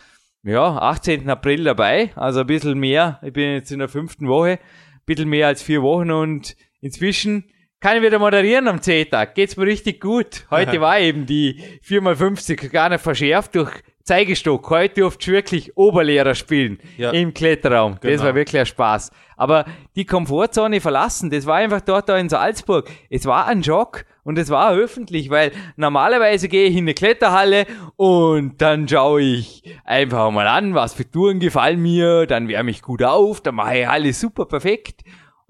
ja, 0.44 0.64
18. 0.78 1.30
April 1.30 1.66
dabei, 1.66 2.12
also 2.16 2.40
ein 2.40 2.48
bisschen 2.48 2.80
mehr. 2.80 3.20
Ich 3.24 3.34
bin 3.34 3.52
jetzt 3.56 3.72
in 3.74 3.80
der 3.80 3.90
fünften 3.90 4.30
Woche, 4.30 4.52
ein 4.52 4.60
bisschen 5.06 5.28
mehr 5.28 5.48
als 5.48 5.62
vier 5.62 5.82
Wochen 5.82 6.12
und 6.12 6.56
inzwischen 6.80 7.44
kann 7.82 7.98
ich 7.98 8.04
wieder 8.04 8.20
moderieren 8.20 8.68
am 8.68 8.82
C-Tag. 8.82 9.34
Geht's 9.36 9.58
mir 9.58 9.66
richtig 9.66 10.00
gut. 10.00 10.46
Heute 10.52 10.80
war 10.80 11.00
eben 11.00 11.26
die 11.26 11.62
4x50 11.86 12.70
gar 12.70 12.90
nicht 12.90 13.02
verschärft 13.02 13.56
durch 13.56 13.72
Zeigestock. 14.04 14.70
Heute 14.70 15.02
durfte 15.02 15.24
ich 15.24 15.34
wirklich 15.36 15.78
Oberlehrer 15.78 16.36
spielen 16.36 16.80
Ja. 16.98 17.12
im 17.12 17.34
Kletterraum. 17.34 17.94
Das 18.02 18.12
Genau. 18.12 18.24
war 18.24 18.36
wirklich 18.36 18.60
ein 18.60 18.66
Spaß. 18.68 19.12
Aber 19.36 19.66
die 19.96 20.06
Komfortzone 20.06 20.80
verlassen, 20.80 21.30
das 21.32 21.46
war 21.48 21.56
einfach 21.56 21.82
dort 21.82 22.08
da 22.08 22.18
in 22.18 22.30
Salzburg. 22.30 22.90
Es 23.10 23.26
war 23.26 23.48
ein 23.48 23.64
Schock 23.64 24.06
und 24.24 24.38
es 24.38 24.50
war 24.52 24.74
öffentlich, 24.74 25.32
weil 25.32 25.52
normalerweise 25.76 26.48
gehe 26.50 26.68
ich 26.68 26.76
in 26.76 26.84
eine 26.84 26.94
Kletterhalle 26.94 27.66
und 27.96 28.62
dann 28.62 28.88
schaue 28.88 29.22
ich 29.22 29.64
einfach 29.86 30.30
mal 30.30 30.48
an, 30.48 30.76
was 30.76 30.94
für 30.94 31.10
Touren 31.10 31.40
gefallen 31.40 31.82
mir, 31.82 32.28
dann 32.28 32.48
wärme 32.48 32.70
ich 32.70 32.84
gut 32.84 33.02
auf, 33.04 33.42
dann 33.42 33.56
mache 33.56 33.80
ich 33.80 33.88
alles 33.90 34.20
super 34.20 34.46
perfekt. 34.46 35.02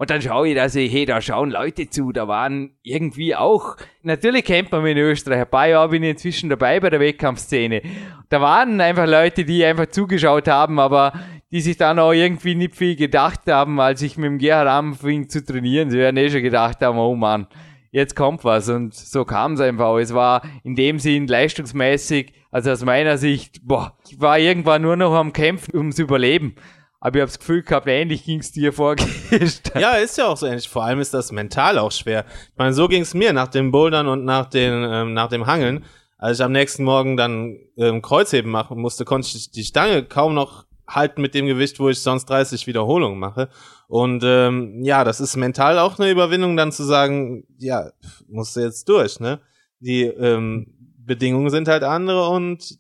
Und 0.02 0.10
dann 0.10 0.20
schaue 0.20 0.50
ich, 0.50 0.56
dass 0.56 0.74
ich, 0.74 0.92
hey, 0.92 1.06
da 1.06 1.22
schauen 1.22 1.52
Leute 1.52 1.88
zu, 1.88 2.12
da 2.12 2.28
waren 2.28 2.72
irgendwie 2.82 3.36
auch, 3.36 3.78
natürlich 4.02 4.46
kennt 4.46 4.72
man 4.72 4.82
mich 4.82 4.94
in 4.94 4.98
Österreich, 4.98 5.42
ein 5.42 5.48
paar 5.52 5.68
Jahre 5.68 5.90
bin 5.90 6.02
ich 6.02 6.10
inzwischen 6.10 6.50
dabei 6.50 6.80
bei 6.80 6.90
der 6.90 7.00
Wettkampfszene. 7.00 7.84
Da 8.28 8.42
waren 8.42 8.82
einfach 8.82 9.06
Leute, 9.06 9.46
die 9.46 9.64
einfach 9.64 9.86
zugeschaut 9.86 10.48
haben, 10.48 10.80
aber 10.80 11.14
die 11.52 11.62
sich 11.62 11.78
dann 11.78 12.00
auch 12.00 12.14
irgendwie 12.14 12.56
nicht 12.56 12.76
viel 12.76 12.96
gedacht 12.96 13.42
haben, 13.46 13.80
als 13.80 14.02
ich 14.02 14.18
mit 14.18 14.26
dem 14.26 14.40
Gerhard 14.40 14.70
anfing 14.70 15.30
zu 15.30 15.46
trainieren. 15.46 15.92
Sie 15.92 16.00
werden 16.00 16.18
eh 16.18 16.32
schon 16.32 16.42
gedacht 16.42 16.82
haben, 16.82 16.98
oh 16.98 17.14
Mann, 17.14 17.46
jetzt 17.92 18.16
kommt 18.16 18.44
was. 18.44 18.70
Und 18.70 18.96
so 18.96 19.24
kam 19.24 19.54
es 19.54 19.60
einfach. 19.60 19.96
Es 19.98 20.16
war 20.16 20.42
in 20.64 20.76
dem 20.76 20.98
Sinn 20.98 21.28
leistungsmäßig, 21.28 22.34
also 22.50 22.72
aus 22.72 22.84
meiner 22.84 23.20
Sicht, 23.20 23.60
boah, 23.68 23.96
ich 24.10 24.20
war 24.20 24.40
irgendwann 24.40 24.82
nur 24.82 24.96
noch 24.96 25.14
am 25.14 25.32
Kämpfen 25.32 25.78
ums 25.78 26.00
Überleben. 26.00 26.56
Aber 27.04 27.18
ich 27.18 27.22
habe 27.22 27.32
das 27.32 27.40
Gefühl 27.40 27.64
gehabt, 27.64 27.88
ähnlich 27.88 28.24
ging 28.26 28.40
es 28.40 28.52
dir 28.52 28.72
vorgestern. 28.72 29.82
Ja, 29.82 29.94
ist 29.94 30.20
ja 30.20 30.28
auch 30.28 30.38
so 30.38 30.46
ähnlich. 30.46 30.70
Vor 30.70 30.84
allem 30.84 31.00
ist 31.00 31.16
das 31.16 31.32
mental 31.32 31.80
auch 31.80 31.92
schwer. 31.92 32.26
Ich 32.52 32.58
meine, 32.58 32.74
so 32.74 32.88
ging 32.88 33.02
es 33.02 33.16
mir 33.16 33.34
nach 33.34 33.48
dem 33.48 33.72
Bouldern 33.72 34.08
und 34.08 34.24
nach, 34.24 34.46
den, 34.46 34.86
ähm, 34.88 35.14
nach 35.14 35.28
dem 35.28 35.48
Hangeln. 35.48 35.84
Als 36.20 36.38
ich 36.38 36.46
am 36.46 36.52
nächsten 36.52 36.84
Morgen 36.84 37.18
dann 37.18 37.58
ähm, 37.76 38.04
Kreuzheben 38.04 38.52
machen 38.52 38.80
musste, 38.80 39.04
konnte 39.04 39.36
ich 39.36 39.50
die 39.50 39.64
Stange 39.64 40.04
kaum 40.04 40.36
noch 40.36 40.66
halten 40.88 41.24
mit 41.24 41.34
dem 41.34 41.48
Gewicht, 41.48 41.80
wo 41.80 41.90
ich 41.90 42.00
sonst 42.00 42.26
30 42.26 42.68
Wiederholungen 42.68 43.18
mache. 43.18 43.50
Und 43.88 44.22
ähm, 44.24 44.84
ja, 44.84 45.04
das 45.04 45.20
ist 45.20 45.36
mental 45.36 45.80
auch 45.80 45.98
eine 45.98 46.12
Überwindung, 46.12 46.56
dann 46.56 46.72
zu 46.72 46.84
sagen, 46.84 47.46
ja, 47.58 47.90
musst 48.28 48.56
du 48.56 48.60
jetzt 48.60 48.88
durch, 48.88 49.20
ne? 49.20 49.42
Die 49.80 50.04
ähm, 50.04 50.68
Bedingungen 51.00 51.50
sind 51.50 51.68
halt 51.68 51.82
andere 51.82 52.30
und 52.30 52.78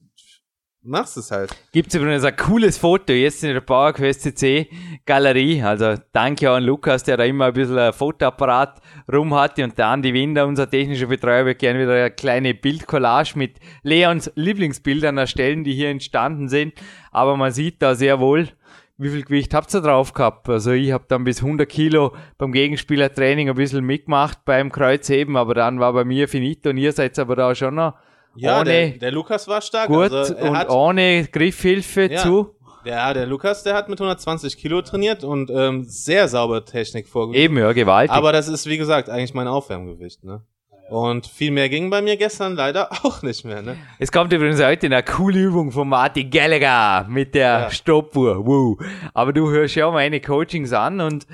machst 0.83 1.17
es 1.17 1.31
halt. 1.31 1.55
Gibt 1.71 1.89
es 1.89 1.95
übrigens 1.95 2.23
ein 2.23 2.35
cooles 2.35 2.77
Foto 2.77 3.13
jetzt 3.13 3.43
in 3.43 3.53
der 3.53 3.61
PowerQuest 3.61 4.21
CC 4.21 4.67
Galerie. 5.05 5.61
Also 5.61 5.95
danke 6.11 6.49
an 6.49 6.63
Lukas, 6.63 7.03
der 7.03 7.17
da 7.17 7.23
immer 7.23 7.45
ein 7.45 7.53
bisschen 7.53 7.77
ein 7.77 7.93
Fotoapparat 7.93 8.81
rum 9.11 9.33
hatte 9.35 9.63
und 9.63 9.77
der 9.77 9.87
Andi 9.87 10.13
Winder, 10.13 10.47
unser 10.47 10.69
technischer 10.69 11.07
Betreuer, 11.07 11.45
wird 11.45 11.59
gerne 11.59 11.81
wieder 11.81 11.93
eine 11.93 12.11
kleine 12.11 12.53
Bildcollage 12.53 13.37
mit 13.37 13.59
Leons 13.83 14.31
Lieblingsbildern 14.35 15.17
erstellen, 15.17 15.63
die 15.63 15.73
hier 15.73 15.89
entstanden 15.89 16.49
sind. 16.49 16.73
Aber 17.11 17.37
man 17.37 17.51
sieht 17.51 17.81
da 17.81 17.95
sehr 17.95 18.19
wohl, 18.19 18.49
wie 18.97 19.09
viel 19.09 19.23
Gewicht 19.23 19.53
habt 19.53 19.73
ihr 19.73 19.81
drauf 19.81 20.13
gehabt? 20.13 20.47
Also 20.49 20.71
ich 20.71 20.91
habe 20.91 21.05
dann 21.07 21.23
bis 21.23 21.41
100 21.41 21.67
Kilo 21.67 22.15
beim 22.37 22.51
Gegenspielertraining 22.51 23.49
ein 23.49 23.55
bisschen 23.55 23.83
mitgemacht 23.83 24.45
beim 24.45 24.71
Kreuzheben, 24.71 25.37
aber 25.37 25.55
dann 25.55 25.79
war 25.79 25.93
bei 25.93 26.03
mir 26.03 26.27
finito 26.27 26.69
und 26.69 26.77
ihr 26.77 26.91
seid 26.91 27.17
aber 27.17 27.35
da 27.35 27.55
schon 27.55 27.75
noch 27.75 27.95
Ja, 28.35 28.61
ohne 28.61 28.65
der, 28.69 28.89
der 28.91 29.11
Lukas 29.11 29.47
war 29.47 29.61
stark. 29.61 29.87
gut 29.87 30.11
also, 30.11 30.35
und 30.37 30.57
hat, 30.57 30.69
ohne 30.69 31.25
Griffhilfe 31.31 32.05
Ja. 32.11 32.21
zu. 32.21 32.55
Ja, 32.83 33.13
der 33.13 33.27
Lukas, 33.27 33.61
der 33.63 33.75
hat 33.75 33.89
mit 33.89 33.99
120 33.99 34.57
Kilo 34.57 34.81
trainiert 34.81 35.23
und 35.23 35.51
ähm, 35.51 35.83
sehr 35.87 36.27
saubere 36.27 36.65
Technik 36.65 37.07
vorgewiesen. 37.07 37.43
Eben, 37.43 37.57
ja, 37.57 37.71
gewaltig. 37.73 38.11
Aber 38.15 38.31
das 38.31 38.47
ist, 38.47 38.65
wie 38.67 38.77
gesagt, 38.77 39.07
eigentlich 39.09 39.33
mein 39.35 39.47
Aufwärmgewicht, 39.47 40.23
ne? 40.23 40.41
Und 40.89 41.25
viel 41.25 41.51
mehr 41.51 41.69
ging 41.69 41.89
bei 41.89 42.01
mir 42.01 42.17
gestern 42.17 42.55
leider 42.55 42.89
auch 43.03 43.21
nicht 43.21 43.45
mehr, 43.45 43.61
ne? 43.61 43.77
Es 43.99 44.11
kommt 44.11 44.33
übrigens 44.33 44.61
heute 44.63 44.87
eine 44.87 45.03
coole 45.03 45.39
Übung 45.39 45.71
von 45.71 45.87
Martin 45.87 46.29
Gallagher 46.31 47.05
mit 47.07 47.35
der 47.35 47.59
Ja. 47.59 47.71
Stoppuhr. 47.71 48.45
Wow. 48.45 48.77
Aber 49.13 49.31
du 49.31 49.49
hörst 49.51 49.75
ja 49.75 49.89
meine 49.91 50.19
Coachings 50.19 50.73
an 50.73 50.99
und 51.01 51.27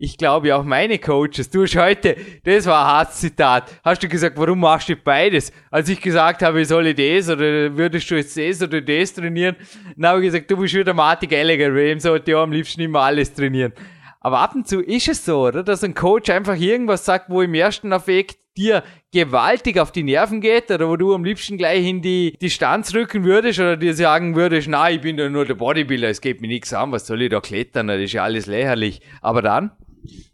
ich 0.00 0.16
glaube 0.16 0.56
auch 0.56 0.64
meine 0.64 0.98
Coaches. 0.98 1.50
Du 1.50 1.62
hast 1.62 1.76
heute, 1.76 2.16
das 2.42 2.64
war 2.64 2.80
ein 2.80 2.92
hartes 2.92 3.20
Zitat. 3.20 3.70
Hast 3.84 4.02
du 4.02 4.08
gesagt, 4.08 4.38
warum 4.38 4.60
machst 4.60 4.88
du 4.88 4.96
beides? 4.96 5.52
Als 5.70 5.90
ich 5.90 6.00
gesagt 6.00 6.42
habe, 6.42 6.64
soll 6.64 6.86
ich 6.86 6.96
das 6.96 7.28
oder 7.28 7.76
würdest 7.76 8.10
du 8.10 8.16
jetzt 8.16 8.34
das 8.34 8.62
oder 8.62 8.80
das 8.80 9.12
trainieren, 9.12 9.56
dann 9.96 10.12
habe 10.12 10.20
ich 10.20 10.32
gesagt, 10.32 10.50
du 10.50 10.56
bist 10.56 10.72
wieder 10.72 10.94
Martin 10.94 11.28
Gallagher, 11.28 11.76
ihm 11.76 12.00
sollte 12.00 12.30
ja 12.30 12.42
am 12.42 12.50
liebsten 12.50 12.80
immer 12.80 13.00
alles 13.00 13.34
trainieren. 13.34 13.74
Aber 14.20 14.38
ab 14.38 14.54
und 14.54 14.66
zu 14.66 14.80
ist 14.80 15.06
es 15.08 15.22
so, 15.22 15.46
oder? 15.46 15.62
Dass 15.62 15.84
ein 15.84 15.94
Coach 15.94 16.30
einfach 16.30 16.56
irgendwas 16.56 17.04
sagt, 17.04 17.28
wo 17.28 17.42
im 17.42 17.52
ersten 17.52 17.92
Affekt 17.92 18.38
dir 18.56 18.82
gewaltig 19.12 19.78
auf 19.78 19.92
die 19.92 20.02
Nerven 20.02 20.40
geht 20.40 20.70
oder 20.70 20.88
wo 20.88 20.96
du 20.96 21.14
am 21.14 21.24
liebsten 21.24 21.56
gleich 21.56 21.86
in 21.86 22.02
die 22.02 22.36
Distanz 22.40 22.94
rücken 22.94 23.24
würdest 23.24 23.58
oder 23.58 23.76
dir 23.76 23.94
sagen 23.94 24.34
würdest, 24.34 24.68
na, 24.68 24.90
ich 24.90 25.00
bin 25.00 25.16
doch 25.16 25.28
nur 25.28 25.44
der 25.44 25.54
Bodybuilder, 25.54 26.08
es 26.08 26.20
geht 26.20 26.40
mir 26.40 26.48
nichts 26.48 26.72
an, 26.72 26.92
was 26.92 27.06
soll 27.06 27.22
ich 27.22 27.30
da 27.30 27.40
klettern, 27.40 27.88
das 27.88 28.00
ist 28.00 28.12
ja 28.12 28.24
alles 28.24 28.46
lächerlich. 28.46 29.00
Aber 29.20 29.42
dann, 29.42 29.72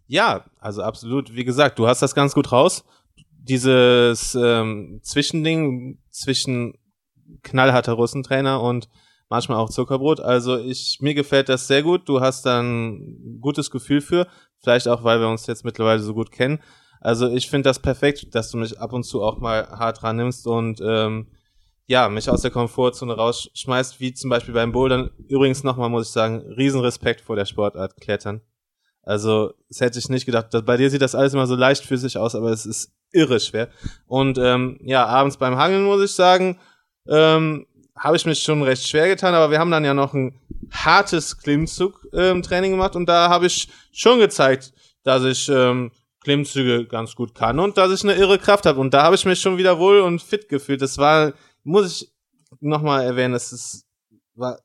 Ja, 0.07 0.45
also 0.59 0.83
absolut. 0.83 1.35
Wie 1.35 1.45
gesagt, 1.45 1.79
du 1.79 1.87
hast 1.87 2.03
das 2.03 2.15
ganz 2.15 2.35
gut 2.35 2.53
raus. 2.53 2.85
Dieses 3.31 4.35
ähm, 4.35 5.01
Zwischending 5.03 5.99
zwischen 6.11 6.75
knallharter 7.43 7.93
Russentrainer 7.93 8.61
und 8.61 8.89
manchmal 9.29 9.59
auch 9.59 9.71
Zuckerbrot. 9.71 10.21
Also 10.21 10.59
ich 10.59 10.99
mir 11.01 11.15
gefällt 11.15 11.49
das 11.49 11.67
sehr 11.67 11.83
gut. 11.83 12.09
Du 12.09 12.21
hast 12.21 12.47
dann 12.47 12.95
ein 12.95 13.41
gutes 13.41 13.71
Gefühl 13.71 14.01
für, 14.01 14.27
vielleicht 14.59 14.89
auch, 14.89 15.05
weil 15.05 15.21
wir 15.21 15.29
uns 15.29 15.47
jetzt 15.47 15.65
mittlerweile 15.65 16.01
so 16.01 16.15
gut 16.15 16.31
kennen. 16.31 16.61
Also 17.01 17.29
ich 17.29 17.49
finde 17.49 17.69
das 17.69 17.79
perfekt, 17.79 18.35
dass 18.35 18.51
du 18.51 18.59
mich 18.59 18.81
ab 18.81 18.93
und 18.93 19.05
zu 19.05 19.23
auch 19.23 19.39
mal 19.39 19.69
hart 19.69 20.03
rannimmst 20.03 20.47
und 20.47 20.81
ähm, 20.81 21.29
ja, 21.87 22.09
mich 22.09 22.29
aus 22.29 22.43
der 22.43 22.51
Komfortzone 22.51 23.15
rausschmeißt, 23.15 24.01
wie 24.01 24.13
zum 24.13 24.31
Beispiel 24.31 24.55
beim 24.55 24.73
Bouldern. 24.73 25.11
Übrigens 25.29 25.63
nochmal 25.63 25.89
muss 25.89 26.09
ich 26.09 26.13
sagen, 26.13 26.39
Riesenrespekt 26.57 27.21
vor 27.21 27.37
der 27.37 27.45
Sportart 27.45 28.01
Klettern. 28.01 28.41
Also, 29.07 29.55
das 29.69 29.81
hätte 29.81 30.01
ich 30.01 30.09
nicht 30.09 30.27
gedacht. 30.27 30.49
Bei 30.67 30.77
dir 30.77 30.91
sieht 30.91 31.01
das 31.01 31.15
alles 31.15 31.33
immer 31.33 31.47
so 31.47 31.55
leicht 31.55 31.85
für 31.85 31.97
sich 31.97 32.19
aus, 32.19 32.35
aber 32.35 32.51
es 32.51 32.67
ist 32.67 32.93
irre 33.13 33.39
schwer. 33.39 33.69
Und 34.07 34.37
ähm, 34.37 34.79
ja, 34.83 35.07
abends 35.07 35.37
beim 35.37 35.57
Hangeln 35.57 35.85
muss 35.85 36.03
ich 36.03 36.11
sagen, 36.11 36.59
ähm, 37.09 37.67
habe 37.97 38.17
ich 38.17 38.27
mich 38.27 38.43
schon 38.43 38.65
recht 38.65 38.87
schwer 38.87 39.07
getan, 39.07 39.33
aber 39.33 39.53
wir 39.53 39.61
haben 39.61 39.71
dann 39.71 39.85
ja 39.85 39.95
noch 39.95 40.13
ein 40.13 40.41
hartes 40.73 41.39
Klimmzug-Training 41.39 42.73
gemacht 42.73 42.97
und 42.97 43.09
da 43.09 43.31
habe 43.31 43.47
ich 43.47 43.69
schon 43.93 44.19
gezeigt, 44.19 44.73
dass 45.05 45.23
ich 45.23 45.49
ähm, 45.49 45.93
Klimmzüge 46.25 46.87
ganz 46.87 47.15
gut 47.15 47.33
kann 47.33 47.61
und 47.61 47.79
dass 47.79 47.93
ich 47.93 48.03
eine 48.03 48.19
irre 48.19 48.41
Kraft 48.41 48.67
habe. 48.67 48.81
Und 48.81 48.93
da 48.93 49.05
habe 49.05 49.15
ich 49.15 49.25
mich 49.25 49.41
schon 49.41 49.57
wieder 49.57 49.79
wohl 49.79 50.01
und 50.01 50.21
fit 50.21 50.49
gefühlt. 50.49 50.83
Das 50.83 50.99
war, 50.99 51.33
muss 51.63 52.03
ich 52.03 52.13
nochmal 52.61 53.05
erwähnen, 53.05 53.35
das 53.35 53.53
ist, 53.53 53.87
war 54.35 54.59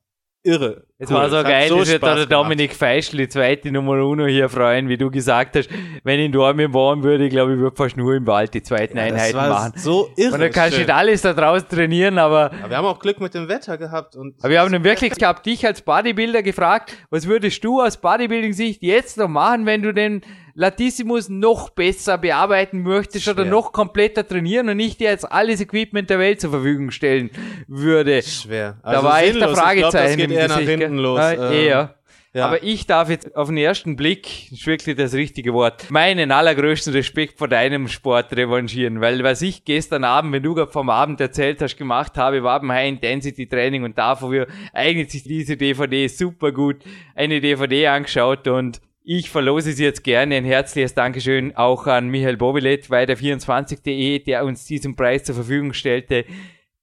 irre. 0.44 0.84
es 0.98 1.10
Cool. 1.10 1.16
war 1.18 1.30
so 1.30 1.38
Es 1.38 1.44
hat 1.44 1.52
geil, 1.52 1.70
so 1.70 1.78
dass 1.80 2.00
da 2.00 2.16
der. 2.16 2.26
Dominik 2.26 2.76
Feischl, 2.76 3.18
die 3.18 3.28
zweite 3.30 3.72
Nummer 3.72 3.94
uno 4.06 4.26
hier 4.26 4.50
freuen, 4.50 4.88
wie 4.90 4.98
du 4.98 5.10
gesagt 5.12 5.56
hast, 5.56 5.70
wenn 6.04 6.20
ich 6.20 6.26
in 6.28 6.32
Dortmund 6.32 6.74
wohnen 6.74 7.04
würde, 7.04 7.26
ich 7.26 7.30
glaube, 7.32 7.54
ich 7.54 7.60
würde 7.60 7.76
fast 7.76 7.98
nur 7.98 8.14
im 8.16 8.26
Wald 8.28 8.54
die 8.54 8.62
zweiten 8.64 8.98
Ja, 8.98 9.04
das 9.06 9.14
Einheiten 9.14 9.38
war 9.38 9.50
machen. 9.50 9.74
so 9.78 10.10
irre. 10.18 10.34
Und 10.34 10.40
dann 10.42 10.52
kannst 10.52 10.74
du 10.76 10.80
nicht 10.80 10.90
alles 10.92 11.22
da 11.22 11.34
draußen 11.34 11.68
trainieren, 11.70 12.18
aber 12.18 12.52
Aber 12.62 12.70
wir 12.70 12.78
haben 12.78 12.86
auch 12.86 13.00
Glück 13.00 13.20
mit 13.20 13.34
dem 13.34 13.48
Wetter 13.48 13.78
gehabt 13.78 14.16
und 14.16 14.36
Aber 14.40 14.50
wir 14.50 14.60
haben 14.62 14.74
ihn 14.74 14.84
wirklich, 14.84 15.14
ich 15.18 15.24
habe 15.24 15.42
dich 15.42 15.66
als 15.66 15.82
Bodybuilder 15.82 16.44
gefragt, 16.44 16.96
was 17.10 17.28
würdest 17.28 17.64
du 17.64 17.82
aus 17.82 17.98
Bodybuilding-Sicht 17.98 18.82
jetzt 18.84 19.18
noch 19.18 19.28
machen, 19.30 19.66
wenn 19.66 19.82
du 19.82 19.94
den 19.94 20.22
Latissimus 20.54 21.30
noch 21.30 21.70
besser 21.70 22.18
bearbeiten 22.18 22.82
möchtest 22.82 23.28
oder 23.28 23.44
Schwer. 23.44 23.52
noch 23.52 23.72
kompletter 23.72 24.28
trainieren 24.28 24.70
und 24.70 24.78
nicht 24.78 25.00
dir 25.00 25.10
jetzt 25.10 25.32
alles 25.32 25.62
Equipment 25.62 26.10
der 26.10 26.20
Welt 26.20 26.42
zur 26.42 26.52
Verfügung 26.52 26.92
stellen 26.92 27.30
würde. 27.68 28.22
schwer. 28.22 28.78
da 28.84 29.04
war 29.04 29.22
echt 29.22 29.36
ein 29.36 29.40
sinnlos. 29.40 29.60
Fragezeichen. 29.60 30.20
Ich 30.20 30.28
glaub, 30.28 30.30
das 30.30 30.30
geht 30.30 30.32
eher 30.32 30.48
nach 30.48 30.60
Gesicht, 30.60 30.80
hinten 30.80 30.98
los. 30.98 31.20
Ähm, 31.20 31.52
eher. 31.52 31.96
ja. 32.34 32.46
Aber 32.46 32.64
ich 32.64 32.88
darf 32.88 33.10
jetzt 33.10 33.36
auf 33.36 33.48
den 33.48 33.58
ersten 33.58 33.96
Blick, 33.96 34.52
ist 34.52 34.66
wirklich 34.66 34.96
das 34.96 35.14
richtige 35.14 35.54
Wort, 35.54 35.90
meinen 35.90 36.32
allergrößten 36.32 36.94
Respekt 36.94 37.38
vor 37.38 37.48
deinem 37.48 37.88
Sport 37.88 38.34
revanchieren, 38.34 39.02
weil 39.02 39.24
was 39.24 39.42
ich 39.42 39.66
gestern 39.66 40.04
Abend, 40.04 40.34
wenn 40.34 40.44
du 40.44 40.56
gerade 40.56 40.72
vom 40.72 40.90
Abend 40.90 41.20
erzählt 41.22 41.62
hast, 41.62 41.78
gemacht 41.78 42.18
habe, 42.18 42.44
war 42.44 42.60
beim 42.60 42.72
High-Intensity-Training 42.72 43.84
und 43.84 43.98
dafür 43.98 44.48
eignet 44.74 45.12
sich 45.12 45.24
diese 45.24 45.58
DVD 45.58 46.08
super 46.08 46.52
gut. 46.52 46.78
Eine 47.16 47.42
DVD 47.42 47.88
angeschaut 47.88 48.48
und 48.48 48.82
ich 49.18 49.30
verlose 49.30 49.74
sie 49.74 49.84
jetzt 49.84 50.06
gerne. 50.06 50.36
Ein 50.36 50.46
herzliches 50.46 50.94
Dankeschön 50.94 51.54
auch 51.58 51.86
an 51.86 52.08
Michael 52.08 52.38
Bobilet 52.38 52.88
bei 52.88 53.06
der 53.06 53.18
24.de, 53.18 54.20
der 54.20 54.46
uns 54.46 54.64
diesen 54.64 54.96
Preis 54.96 55.26
zur 55.26 55.36
Verfügung 55.36 55.74
stellte. 55.74 56.24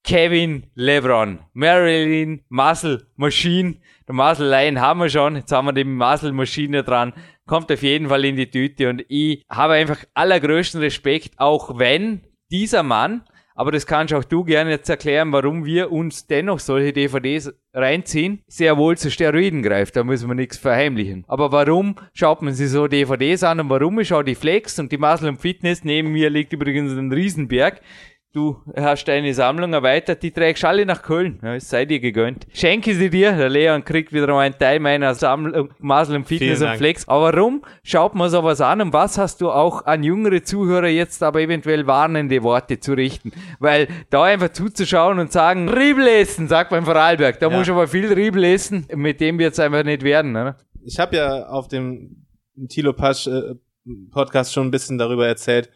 Kevin 0.04 0.66
Lebron, 0.74 1.38
Marilyn 1.54 2.42
Muscle 2.50 3.06
Machine. 3.16 3.76
Der 4.06 4.14
Muscle 4.14 4.46
Lion 4.46 4.78
haben 4.78 5.00
wir 5.00 5.08
schon, 5.08 5.36
jetzt 5.36 5.52
haben 5.52 5.68
wir 5.68 5.72
die 5.72 5.84
Muscle 5.84 6.32
Maschine 6.32 6.82
dran. 6.82 7.14
Kommt 7.46 7.72
auf 7.72 7.82
jeden 7.82 8.08
Fall 8.08 8.26
in 8.26 8.36
die 8.36 8.50
Tüte 8.50 8.90
und 8.90 9.06
ich 9.08 9.42
habe 9.48 9.74
einfach 9.74 10.04
allergrößten 10.12 10.82
Respekt, 10.82 11.32
auch 11.38 11.78
wenn 11.78 12.20
dieser 12.50 12.82
Mann, 12.82 13.22
aber 13.58 13.72
das 13.72 13.88
kannst 13.88 14.14
auch 14.14 14.22
du 14.22 14.44
gerne 14.44 14.70
jetzt 14.70 14.88
erklären, 14.88 15.32
warum 15.32 15.64
wir 15.64 15.90
uns 15.90 16.28
dennoch 16.28 16.60
solche 16.60 16.92
DVDs 16.92 17.52
reinziehen, 17.74 18.40
sehr 18.46 18.76
wohl 18.76 18.96
zu 18.96 19.10
Steroiden 19.10 19.64
greift, 19.64 19.96
da 19.96 20.04
müssen 20.04 20.28
wir 20.28 20.36
nichts 20.36 20.56
verheimlichen. 20.56 21.24
Aber 21.26 21.50
warum 21.50 21.96
schaut 22.12 22.40
man 22.40 22.54
sich 22.54 22.70
so 22.70 22.86
DVDs 22.86 23.42
an 23.42 23.58
und 23.58 23.68
warum? 23.68 23.98
Ist 23.98 24.12
auch 24.12 24.22
die 24.22 24.36
Flex 24.36 24.78
und 24.78 24.92
die 24.92 24.96
Muscle 24.96 25.28
und 25.28 25.40
Fitness, 25.40 25.82
neben 25.82 26.12
mir 26.12 26.30
liegt 26.30 26.52
übrigens 26.52 26.92
ein 26.92 27.10
Riesenberg, 27.10 27.80
Du 28.34 28.58
hast 28.76 29.06
deine 29.06 29.32
Sammlung 29.32 29.72
erweitert, 29.72 30.22
die 30.22 30.30
trägst 30.30 30.62
alle 30.62 30.84
nach 30.84 31.00
Köln. 31.02 31.40
Ja, 31.42 31.54
es 31.54 31.70
sei 31.70 31.86
dir 31.86 31.98
gegönnt. 31.98 32.46
Schenke 32.52 32.94
sie 32.94 33.08
dir. 33.08 33.32
Der 33.32 33.48
Leon 33.48 33.82
kriegt 33.86 34.12
wieder 34.12 34.26
mal 34.26 34.40
einen 34.40 34.58
Teil 34.58 34.80
meiner 34.80 35.14
Sammlung 35.14 35.70
und 35.80 36.24
Fitness 36.26 36.60
und. 36.60 36.76
Flex. 36.76 37.08
Aber 37.08 37.32
warum 37.34 37.62
schaut 37.82 38.14
man 38.14 38.28
sowas 38.28 38.60
an 38.60 38.82
und 38.82 38.92
was 38.92 39.16
hast 39.16 39.40
du 39.40 39.50
auch 39.50 39.86
an 39.86 40.02
jüngere 40.02 40.42
Zuhörer 40.42 40.88
jetzt 40.88 41.22
aber 41.22 41.40
eventuell 41.40 41.86
warnende 41.86 42.42
Worte 42.42 42.78
zu 42.78 42.92
richten? 42.92 43.32
Weil 43.60 43.88
da 44.10 44.24
einfach 44.24 44.50
zuzuschauen 44.50 45.18
und 45.18 45.32
sagen, 45.32 45.70
Riebel 45.70 46.06
essen, 46.06 46.48
sagt 46.48 46.70
man 46.70 46.80
in 46.80 46.86
Vorarlberg. 46.86 47.40
Da 47.40 47.50
Ja. 47.50 47.56
muss 47.56 47.70
aber 47.70 47.88
viel 47.88 48.12
Riebel 48.12 48.44
essen. 48.44 48.86
Mit 48.94 49.22
dem 49.22 49.38
wird's 49.38 49.58
einfach 49.58 49.84
nicht 49.84 50.02
werden. 50.02 50.32
Ne? 50.32 50.54
ich 50.84 50.98
habe 50.98 51.16
ja 51.16 51.46
auf 51.48 51.68
dem 51.68 52.26
Tilo 52.68 52.92
Pasch 52.92 53.26
äh, 53.26 53.54
Podcast 54.10 54.52
schon 54.52 54.66
ein 54.68 54.70
bisschen 54.70 54.98
darüber 54.98 55.26
erzählt, 55.26 55.70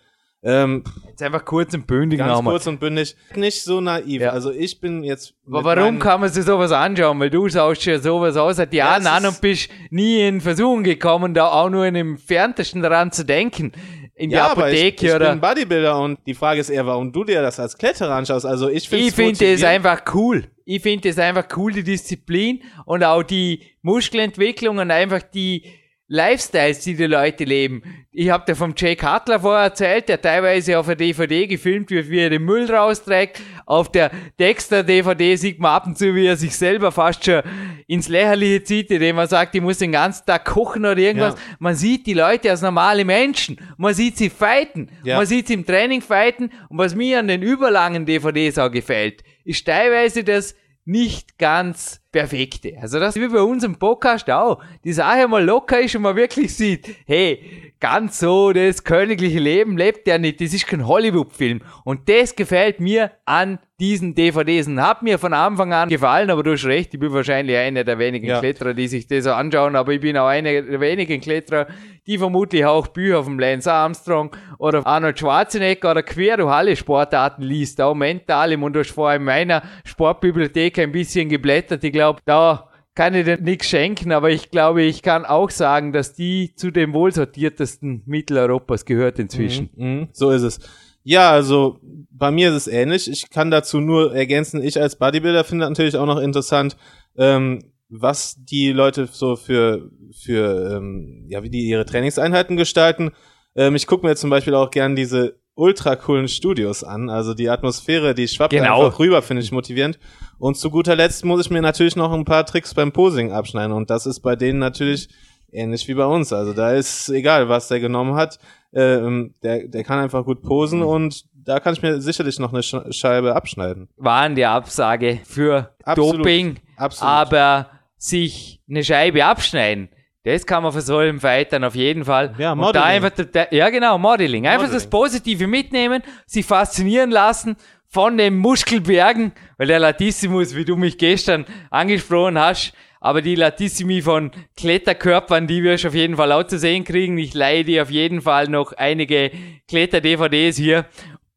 Ähm, 0.44 0.82
Jetzt 1.08 1.22
einfach 1.22 1.44
kurz 1.44 1.72
und 1.72 1.86
bündig 1.86 2.18
ganz 2.18 2.32
nochmal. 2.32 2.54
kurz 2.54 2.66
und 2.66 2.80
bündig, 2.80 3.14
nicht 3.36 3.62
so 3.62 3.80
naiv. 3.80 4.22
Ja. 4.22 4.30
Also 4.30 4.50
ich 4.50 4.80
bin 4.80 5.04
jetzt. 5.04 5.34
Aber 5.46 5.62
warum 5.76 5.98
kann 6.00 6.20
man 6.20 6.30
sich 6.30 6.44
sowas 6.44 6.72
anschauen? 6.72 7.20
Weil 7.20 7.30
du 7.30 7.48
schaust 7.48 7.84
ja 7.84 7.98
sowas 8.00 8.36
aus 8.36 8.56
seit 8.56 8.74
Jahren 8.74 9.06
an 9.06 9.24
und 9.26 9.40
bist 9.40 9.70
nie 9.90 10.20
in 10.26 10.40
Versuchung 10.40 10.82
gekommen, 10.82 11.32
da 11.32 11.46
auch 11.48 11.70
nur 11.70 11.86
in 11.86 11.94
dem 11.94 12.18
Ferntesten 12.18 12.82
daran 12.82 13.12
zu 13.12 13.24
denken. 13.24 13.70
In 14.16 14.30
Ja, 14.30 14.38
der 14.38 14.50
aber 14.50 14.70
ich, 14.72 14.80
Apotheke 14.80 15.06
ich 15.06 15.14
oder. 15.14 15.30
bin 15.30 15.40
Bodybuilder 15.40 15.98
und 16.00 16.18
die 16.26 16.34
Frage 16.34 16.60
ist 16.60 16.70
eher, 16.70 16.86
warum 16.86 17.12
du 17.12 17.22
dir 17.24 17.40
das 17.40 17.58
als 17.60 17.78
Kletterer 17.78 18.14
anschaust. 18.14 18.44
Also 18.44 18.68
ich 18.68 18.88
finde 18.88 19.06
Ich 19.06 19.14
finde 19.14 19.52
es 19.52 19.62
einfach 19.64 20.02
cool. 20.12 20.44
Ich 20.64 20.82
finde 20.82 21.08
es 21.08 21.18
einfach 21.18 21.46
cool, 21.56 21.72
die 21.72 21.82
Disziplin 21.84 22.62
und 22.84 23.02
auch 23.04 23.22
die 23.22 23.62
Muskelentwicklung 23.82 24.78
und 24.78 24.90
einfach 24.90 25.22
die 25.22 25.64
Lifestyles, 26.12 26.80
die 26.80 26.94
die 26.94 27.06
Leute 27.06 27.44
leben. 27.44 27.82
Ich 28.10 28.28
habe 28.28 28.44
dir 28.44 28.54
vom 28.54 28.74
Jay 28.76 28.96
Cutler 28.96 29.40
vorher 29.40 29.64
erzählt, 29.64 30.10
der 30.10 30.20
teilweise 30.20 30.78
auf 30.78 30.84
der 30.84 30.96
DVD 30.96 31.46
gefilmt 31.46 31.90
wird, 31.90 32.10
wie 32.10 32.18
er 32.18 32.28
den 32.28 32.44
Müll 32.44 32.70
rausträgt. 32.70 33.40
Auf 33.64 33.90
der 33.90 34.10
Dexter-DVD 34.38 35.36
sieht 35.36 35.58
man 35.58 35.70
ab 35.70 35.86
und 35.86 35.96
zu, 35.96 36.14
wie 36.14 36.26
er 36.26 36.36
sich 36.36 36.54
selber 36.54 36.92
fast 36.92 37.24
schon 37.24 37.40
ins 37.86 38.08
Lächerliche 38.08 38.62
zieht, 38.62 38.90
indem 38.90 39.16
er 39.16 39.26
sagt, 39.26 39.54
ich 39.54 39.62
muss 39.62 39.78
den 39.78 39.92
ganzen 39.92 40.26
Tag 40.26 40.44
kochen 40.44 40.84
oder 40.84 40.98
irgendwas. 40.98 41.32
Ja. 41.32 41.56
Man 41.58 41.76
sieht 41.76 42.06
die 42.06 42.12
Leute 42.12 42.50
als 42.50 42.60
normale 42.60 43.06
Menschen. 43.06 43.56
Man 43.78 43.94
sieht 43.94 44.18
sie 44.18 44.28
fighten. 44.28 44.90
Ja. 45.04 45.16
Man 45.16 45.24
sieht 45.24 45.46
sie 45.46 45.54
im 45.54 45.64
Training 45.64 46.02
fighten. 46.02 46.50
Und 46.68 46.76
was 46.76 46.94
mir 46.94 47.20
an 47.20 47.28
den 47.28 47.40
überlangen 47.40 48.04
DVDs 48.04 48.58
auch 48.58 48.70
gefällt, 48.70 49.24
ist 49.46 49.64
teilweise 49.64 50.24
das 50.24 50.54
nicht 50.84 51.38
ganz 51.38 52.01
perfekte. 52.12 52.74
Also 52.80 53.00
das 53.00 53.16
wie 53.16 53.26
bei 53.28 53.40
uns 53.40 53.64
im 53.64 53.76
Podcast 53.76 54.30
auch. 54.30 54.62
Die 54.84 54.92
Sache 54.92 55.26
mal 55.26 55.42
locker 55.44 55.80
ist 55.80 55.96
und 55.96 56.02
man 56.02 56.14
wirklich 56.14 56.54
sieht, 56.54 56.94
hey, 57.06 57.72
ganz 57.80 58.20
so 58.20 58.52
das 58.52 58.84
königliche 58.84 59.40
Leben 59.40 59.76
lebt 59.76 60.06
ja 60.06 60.18
nicht. 60.18 60.40
Das 60.40 60.54
ist 60.54 60.66
kein 60.66 60.86
Hollywood-Film. 60.86 61.62
Und 61.84 62.08
das 62.08 62.36
gefällt 62.36 62.78
mir 62.78 63.10
an 63.24 63.58
diesen 63.80 64.14
DVDs 64.14 64.68
und 64.68 64.80
hat 64.80 65.02
mir 65.02 65.18
von 65.18 65.32
Anfang 65.32 65.72
an 65.72 65.88
gefallen, 65.88 66.30
aber 66.30 66.44
du 66.44 66.52
hast 66.52 66.64
recht, 66.66 66.94
ich 66.94 67.00
bin 67.00 67.12
wahrscheinlich 67.12 67.56
einer 67.56 67.82
der 67.82 67.98
wenigen 67.98 68.26
Ja. 68.26 68.38
Kletterer, 68.38 68.74
die 68.74 68.86
sich 68.86 69.08
das 69.08 69.24
so 69.24 69.32
anschauen, 69.32 69.74
aber 69.74 69.92
ich 69.92 70.00
bin 70.00 70.16
auch 70.16 70.28
einer 70.28 70.62
der 70.62 70.78
wenigen 70.80 71.20
Kletterer, 71.20 71.66
die 72.06 72.16
vermutlich 72.16 72.64
auch 72.64 72.86
Bücher 72.86 73.24
vom 73.24 73.40
Lance 73.40 73.72
Armstrong 73.72 74.30
oder 74.58 74.86
Arnold 74.86 75.18
Schwarzenegger 75.18 75.90
oder 75.90 76.04
quer 76.04 76.36
durch 76.36 76.52
alle 76.52 76.76
Sportarten 76.76 77.42
liest, 77.42 77.80
auch 77.80 77.94
mental. 77.94 78.54
Und 78.62 78.72
du 78.72 78.80
hast 78.80 78.90
vorher 78.92 79.16
in 79.16 79.24
meiner 79.24 79.62
Sportbibliothek 79.84 80.78
ein 80.78 80.92
bisschen 80.92 81.28
geblättert. 81.28 81.82
Ich 81.82 81.92
glaube, 82.02 82.20
da 82.24 82.68
kann 82.96 83.14
ich 83.14 83.24
dir 83.24 83.40
nichts 83.40 83.68
schenken, 83.68 84.10
aber 84.10 84.30
ich 84.30 84.50
glaube, 84.50 84.82
ich 84.82 85.02
kann 85.02 85.24
auch 85.24 85.50
sagen, 85.50 85.92
dass 85.92 86.14
die 86.14 86.52
zu 86.56 86.72
den 86.72 86.92
wohlsortiertesten 86.92 88.02
Mitteleuropas 88.06 88.84
gehört 88.84 89.20
inzwischen. 89.20 89.70
Mhm, 89.76 90.08
so 90.12 90.30
ist 90.30 90.42
es. 90.42 90.58
Ja, 91.04 91.30
also 91.30 91.78
bei 92.10 92.30
mir 92.32 92.50
ist 92.50 92.54
es 92.54 92.66
ähnlich. 92.66 93.08
Ich 93.08 93.30
kann 93.30 93.50
dazu 93.50 93.80
nur 93.80 94.14
ergänzen, 94.14 94.62
ich 94.62 94.80
als 94.80 94.96
Bodybuilder 94.96 95.44
finde 95.44 95.66
natürlich 95.66 95.96
auch 95.96 96.06
noch 96.06 96.20
interessant, 96.20 96.76
ähm, 97.16 97.60
was 97.88 98.36
die 98.38 98.72
Leute 98.72 99.08
so 99.10 99.36
für, 99.36 99.90
für 100.12 100.76
ähm, 100.76 101.26
ja, 101.28 101.42
wie 101.42 101.50
die 101.50 101.68
ihre 101.68 101.86
Trainingseinheiten 101.86 102.56
gestalten. 102.56 103.12
Ähm, 103.54 103.76
ich 103.76 103.86
gucke 103.86 104.06
mir 104.06 104.16
zum 104.16 104.30
Beispiel 104.30 104.54
auch 104.54 104.70
gern 104.70 104.96
diese 104.96 105.40
ultra 105.54 105.96
coolen 105.96 106.28
Studios 106.28 106.82
an. 106.84 107.10
Also 107.10 107.34
die 107.34 107.48
Atmosphäre, 107.50 108.14
die 108.14 108.28
schwappt 108.28 108.52
Genau. 108.52 108.84
einfach 108.86 108.98
rüber, 108.98 109.22
finde 109.22 109.42
ich 109.42 109.52
motivierend. 109.52 109.98
Und 110.38 110.56
zu 110.56 110.70
guter 110.70 110.96
Letzt 110.96 111.24
muss 111.24 111.44
ich 111.44 111.50
mir 111.50 111.62
natürlich 111.62 111.96
noch 111.96 112.12
ein 112.12 112.24
paar 112.24 112.46
Tricks 112.46 112.74
beim 112.74 112.92
Posing 112.92 113.32
abschneiden. 113.32 113.72
Und 113.72 113.90
das 113.90 114.06
ist 114.06 114.20
bei 114.20 114.34
denen 114.36 114.58
natürlich 114.58 115.08
ähnlich 115.52 115.86
wie 115.88 115.94
bei 115.94 116.06
uns. 116.06 116.32
Also 116.32 116.52
da 116.52 116.72
ist 116.72 117.08
egal, 117.10 117.48
was 117.48 117.68
der 117.68 117.80
genommen 117.80 118.14
hat. 118.14 118.38
Ähm, 118.74 119.34
der, 119.42 119.68
der 119.68 119.84
kann 119.84 119.98
einfach 119.98 120.24
gut 120.24 120.42
posen 120.42 120.78
Mhm. 120.80 120.86
und 120.86 121.24
da 121.44 121.60
kann 121.60 121.74
ich 121.74 121.82
mir 121.82 122.00
sicherlich 122.00 122.38
noch 122.38 122.52
eine 122.52 122.62
Sch 122.62 122.76
Scheibe 122.90 123.34
abschneiden. 123.36 123.88
Waren 123.96 124.34
die 124.34 124.46
Absage 124.46 125.20
für 125.24 125.74
Absolut. 125.84 126.20
Doping, 126.20 126.56
Absolut. 126.76 127.12
aber 127.12 127.68
sich 127.98 128.60
eine 128.70 128.82
Scheibe 128.82 129.24
abschneiden. 129.26 129.90
Das 130.24 130.46
kann 130.46 130.62
man 130.62 130.72
für 130.72 130.80
so 130.82 131.00
Fight 131.18 131.52
dann 131.52 131.64
auf 131.64 131.74
jeden 131.74 132.04
Fall. 132.04 132.34
Ja, 132.38 132.52
Und 132.52 132.58
Modeling. 132.58 132.82
Da 132.82 132.84
einfach, 132.84 133.10
der- 133.10 133.48
ja, 133.52 133.68
genau, 133.70 133.98
Modeling. 133.98 134.46
Einfach 134.46 134.62
Modeling. 134.66 134.74
das 134.74 134.88
Positive 134.88 135.46
mitnehmen, 135.48 136.02
sich 136.26 136.46
faszinieren 136.46 137.10
lassen 137.10 137.56
von 137.88 138.16
den 138.16 138.36
Muskelbergen, 138.38 139.32
weil 139.58 139.66
der 139.66 139.80
Latissimus, 139.80 140.54
wie 140.54 140.64
du 140.64 140.76
mich 140.76 140.96
gestern 140.96 141.44
angesprochen 141.70 142.38
hast, 142.38 142.72
aber 143.00 143.20
die 143.20 143.34
Latissimi 143.34 144.00
von 144.00 144.30
Kletterkörpern, 144.56 145.48
die 145.48 145.60
du 145.60 145.74
auf 145.74 145.94
jeden 145.94 146.16
Fall 146.16 146.30
auch 146.30 146.44
zu 146.44 146.56
sehen 146.56 146.84
kriegen. 146.84 147.18
Ich 147.18 147.34
leihe 147.34 147.64
dir 147.64 147.82
auf 147.82 147.90
jeden 147.90 148.22
Fall 148.22 148.46
noch 148.48 148.72
einige 148.74 149.32
Kletter-DVDs 149.68 150.56
hier. 150.56 150.86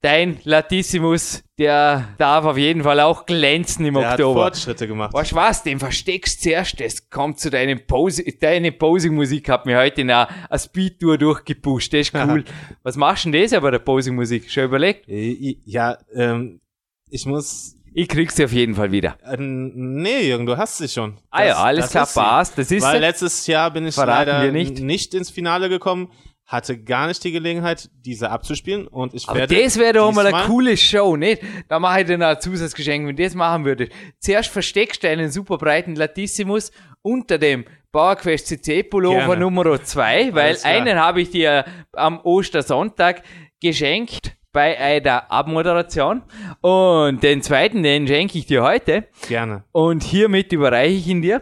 Dein 0.06 0.38
Latissimus, 0.44 1.44
der 1.58 2.10
darf 2.20 2.46
auf 2.46 2.58
jeden 2.60 2.84
Fall 2.84 3.00
auch 3.00 3.26
glänzen 3.26 3.86
im 3.88 3.96
der 3.96 4.06
hat 4.10 4.20
Oktober. 4.20 4.42
Fortschritte 4.44 4.88
gemacht. 4.88 5.14
Weißt 5.14 5.32
du 5.32 5.36
was, 5.36 5.64
den 5.64 5.80
versteckst 5.80 6.44
zuerst, 6.44 6.80
das 6.80 7.10
kommt 7.10 7.40
zu 7.40 7.50
deinem 7.50 7.88
Pose, 7.88 8.24
deine 8.40 8.72
Posing-Musik 8.72 9.50
hat 9.50 9.66
mir 9.66 9.80
heute 9.80 10.02
eine, 10.02 10.28
eine 10.48 10.60
Speed-Tour 10.60 11.18
durchgepusht, 11.18 11.92
das 11.92 12.02
ist 12.10 12.14
cool. 12.16 12.44
was 12.84 12.98
machst 12.98 13.26
du 13.26 13.32
denn 13.32 13.42
das 13.42 13.52
ja 13.52 13.60
bei 13.60 13.72
der 13.72 13.80
Posing-Musik? 13.80 14.52
Schon 14.52 14.66
überlegt? 14.66 15.10
Äh, 15.10 15.58
Ja, 15.66 15.98
ähm, 16.14 16.62
ich 17.10 17.26
muss. 17.26 17.76
Ich 17.98 18.08
krieg's 18.08 18.36
dir 18.36 18.46
auf 18.46 18.52
jeden 18.52 18.76
Fall 18.76 18.92
wieder. 18.92 19.18
Äh, 19.24 19.38
nee, 19.40 20.28
Jürgen, 20.28 20.46
du 20.46 20.56
hast 20.56 20.78
sie 20.78 20.88
schon. 20.90 21.18
Ah 21.32 21.46
ja, 21.46 21.56
alles 21.56 21.90
klar, 21.90 22.06
sie. 22.06 22.20
passt, 22.20 22.58
das 22.60 22.70
ist 22.70 22.84
Weil 22.84 22.96
sie. 22.96 23.00
letztes 23.00 23.48
Jahr 23.48 23.72
bin 23.72 23.88
ich 23.88 23.96
leider 23.96 24.52
nicht. 24.52 24.82
nicht. 24.82 25.14
ins 25.16 25.32
Finale 25.32 25.68
gekommen, 25.68 26.12
hatte 26.46 26.78
gar 26.78 27.08
nicht 27.08 27.24
die 27.24 27.32
Gelegenheit, 27.32 27.90
diese 28.06 28.30
abzuspielen 28.30 28.88
und 28.88 29.14
ich 29.14 29.28
Aber 29.28 29.40
werde. 29.40 29.62
das 29.64 29.80
wäre 29.80 29.94
doch 29.94 30.12
mal 30.12 30.28
eine 30.28 30.46
coole 30.46 30.78
Show, 30.78 31.16
nicht? 31.16 31.42
Da 31.68 31.80
mache 31.80 32.02
ich 32.02 32.06
dir 32.06 32.18
noch 32.18 32.28
ein 32.28 32.40
Zusatzgeschenk, 32.40 33.08
wenn 33.08 33.16
du 33.16 33.24
das 33.24 33.34
machen 33.34 33.66
würdest. 33.66 33.92
Zuerst 34.20 34.50
versteckst 34.50 35.04
du 35.04 35.10
einen 35.10 35.32
super 35.32 35.58
breiten 35.58 35.96
Latissimus 35.96 36.72
unter 37.02 37.38
dem 37.38 37.66
Bauerquest 37.92 38.48
CC 38.48 38.84
Pullover. 38.84 39.36
Nummer 39.36 39.82
2, 39.84 40.36
weil 40.36 40.58
einen 40.64 41.00
habe 41.00 41.22
ich 41.22 41.32
dir 41.32 41.66
am 41.94 42.20
Ostersonntag 42.20 43.24
geschenkt 43.62 44.36
bei 44.52 44.78
einer 44.78 45.32
Abmoderation 45.32 46.22
und 46.62 47.24
den 47.24 47.42
zweiten, 47.42 47.84
den 47.84 48.08
schenke 48.08 48.38
ich 48.38 48.46
dir 48.46 48.64
heute 48.64 49.06
Gerne. 49.28 49.64
und 49.72 50.04
hiermit 50.04 50.54
überreiche 50.54 50.94
ich 50.96 51.08
ihn 51.08 51.22
dir. 51.22 51.42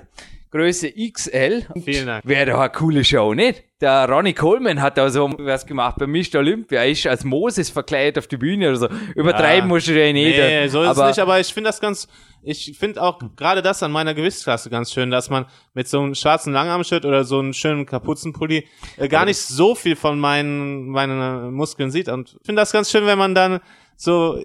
Größe 0.52 0.92
XL. 0.92 1.66
Vielen 1.84 2.06
Dank. 2.06 2.28
Wäre 2.28 2.52
doch 2.52 2.60
eine 2.60 2.70
coole 2.70 3.04
Show, 3.04 3.34
nicht? 3.34 3.64
Der 3.84 4.08
Ronnie 4.08 4.32
Coleman 4.32 4.82
hat 4.82 4.98
da 4.98 5.10
so 5.10 5.30
was 5.40 5.66
gemacht 5.66 5.98
bei 6.00 6.08
Mr. 6.08 6.40
Olympia. 6.40 6.80
Er 6.80 6.90
ist 6.90 7.06
als 7.06 7.26
Moses 7.26 7.70
verkleidet 7.70 8.18
auf 8.18 8.28
die 8.28 8.38
Bühne 8.38 8.70
oder 8.70 8.78
so. 8.78 8.88
Übertreiben 9.14 9.68
musst 9.68 9.90
du 9.90 9.92
ja 9.92 10.14
nicht. 10.14 10.38
Nee, 10.38 10.70
so 10.70 10.84
ist 10.84 10.88
aber 10.88 11.10
es 11.10 11.18
nicht, 11.18 11.22
aber 11.22 11.40
ich 11.42 11.54
finde 11.54 11.68
das 11.68 11.82
ganz, 11.82 12.08
ich 12.44 12.78
finde 12.80 13.04
auch 13.04 13.20
gerade 13.36 13.62
das 13.62 13.84
an 13.84 13.92
meiner 13.92 14.14
Gewichtsklasse 14.14 14.70
ganz 14.70 14.94
schön, 14.94 15.12
dass 15.12 15.30
man 15.30 15.48
mit 15.74 15.90
so 15.90 16.00
einem 16.00 16.16
schwarzen 16.16 16.54
Langarmshirt 16.54 17.04
oder 17.04 17.26
so 17.26 17.40
einem 17.40 17.52
schönen 17.52 17.86
Kapuzenpulli 17.86 18.66
äh, 18.96 19.10
gar 19.10 19.26
nicht 19.26 19.40
so 19.40 19.76
viel 19.76 19.98
von 19.98 20.18
meinen, 20.18 20.88
meinen 20.88 21.50
äh, 21.50 21.52
Muskeln 21.52 21.92
sieht 21.92 22.08
und 22.08 22.38
ich 22.40 22.46
finde 22.46 22.62
das 22.62 22.72
ganz 22.72 22.90
schön, 22.90 23.06
wenn 23.06 23.18
man 23.18 23.36
dann 23.36 23.60
so 23.98 24.42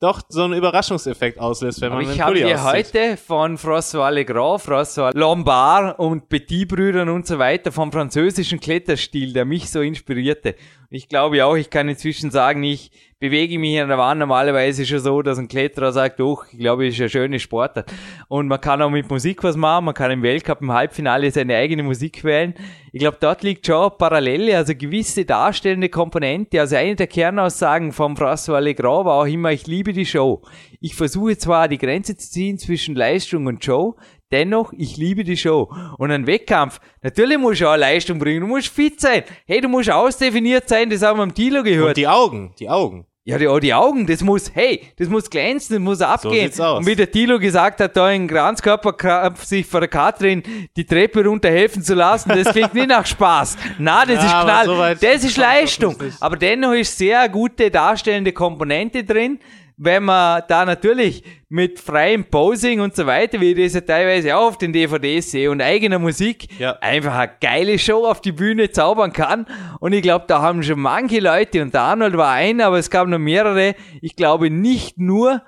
doch 0.00 0.20
so 0.28 0.44
einen 0.44 0.54
Überraschungseffekt 0.54 1.38
auslöst, 1.38 1.80
wenn 1.80 1.92
man 1.92 2.02
ich 2.02 2.20
habe 2.20 2.32
Pulli 2.32 2.52
auszieht. 2.52 2.94
heute 2.94 3.16
von 3.16 3.56
François 3.56 4.10
Legrand, 4.10 4.60
François 4.60 5.16
Lombard 5.16 5.98
und 5.98 6.28
Petit-Brüdern 6.28 7.08
und 7.08 7.26
so 7.26 7.38
weiter 7.38 7.72
vom 7.72 7.90
französischen 7.90 8.60
Kletterstil, 8.60 9.32
der 9.32 9.46
mich 9.46 9.70
so 9.70 9.80
inspirierte. 9.80 10.54
Ich 10.88 11.08
glaube 11.08 11.44
auch, 11.44 11.56
ich 11.56 11.68
kann 11.68 11.88
inzwischen 11.88 12.30
sagen, 12.30 12.62
ich 12.62 12.92
bewege 13.18 13.58
mich 13.58 13.74
in 13.74 13.88
der 13.88 13.98
Wand 13.98 14.20
normalerweise 14.20 14.86
schon 14.86 15.00
so, 15.00 15.20
dass 15.20 15.38
ein 15.38 15.48
Kletterer 15.48 15.90
sagt, 15.90 16.20
doch, 16.20 16.44
ich 16.52 16.58
glaube, 16.58 16.86
es 16.86 16.94
ist 16.94 17.00
eine 17.00 17.08
schöne 17.08 17.40
Sportart. 17.40 17.92
Und 18.28 18.46
man 18.46 18.60
kann 18.60 18.80
auch 18.82 18.90
mit 18.90 19.10
Musik 19.10 19.42
was 19.42 19.56
machen, 19.56 19.86
man 19.86 19.94
kann 19.94 20.12
im 20.12 20.22
Weltcup 20.22 20.60
im 20.60 20.72
Halbfinale 20.72 21.30
seine 21.30 21.56
eigene 21.56 21.82
Musik 21.82 22.22
wählen. 22.22 22.54
Ich 22.92 23.00
glaube, 23.00 23.16
dort 23.20 23.42
liegt 23.42 23.66
schon 23.66 23.90
Parallele, 23.98 24.56
also 24.56 24.74
gewisse 24.76 25.24
darstellende 25.24 25.88
Komponente. 25.88 26.60
Also 26.60 26.76
eine 26.76 26.94
der 26.94 27.08
Kernaussagen 27.08 27.92
vom 27.92 28.14
François 28.14 28.60
Legrand 28.60 29.06
war 29.06 29.22
auch 29.22 29.26
immer, 29.26 29.50
ich 29.50 29.66
liebe 29.66 29.92
die 29.92 30.06
Show. 30.06 30.42
Ich 30.80 30.94
versuche 30.94 31.36
zwar 31.36 31.68
die 31.68 31.78
Grenze 31.78 32.16
zu 32.16 32.30
ziehen 32.30 32.58
zwischen 32.58 32.94
Leistung 32.94 33.46
und 33.46 33.64
Show, 33.64 33.96
dennoch, 34.32 34.72
ich 34.76 34.96
liebe 34.96 35.24
die 35.24 35.36
Show. 35.36 35.72
Und 35.98 36.10
ein 36.10 36.26
Wettkampf, 36.26 36.80
natürlich 37.02 37.38
musst 37.38 37.60
du 37.60 37.68
auch 37.68 37.76
Leistung 37.76 38.18
bringen, 38.18 38.40
du 38.40 38.46
musst 38.46 38.68
fit 38.68 39.00
sein. 39.00 39.22
Hey, 39.46 39.60
du 39.60 39.68
musst 39.68 39.90
ausdefiniert 39.90 40.68
sein, 40.68 40.90
das 40.90 41.02
haben 41.02 41.18
wir 41.18 41.22
am 41.24 41.34
Tilo 41.34 41.62
gehört. 41.62 41.88
Und 41.88 41.96
die 41.96 42.08
Augen, 42.08 42.54
die 42.58 42.68
Augen. 42.68 43.06
Ja, 43.28 43.38
die, 43.38 43.48
oh, 43.48 43.58
die 43.58 43.74
Augen, 43.74 44.06
das 44.06 44.22
muss, 44.22 44.52
hey, 44.54 44.82
das 44.98 45.08
muss 45.08 45.28
glänzen, 45.28 45.74
das 45.74 45.82
muss 45.82 46.00
abgehen. 46.00 46.46
sieht's 46.46 46.60
aus. 46.60 46.78
Und 46.78 46.86
wie 46.86 46.94
der 46.94 47.10
Tilo 47.10 47.40
gesagt 47.40 47.80
hat, 47.80 47.96
da 47.96 48.08
in 48.12 48.28
Ganzkörperkraft 48.28 49.48
sich 49.48 49.66
vor 49.66 49.80
der 49.80 49.88
Katrin 49.88 50.44
die 50.76 50.84
Treppe 50.84 51.24
runterhelfen 51.24 51.82
zu 51.82 51.94
lassen, 51.94 52.28
das 52.28 52.52
klingt 52.52 52.74
nicht 52.74 52.86
nach 52.88 53.04
Spaß. 53.04 53.56
Na, 53.78 54.04
das 54.06 54.22
Ja, 54.22 54.38
ist 54.38 54.44
Knall. 54.44 54.66
so 54.98 55.06
das 55.06 55.24
ist 55.24 55.36
Leistung. 55.38 55.96
Aber 56.20 56.36
dennoch 56.36 56.72
ist 56.74 56.96
sehr 56.96 57.28
gute 57.28 57.68
darstellende 57.68 58.30
Komponente 58.30 59.02
drin. 59.02 59.40
Wenn 59.78 60.04
man 60.04 60.42
da 60.48 60.64
natürlich 60.64 61.22
mit 61.50 61.78
freiem 61.78 62.24
Posing 62.24 62.80
und 62.80 62.96
so 62.96 63.06
weiter, 63.06 63.40
wie 63.40 63.52
ich 63.52 63.62
das 63.66 63.74
ja 63.74 63.80
teilweise 63.82 64.34
auch 64.36 64.48
auf 64.48 64.58
den 64.58 64.72
DVDs 64.72 65.30
sehe 65.30 65.50
und 65.50 65.60
eigener 65.60 65.98
Musik, 65.98 66.48
Ja. 66.58 66.78
einfach 66.80 67.14
eine 67.14 67.32
geile 67.40 67.78
Show 67.78 68.06
auf 68.06 68.20
die 68.22 68.32
Bühne 68.32 68.70
zaubern 68.70 69.12
kann. 69.12 69.46
Und 69.80 69.92
ich 69.92 70.00
glaube, 70.02 70.24
da 70.28 70.40
haben 70.40 70.62
schon 70.62 70.80
manche 70.80 71.20
Leute, 71.20 71.60
und 71.60 71.74
der 71.74 71.82
Arnold 71.82 72.16
war 72.16 72.32
einer, 72.32 72.66
aber 72.66 72.78
es 72.78 72.88
gab 72.90 73.06
noch 73.06 73.18
mehrere, 73.18 73.74
ich 74.00 74.16
glaube 74.16 74.48
nicht 74.50 74.98
nur 74.98 75.42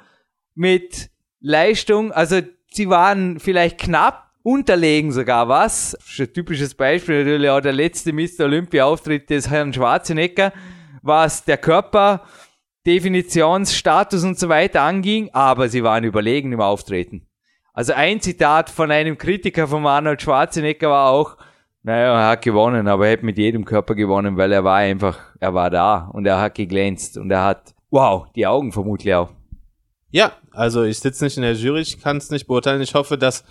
mit 0.54 1.08
Leistung, 1.40 2.12
also 2.12 2.40
sie 2.70 2.90
waren 2.90 3.38
vielleicht 3.40 3.78
knapp 3.78 4.26
unterlegen 4.42 5.10
sogar 5.12 5.48
was. 5.48 5.96
Ein 6.18 6.32
typisches 6.32 6.74
Beispiel 6.74 7.24
natürlich 7.24 7.50
auch 7.50 7.60
der 7.60 7.72
letzte 7.72 8.12
Mr. 8.12 8.44
Olympia-Auftritt 8.44 9.30
des 9.30 9.48
Herrn 9.50 9.72
Schwarzenegger, 9.72 10.52
was 11.02 11.44
der 11.44 11.58
Körper, 11.58 12.22
Definitionsstatus 12.88 14.24
und 14.24 14.38
so 14.38 14.48
weiter 14.48 14.80
anging, 14.80 15.28
aber 15.34 15.68
sie 15.68 15.84
waren 15.84 16.04
überlegen 16.04 16.52
im 16.52 16.62
Auftreten. 16.62 17.26
Also 17.74 17.92
ein 17.92 18.22
Zitat 18.22 18.70
von 18.70 18.90
einem 18.90 19.18
Kritiker 19.18 19.68
von 19.68 19.86
Arnold 19.86 20.22
Schwarzenegger 20.22 20.88
war 20.88 21.10
auch, 21.10 21.36
naja, 21.82 22.18
er 22.18 22.28
hat 22.30 22.42
gewonnen, 22.42 22.88
aber 22.88 23.06
er 23.06 23.12
hat 23.12 23.22
mit 23.22 23.36
jedem 23.36 23.66
Körper 23.66 23.94
gewonnen, 23.94 24.38
weil 24.38 24.52
er 24.52 24.64
war 24.64 24.76
einfach, 24.76 25.18
er 25.38 25.52
war 25.52 25.68
da 25.68 26.08
und 26.14 26.26
er 26.26 26.40
hat 26.40 26.54
geglänzt 26.54 27.18
und 27.18 27.30
er 27.30 27.44
hat, 27.44 27.74
wow, 27.90 28.26
die 28.34 28.46
Augen 28.46 28.72
vermutlich 28.72 29.14
auch. 29.14 29.30
Ja, 30.10 30.32
also 30.52 30.82
ich 30.84 30.98
sitze 30.98 31.24
nicht 31.24 31.36
in 31.36 31.42
der 31.42 31.52
Jury, 31.52 31.82
ich 31.82 32.00
kann 32.00 32.16
es 32.16 32.30
nicht 32.30 32.46
beurteilen. 32.46 32.80
Ich 32.80 32.94
hoffe, 32.94 33.18
dass 33.18 33.44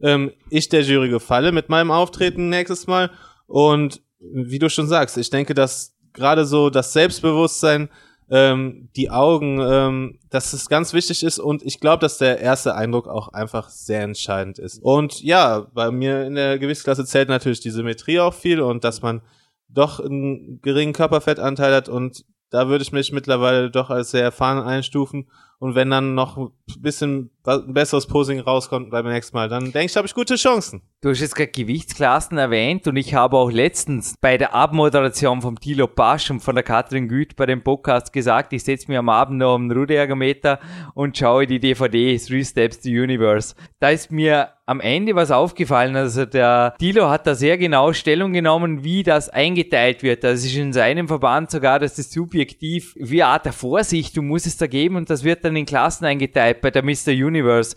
ähm, 0.00 0.32
ich 0.50 0.68
der 0.68 0.82
Jury 0.82 1.08
gefalle 1.08 1.52
mit 1.52 1.68
meinem 1.68 1.92
Auftreten 1.92 2.48
nächstes 2.48 2.88
Mal. 2.88 3.12
Und 3.46 4.02
wie 4.18 4.58
du 4.58 4.68
schon 4.68 4.88
sagst, 4.88 5.16
ich 5.16 5.30
denke, 5.30 5.54
dass 5.54 5.96
gerade 6.12 6.44
so 6.44 6.68
das 6.68 6.92
Selbstbewusstsein, 6.92 7.88
ähm, 8.32 8.88
die 8.96 9.10
Augen, 9.10 9.60
ähm, 9.60 10.18
dass 10.30 10.54
es 10.54 10.70
ganz 10.70 10.94
wichtig 10.94 11.22
ist. 11.22 11.38
Und 11.38 11.62
ich 11.62 11.80
glaube, 11.80 12.00
dass 12.00 12.16
der 12.16 12.40
erste 12.40 12.74
Eindruck 12.74 13.06
auch 13.06 13.28
einfach 13.28 13.68
sehr 13.68 14.02
entscheidend 14.02 14.58
ist. 14.58 14.82
Und 14.82 15.22
ja, 15.22 15.66
bei 15.74 15.90
mir 15.90 16.24
in 16.24 16.34
der 16.34 16.58
Gewichtsklasse 16.58 17.04
zählt 17.04 17.28
natürlich 17.28 17.60
die 17.60 17.70
Symmetrie 17.70 18.20
auch 18.20 18.32
viel 18.32 18.62
und 18.62 18.84
dass 18.84 19.02
man 19.02 19.20
doch 19.68 20.00
einen 20.00 20.60
geringen 20.62 20.94
Körperfettanteil 20.94 21.74
hat 21.74 21.90
und 21.90 22.24
da 22.48 22.68
würde 22.68 22.82
ich 22.82 22.92
mich 22.92 23.12
mittlerweile 23.12 23.70
doch 23.70 23.88
als 23.88 24.10
sehr 24.10 24.22
erfahren 24.22 24.62
einstufen. 24.62 25.30
Und 25.58 25.74
wenn 25.74 25.88
dann 25.88 26.14
noch 26.14 26.36
ein 26.36 26.50
bisschen 26.80 27.30
besseres 27.68 28.06
Posing 28.06 28.40
rauskommt 28.40 28.90
beim 28.90 29.06
nächsten 29.06 29.36
Mal, 29.36 29.48
dann 29.48 29.72
denke 29.72 29.86
ich, 29.86 29.96
habe 29.96 30.06
ich 30.06 30.14
gute 30.14 30.36
Chancen. 30.36 30.82
Du 31.04 31.10
hast 31.10 31.20
jetzt 31.20 31.34
gerade 31.34 31.50
Gewichtsklassen 31.50 32.38
erwähnt 32.38 32.86
und 32.86 32.94
ich 32.94 33.12
habe 33.14 33.36
auch 33.36 33.50
letztens 33.50 34.14
bei 34.20 34.38
der 34.38 34.54
Abmoderation 34.54 35.42
vom 35.42 35.58
Thilo 35.58 35.88
Pasch 35.88 36.30
und 36.30 36.38
von 36.38 36.54
der 36.54 36.62
Katrin 36.62 37.08
Güth 37.08 37.34
bei 37.34 37.44
dem 37.44 37.64
Podcast 37.64 38.12
gesagt, 38.12 38.52
ich 38.52 38.62
setze 38.62 38.88
mir 38.88 39.00
am 39.00 39.08
Abend 39.08 39.38
noch 39.38 39.56
am 39.56 39.68
Rudergometer 39.68 40.60
und 40.94 41.18
schaue 41.18 41.48
die 41.48 41.58
DVD 41.58 42.16
Three 42.16 42.44
Steps 42.44 42.82
to 42.82 42.88
Universe. 42.88 43.56
Da 43.80 43.90
ist 43.90 44.12
mir 44.12 44.50
am 44.64 44.78
Ende 44.78 45.16
was 45.16 45.32
aufgefallen. 45.32 45.96
Also 45.96 46.24
der 46.24 46.76
Thilo 46.78 47.10
hat 47.10 47.26
da 47.26 47.34
sehr 47.34 47.58
genau 47.58 47.92
Stellung 47.92 48.32
genommen, 48.32 48.84
wie 48.84 49.02
das 49.02 49.28
eingeteilt 49.28 50.04
wird. 50.04 50.22
Das 50.22 50.44
ist 50.44 50.54
in 50.54 50.72
seinem 50.72 51.08
Verband 51.08 51.50
sogar, 51.50 51.80
dass 51.80 51.96
das 51.96 52.12
subjektiv 52.12 52.94
wie 52.96 53.24
Art 53.24 53.44
der 53.44 53.52
Vorsicht, 53.52 54.16
du 54.16 54.22
musst 54.22 54.46
es 54.46 54.56
da 54.56 54.68
geben 54.68 54.94
und 54.94 55.10
das 55.10 55.24
wird 55.24 55.44
dann 55.44 55.56
in 55.56 55.66
Klassen 55.66 56.04
eingeteilt 56.04 56.60
bei 56.60 56.70
der 56.70 56.84
Mr. 56.84 57.10
Universe 57.10 57.74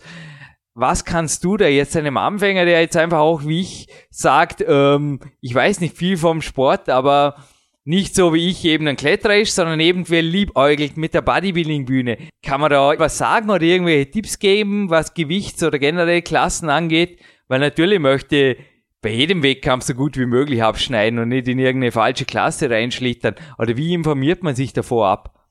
was 0.76 1.06
kannst 1.06 1.42
du 1.42 1.56
da 1.56 1.66
jetzt 1.66 1.96
einem 1.96 2.18
Anfänger, 2.18 2.66
der 2.66 2.82
jetzt 2.82 2.98
einfach 2.98 3.20
auch 3.20 3.46
wie 3.46 3.62
ich 3.62 3.88
sagt, 4.10 4.62
ähm, 4.68 5.20
ich 5.40 5.54
weiß 5.54 5.80
nicht 5.80 5.96
viel 5.96 6.18
vom 6.18 6.42
Sport, 6.42 6.90
aber 6.90 7.36
nicht 7.84 8.14
so 8.14 8.34
wie 8.34 8.50
ich 8.50 8.62
eben 8.66 8.86
ein 8.86 8.96
Kletterer 8.96 9.38
ist, 9.38 9.54
sondern 9.54 9.80
eventuell 9.80 10.26
liebäugelt 10.26 10.98
mit 10.98 11.14
der 11.14 11.22
Bodybuilding-Bühne. 11.22 12.18
Kann 12.42 12.60
man 12.60 12.70
da 12.70 12.92
was 12.98 13.16
sagen 13.16 13.48
oder 13.48 13.62
irgendwelche 13.62 14.10
Tipps 14.10 14.38
geben, 14.38 14.90
was 14.90 15.14
Gewichts- 15.14 15.62
oder 15.62 15.78
generell 15.78 16.20
Klassen 16.20 16.68
angeht? 16.68 17.20
Weil 17.48 17.60
natürlich 17.60 17.98
möchte 17.98 18.58
bei 19.00 19.10
jedem 19.10 19.42
Wettkampf 19.42 19.84
so 19.84 19.94
gut 19.94 20.18
wie 20.18 20.26
möglich 20.26 20.62
abschneiden 20.62 21.18
und 21.18 21.28
nicht 21.28 21.48
in 21.48 21.58
irgendeine 21.58 21.92
falsche 21.92 22.26
Klasse 22.26 22.68
reinschlittern. 22.68 23.36
Oder 23.58 23.78
wie 23.78 23.94
informiert 23.94 24.42
man 24.42 24.54
sich 24.54 24.74
davor 24.74 25.08
ab? 25.08 25.48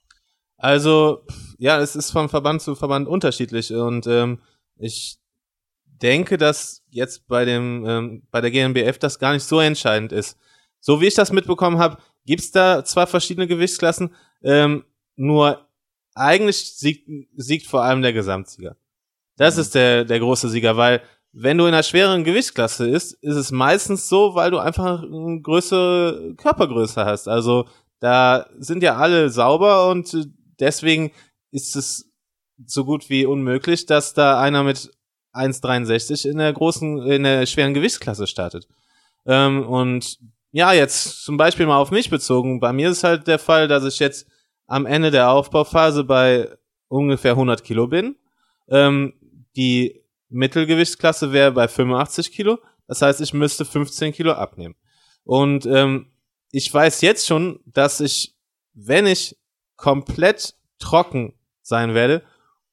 Also, 0.57 1.21
ja, 1.57 1.80
es 1.80 1.95
ist 1.95 2.11
von 2.11 2.30
Verband 2.30 2.61
zu 2.61 2.76
Verband 2.76 3.07
unterschiedlich 3.07 3.73
und 3.73 4.05
ähm, 4.05 4.39
ich 4.78 5.17
denke, 5.84 6.38
dass 6.38 6.84
jetzt 6.89 7.28
bei 7.28 7.45
dem 7.45 7.86
ähm, 7.88 8.23
bei 8.32 8.41
der 8.41 8.51
GNBF 8.51 8.97
das 8.97 9.19
gar 9.19 9.34
nicht 9.34 9.43
so 9.43 9.59
entscheidend 9.59 10.11
ist. 10.11 10.38
So 10.80 11.01
wie 11.01 11.07
ich 11.07 11.15
das 11.15 11.32
mitbekommen 11.32 11.80
habe, 11.80 11.97
gibt's 12.26 12.51
da 12.51 12.84
zwar 12.84 13.07
verschiedene 13.07 13.47
Gewichtsklassen, 13.47 14.13
ähm, 14.43 14.84
nur 15.15 15.67
eigentlich 16.13 16.76
siegt, 16.76 17.09
siegt 17.36 17.67
vor 17.67 17.84
allem 17.84 18.01
der 18.01 18.13
Gesamtsieger. 18.13 18.76
Das 19.38 19.57
ist 19.57 19.76
der 19.76 20.05
der 20.05 20.19
große 20.19 20.49
Sieger, 20.49 20.78
weil 20.78 21.01
wenn 21.38 21.57
du 21.57 21.65
in 21.65 21.73
einer 21.73 21.84
schweren 21.84 22.23
Gewichtsklasse 22.23 22.88
ist, 22.89 23.11
ist 23.21 23.36
es 23.36 23.51
meistens 23.51 24.07
so, 24.07 24.36
weil 24.36 24.51
du 24.51 24.57
einfach 24.57 25.03
eine 25.03 25.41
größere 25.41 26.34
Körpergröße 26.38 27.03
hast. 27.03 27.28
Also 27.28 27.67
da 27.99 28.47
sind 28.57 28.84
ja 28.84 28.95
alle 28.95 29.30
sauber 29.30 29.89
und 29.89 30.13
äh, 30.13 30.26
deswegen 30.59 31.11
ist 31.51 31.76
es 31.76 32.09
so 32.66 32.86
gut 32.86 33.10
wie 33.10 33.26
unmöglich, 33.26 33.86
dass 33.86 34.14
da 34.14 34.39
einer 34.39 34.64
mit 34.64 34.91
1,63 35.34 36.30
in 36.30 36.38
der 36.38 36.53
großen, 36.53 37.01
in 37.03 37.24
der 37.24 37.45
schweren 37.45 37.74
Gewichtsklasse 37.74 38.28
startet. 38.28 38.68
Ähm, 39.26 39.66
und 39.68 40.20
ja, 40.51 40.72
jetzt 40.72 41.24
zum 41.24 41.38
Beispiel 41.38 41.66
mal 41.66 41.78
auf 41.78 41.91
mich 41.91 42.10
bezogen. 42.10 42.60
Bei 42.60 42.72
mir 42.72 42.89
ist 42.89 43.03
halt 43.03 43.28
der 43.28 43.39
Fall, 43.39 43.68
dass 43.68 43.84
ich 43.84 43.99
jetzt 43.99 44.28
am 44.68 44.86
Ende 44.86 45.12
der 45.12 45.30
Aufbauphase 45.30 46.03
bei 46.03 46.49
ungefähr 46.88 47.32
100 47.32 47.64
Kilo 47.64 47.88
bin. 47.88 48.16
Ähm, 48.70 49.14
die 49.56 50.01
Mittelgewichtsklasse 50.30 51.34
wäre 51.34 51.51
bei 51.51 51.68
85 51.68 52.32
Kilo. 52.32 52.60
Das 52.88 53.01
heißt, 53.01 53.22
ich 53.22 53.34
müsste 53.34 53.66
15 53.66 54.14
Kilo 54.14 54.32
abnehmen. 54.34 54.76
Und 55.24 55.66
ähm, 55.66 56.12
ich 56.51 56.74
weiß 56.74 57.01
jetzt 57.01 57.28
schon, 57.28 57.60
dass 57.66 57.99
ich, 57.99 58.36
wenn 58.74 59.08
ich 59.08 59.38
komplett 59.76 60.56
trocken 60.80 61.34
sein 61.62 61.93
werde, 61.93 62.24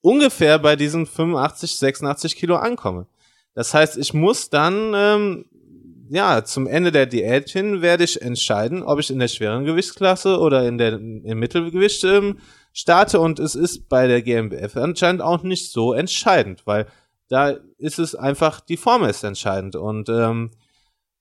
ungefähr 0.03 0.59
bei 0.59 0.77
diesen 0.77 1.07
85, 1.07 1.77
86 1.77 2.37
Kilo 2.37 2.57
ankomme. 2.57 3.07
Das 3.55 3.73
heißt, 3.73 3.97
ich 3.97 4.13
muss 4.13 4.51
dann, 4.51 4.93
ähm, 4.95 5.47
ja, 6.11 6.45
zum 6.45 6.67
Ende 6.67 6.93
der 6.93 7.07
Diät 7.07 7.49
hin 7.49 7.81
werde 7.81 8.05
ich 8.05 8.21
entscheiden, 8.21 8.83
ob 8.83 8.99
ich 8.99 9.11
in 9.11 9.19
der 9.19 9.29
schweren 9.29 9.65
Gewichtsklasse 9.65 10.39
oder 10.39 10.67
in 10.67 10.77
der 10.77 10.95
im 10.95 11.39
Mittelgewicht 11.39 12.05
ähm, 12.05 12.39
starte. 12.73 13.21
Und 13.21 13.39
es 13.39 13.55
ist 13.55 13.89
bei 13.89 14.07
der 14.07 14.21
GmbF 14.21 14.77
anscheinend 14.77 15.23
auch 15.23 15.43
nicht 15.43 15.71
so 15.71 15.95
entscheidend, 15.95 16.67
weil 16.67 16.87
da 17.29 17.57
ist 17.79 17.99
es 17.99 18.15
einfach, 18.15 18.61
die 18.61 18.77
Form 18.77 19.05
ist 19.05 19.25
entscheidend. 19.25 19.77
Und 19.77 20.09
ähm, 20.11 20.51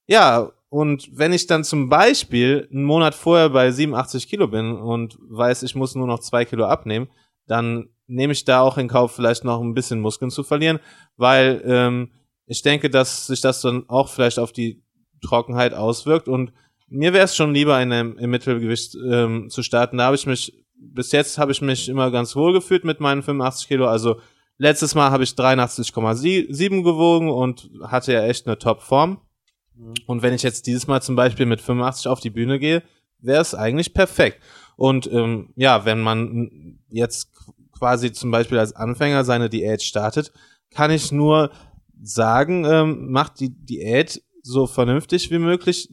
ja, 0.07 0.51
und 0.69 1.09
wenn 1.11 1.33
ich 1.33 1.47
dann 1.47 1.63
zum 1.63 1.89
Beispiel 1.89 2.67
einen 2.71 2.83
Monat 2.83 3.13
vorher 3.13 3.49
bei 3.49 3.71
87 3.71 4.27
Kilo 4.27 4.47
bin 4.47 4.73
und 4.73 5.17
weiß, 5.21 5.63
ich 5.63 5.75
muss 5.75 5.95
nur 5.95 6.07
noch 6.07 6.19
zwei 6.19 6.45
Kilo 6.45 6.65
abnehmen, 6.65 7.09
dann 7.47 7.89
nehme 8.07 8.33
ich 8.33 8.45
da 8.45 8.61
auch 8.61 8.77
in 8.77 8.87
Kauf, 8.87 9.15
vielleicht 9.15 9.43
noch 9.43 9.61
ein 9.61 9.73
bisschen 9.73 10.01
Muskeln 10.01 10.31
zu 10.31 10.43
verlieren, 10.43 10.79
weil 11.17 11.61
ähm, 11.65 12.11
ich 12.45 12.61
denke, 12.61 12.89
dass 12.89 13.27
sich 13.27 13.41
das 13.41 13.61
dann 13.61 13.87
auch 13.87 14.09
vielleicht 14.09 14.39
auf 14.39 14.51
die 14.51 14.83
Trockenheit 15.21 15.73
auswirkt 15.73 16.27
und 16.27 16.51
mir 16.91 17.13
wäre 17.13 17.23
es 17.23 17.35
schon 17.35 17.53
lieber 17.53 17.81
in 17.81 17.93
einem, 17.93 18.17
im 18.17 18.29
Mittelgewicht 18.29 18.95
ähm, 18.95 19.49
zu 19.49 19.63
starten. 19.63 19.97
Da 19.97 20.05
habe 20.05 20.15
ich 20.17 20.25
mich, 20.25 20.53
bis 20.75 21.13
jetzt 21.13 21.37
habe 21.37 21.53
ich 21.53 21.61
mich 21.61 21.87
immer 21.87 22.11
ganz 22.11 22.35
wohl 22.35 22.51
gefühlt 22.51 22.83
mit 22.83 22.99
meinen 22.99 23.23
85 23.23 23.69
Kilo. 23.69 23.87
Also 23.87 24.19
letztes 24.57 24.93
Mal 24.93 25.09
habe 25.09 25.23
ich 25.23 25.31
83,7 25.31 26.83
gewogen 26.83 27.29
und 27.29 27.69
hatte 27.83 28.11
ja 28.11 28.25
echt 28.25 28.45
eine 28.45 28.57
Top-Form. 28.57 29.21
Und 30.05 30.21
wenn 30.21 30.33
ich 30.33 30.43
jetzt 30.43 30.67
dieses 30.67 30.85
Mal 30.87 31.01
zum 31.01 31.15
Beispiel 31.15 31.45
mit 31.45 31.61
85 31.61 32.07
auf 32.07 32.19
die 32.19 32.29
Bühne 32.29 32.59
gehe, 32.59 32.83
wäre 33.19 33.41
es 33.41 33.55
eigentlich 33.55 33.93
perfekt. 33.93 34.41
Und 34.75 35.09
ähm, 35.11 35.53
ja, 35.55 35.85
wenn 35.85 36.01
man 36.01 36.79
jetzt 36.89 37.30
quasi 37.81 38.11
zum 38.11 38.29
Beispiel 38.29 38.59
als 38.59 38.75
Anfänger 38.75 39.23
seine 39.23 39.49
Diät 39.49 39.81
startet, 39.81 40.31
kann 40.69 40.91
ich 40.91 41.11
nur 41.11 41.49
sagen, 41.99 42.63
ähm, 42.63 43.11
macht 43.11 43.39
die 43.39 43.49
Diät 43.49 44.21
so 44.43 44.67
vernünftig 44.67 45.31
wie 45.31 45.39
möglich. 45.39 45.89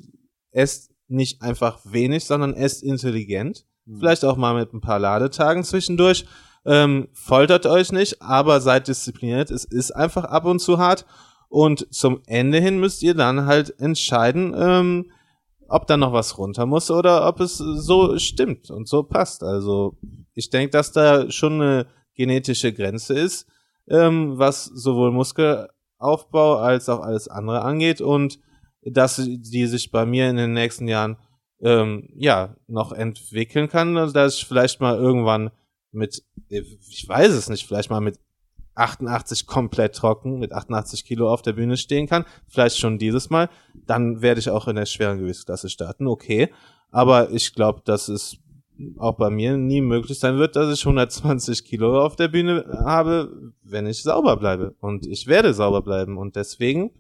Esst 0.51 0.91
nicht 1.09 1.41
einfach 1.41 1.81
wenig, 1.85 2.27
sondern 2.27 2.53
esst 2.53 2.83
intelligent. 2.83 3.65
Vielleicht 3.87 4.27
auch 4.27 4.37
mal 4.37 4.55
mit 4.55 4.75
ein 4.75 4.83
paar 4.83 4.99
Ladetagen 4.99 5.65
zwischendurch. 5.65 6.27
Ähm, 6.67 7.09
foltert 7.15 7.65
euch 7.65 7.91
nicht, 7.91 8.21
aber 8.21 8.61
seid 8.61 8.87
diszipliniert. 8.87 9.51
Es 9.51 9.65
ist 9.65 9.93
einfach 9.93 10.25
ab 10.25 10.45
und 10.45 10.59
zu 10.59 10.77
hart. 10.77 11.07
Und 11.49 11.91
zum 11.91 12.21
Ende 12.27 12.59
hin 12.61 12.79
müsst 12.79 13.03
ihr 13.03 13.15
dann 13.15 13.47
halt 13.47 13.81
entscheiden, 13.81 14.55
ähm, 14.55 15.11
ob 15.69 15.87
da 15.87 15.97
noch 15.97 16.13
was 16.13 16.39
runter 16.39 16.67
muss 16.67 16.91
oder 16.91 17.29
ob 17.29 17.41
es 17.41 17.59
so 17.59 18.19
stimmt 18.19 18.71
und 18.71 18.89
so 18.89 19.03
passt. 19.03 19.43
Also 19.43 19.97
ich 20.35 20.51
denke, 20.51 20.71
dass 20.71 20.93
da 20.93 21.31
schon 21.31 21.61
eine 21.61 21.87
genetische 22.15 22.73
Grenze 22.73 23.19
ist, 23.19 23.47
ähm, 23.89 24.39
was 24.39 24.65
sowohl 24.65 25.13
Muskelaufbau 25.13 26.57
als 26.57 26.89
auch 26.89 27.01
alles 27.01 27.29
andere 27.29 27.63
angeht 27.63 28.01
und 28.01 28.41
dass 28.83 29.17
die 29.17 29.67
sich 29.67 29.91
bei 29.91 30.07
mir 30.07 30.31
in 30.31 30.37
den 30.37 30.53
nächsten 30.53 30.89
Jahren 30.89 31.19
ähm, 31.61 32.09
ja 32.15 32.57
noch 32.67 32.93
entwickeln 32.93 33.69
kann, 33.69 33.95
dass 33.95 34.37
ich 34.37 34.47
vielleicht 34.47 34.81
mal 34.81 34.97
irgendwann 34.97 35.51
mit, 35.91 36.23
ich 36.49 37.09
weiß 37.09 37.33
es 37.33 37.49
nicht, 37.49 37.67
vielleicht 37.67 37.91
mal 37.91 38.01
mit 38.01 38.19
88 38.79 39.47
komplett 39.47 39.95
trocken, 39.95 40.39
mit 40.39 40.53
88 40.53 41.05
Kilo 41.05 41.33
auf 41.33 41.43
der 41.43 41.55
Bühne 41.55 41.77
stehen 41.77 42.07
kann, 42.07 42.25
vielleicht 42.47 42.79
schon 42.79 42.99
dieses 42.99 43.31
Mal, 43.31 43.49
dann 43.75 44.23
werde 44.23 44.41
ich 44.41 44.51
auch 44.51 44.69
in 44.69 44.77
der 44.77 44.87
schweren 44.87 45.19
Gewichtsklasse 45.19 45.69
starten, 45.69 46.07
okay. 46.07 46.51
Aber 46.91 47.31
ich 47.31 47.55
glaube, 47.55 47.83
dass 47.85 48.09
es 48.09 48.39
auch 48.97 49.17
bei 49.17 49.31
mir 49.31 49.57
nie 49.57 49.81
möglich 49.81 50.19
sein 50.19 50.39
wird, 50.39 50.57
dass 50.57 50.73
ich 50.73 50.85
120 50.85 51.65
Kilo 51.65 52.05
auf 52.05 52.17
der 52.17 52.29
Bühne 52.29 52.65
habe, 52.85 53.53
wenn 53.63 53.87
ich 53.87 54.03
sauber 54.03 54.37
bleibe. 54.37 54.77
Und 54.81 55.07
ich 55.07 55.27
werde 55.27 55.53
sauber 55.53 55.83
bleiben. 55.83 56.17
Und 56.17 56.37
deswegen, 56.37 56.93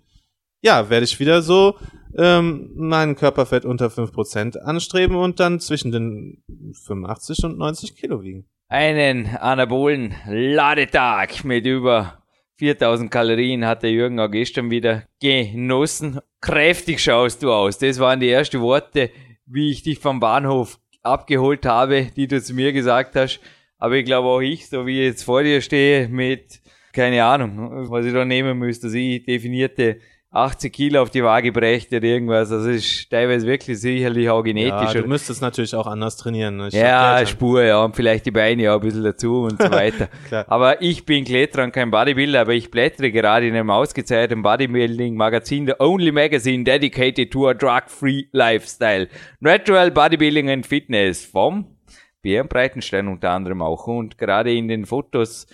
ja, 0.61 0.91
werde 0.91 1.05
ich 1.05 1.21
wieder 1.21 1.41
so 1.41 1.77
ähm, 2.17 2.73
meinen 2.75 3.15
Körperfett 3.15 3.65
unter 3.65 3.87
5% 3.87 4.59
anstreben 4.59 5.17
und 5.17 5.39
dann 5.41 5.61
zwischen 5.61 5.93
den 5.93 6.43
85 6.85 7.45
und 7.45 7.59
90 7.59 7.95
Kilo 7.95 8.23
wiegen. 8.23 8.49
Einen 8.71 9.29
anabolen 9.29 10.15
Ladetag 10.27 11.43
mit 11.43 11.65
über 11.65 12.23
4000 12.57 13.11
Kalorien 13.11 13.65
hat 13.65 13.83
der 13.83 13.93
Jürgen 13.93 14.21
auch 14.21 14.31
gestern 14.31 14.71
wieder 14.71 15.05
genossen. 15.23 16.21
Kräftig 16.43 17.03
schaust 17.03 17.43
du 17.43 17.51
aus. 17.51 17.79
Das 17.79 17.99
waren 17.99 18.21
die 18.21 18.29
ersten 18.29 18.61
Worte, 18.61 19.09
wie 19.47 19.71
ich 19.71 19.85
dich 19.85 19.99
vom 19.99 20.21
Bahnhof 20.21 20.79
abgeholt 21.03 21.65
habe, 21.65 22.09
die 22.15 22.29
du 22.29 22.43
zu 22.43 22.53
mir 22.53 22.75
gesagt 22.75 23.17
hast. 23.17 23.41
Aber 23.79 23.95
ich 23.95 24.05
glaube 24.05 24.29
auch 24.29 24.41
ich, 24.43 24.69
so 24.69 24.85
wie 24.87 25.01
ich 25.01 25.07
jetzt 25.07 25.23
vor 25.23 25.43
dir 25.43 25.63
stehe, 25.63 26.07
mit, 26.07 26.61
keine 26.93 27.25
Ahnung, 27.25 27.89
was 27.89 28.05
ich 28.05 28.13
da 28.13 28.27
nehmen 28.27 28.59
müsste, 28.59 28.89
also 28.89 28.99
ich 28.99 29.25
definierte 29.25 29.99
80 30.31 30.73
Kilo 30.73 31.01
auf 31.01 31.11
die 31.11 31.25
Waage 31.25 31.53
brächte 31.53 31.97
oder 31.97 32.07
irgendwas. 32.07 32.53
Also 32.53 32.69
ist 32.69 33.09
teilweise 33.09 33.47
wirklich 33.47 33.81
sicherlich 33.81 34.29
auch 34.29 34.43
genetisch. 34.43 34.95
Ja, 34.95 35.01
du 35.01 35.09
müsstest 35.09 35.41
natürlich 35.41 35.75
auch 35.75 35.87
anders 35.87 36.19
trainieren. 36.19 36.59
Ne? 36.59 36.69
ja, 36.73 37.25
Spur, 37.25 37.63
ja, 37.63 37.83
und 37.83 37.97
vielleicht 37.97 38.27
die 38.27 38.31
Beine 38.31 38.71
auch 38.73 38.77
ein 38.77 38.81
bisschen 38.81 39.05
dazu 39.05 39.45
und 39.45 39.61
so 39.61 39.71
weiter. 39.71 40.09
aber 40.47 40.83
ich 40.83 41.07
bin 41.07 41.25
Kletterer 41.25 41.65
und 41.65 41.73
kein 41.73 41.91
Bodybuilder, 41.91 42.43
aber 42.43 42.53
ich 42.53 42.71
blättere 42.71 43.11
gerade 43.11 43.49
in 43.49 43.55
einem 43.55 43.71
ausgezeichneten 43.71 44.43
Bodybuilding-Magazin, 44.43 45.67
the 45.67 45.75
only 45.79 46.13
magazine 46.13 46.63
dedicated 46.63 47.31
to 47.31 47.49
a 47.49 47.55
drug-free 47.55 48.27
lifestyle. 48.33 49.09
Natural 49.41 49.91
Bodybuilding 49.91 50.51
and 50.51 50.67
Fitness 50.67 51.25
vom 51.25 51.79
Björn 52.21 52.49
Breitenstein 52.49 53.09
unter 53.09 53.31
anderem 53.31 53.63
auch. 53.63 53.87
Und 53.87 54.19
gerade 54.19 54.53
in 54.53 54.69
den 54.69 54.85
Fotos 54.85 55.47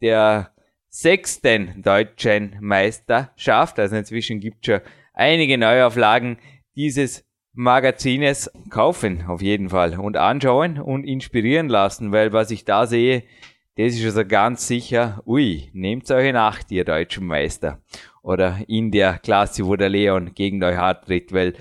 der 0.00 0.51
sechsten 0.92 1.82
deutschen 1.82 2.56
Meisterschaft. 2.60 3.78
Also 3.78 3.96
inzwischen 3.96 4.40
gibt 4.40 4.68
es 4.68 4.74
schon 4.74 4.80
einige 5.14 5.56
Neuauflagen 5.56 6.36
dieses 6.76 7.24
Magazines 7.54 8.50
kaufen 8.70 9.24
auf 9.26 9.42
jeden 9.42 9.70
Fall 9.70 9.98
und 9.98 10.16
anschauen 10.16 10.78
und 10.78 11.04
inspirieren 11.04 11.68
lassen, 11.68 12.12
weil 12.12 12.32
was 12.32 12.50
ich 12.50 12.64
da 12.64 12.86
sehe, 12.86 13.24
das 13.76 13.94
ist 13.94 14.04
also 14.04 14.24
ganz 14.26 14.66
sicher, 14.66 15.22
ui, 15.26 15.70
nehmt 15.72 16.10
euch 16.10 16.28
in 16.28 16.36
Acht, 16.36 16.70
ihr 16.70 16.84
deutschen 16.84 17.26
Meister. 17.26 17.80
Oder 18.22 18.58
in 18.68 18.90
der 18.90 19.18
Klasse, 19.18 19.66
wo 19.66 19.76
der 19.76 19.88
Leon 19.88 20.34
gegen 20.34 20.62
euch 20.62 20.76
hart 20.76 21.06
tritt, 21.06 21.32
weil 21.32 21.54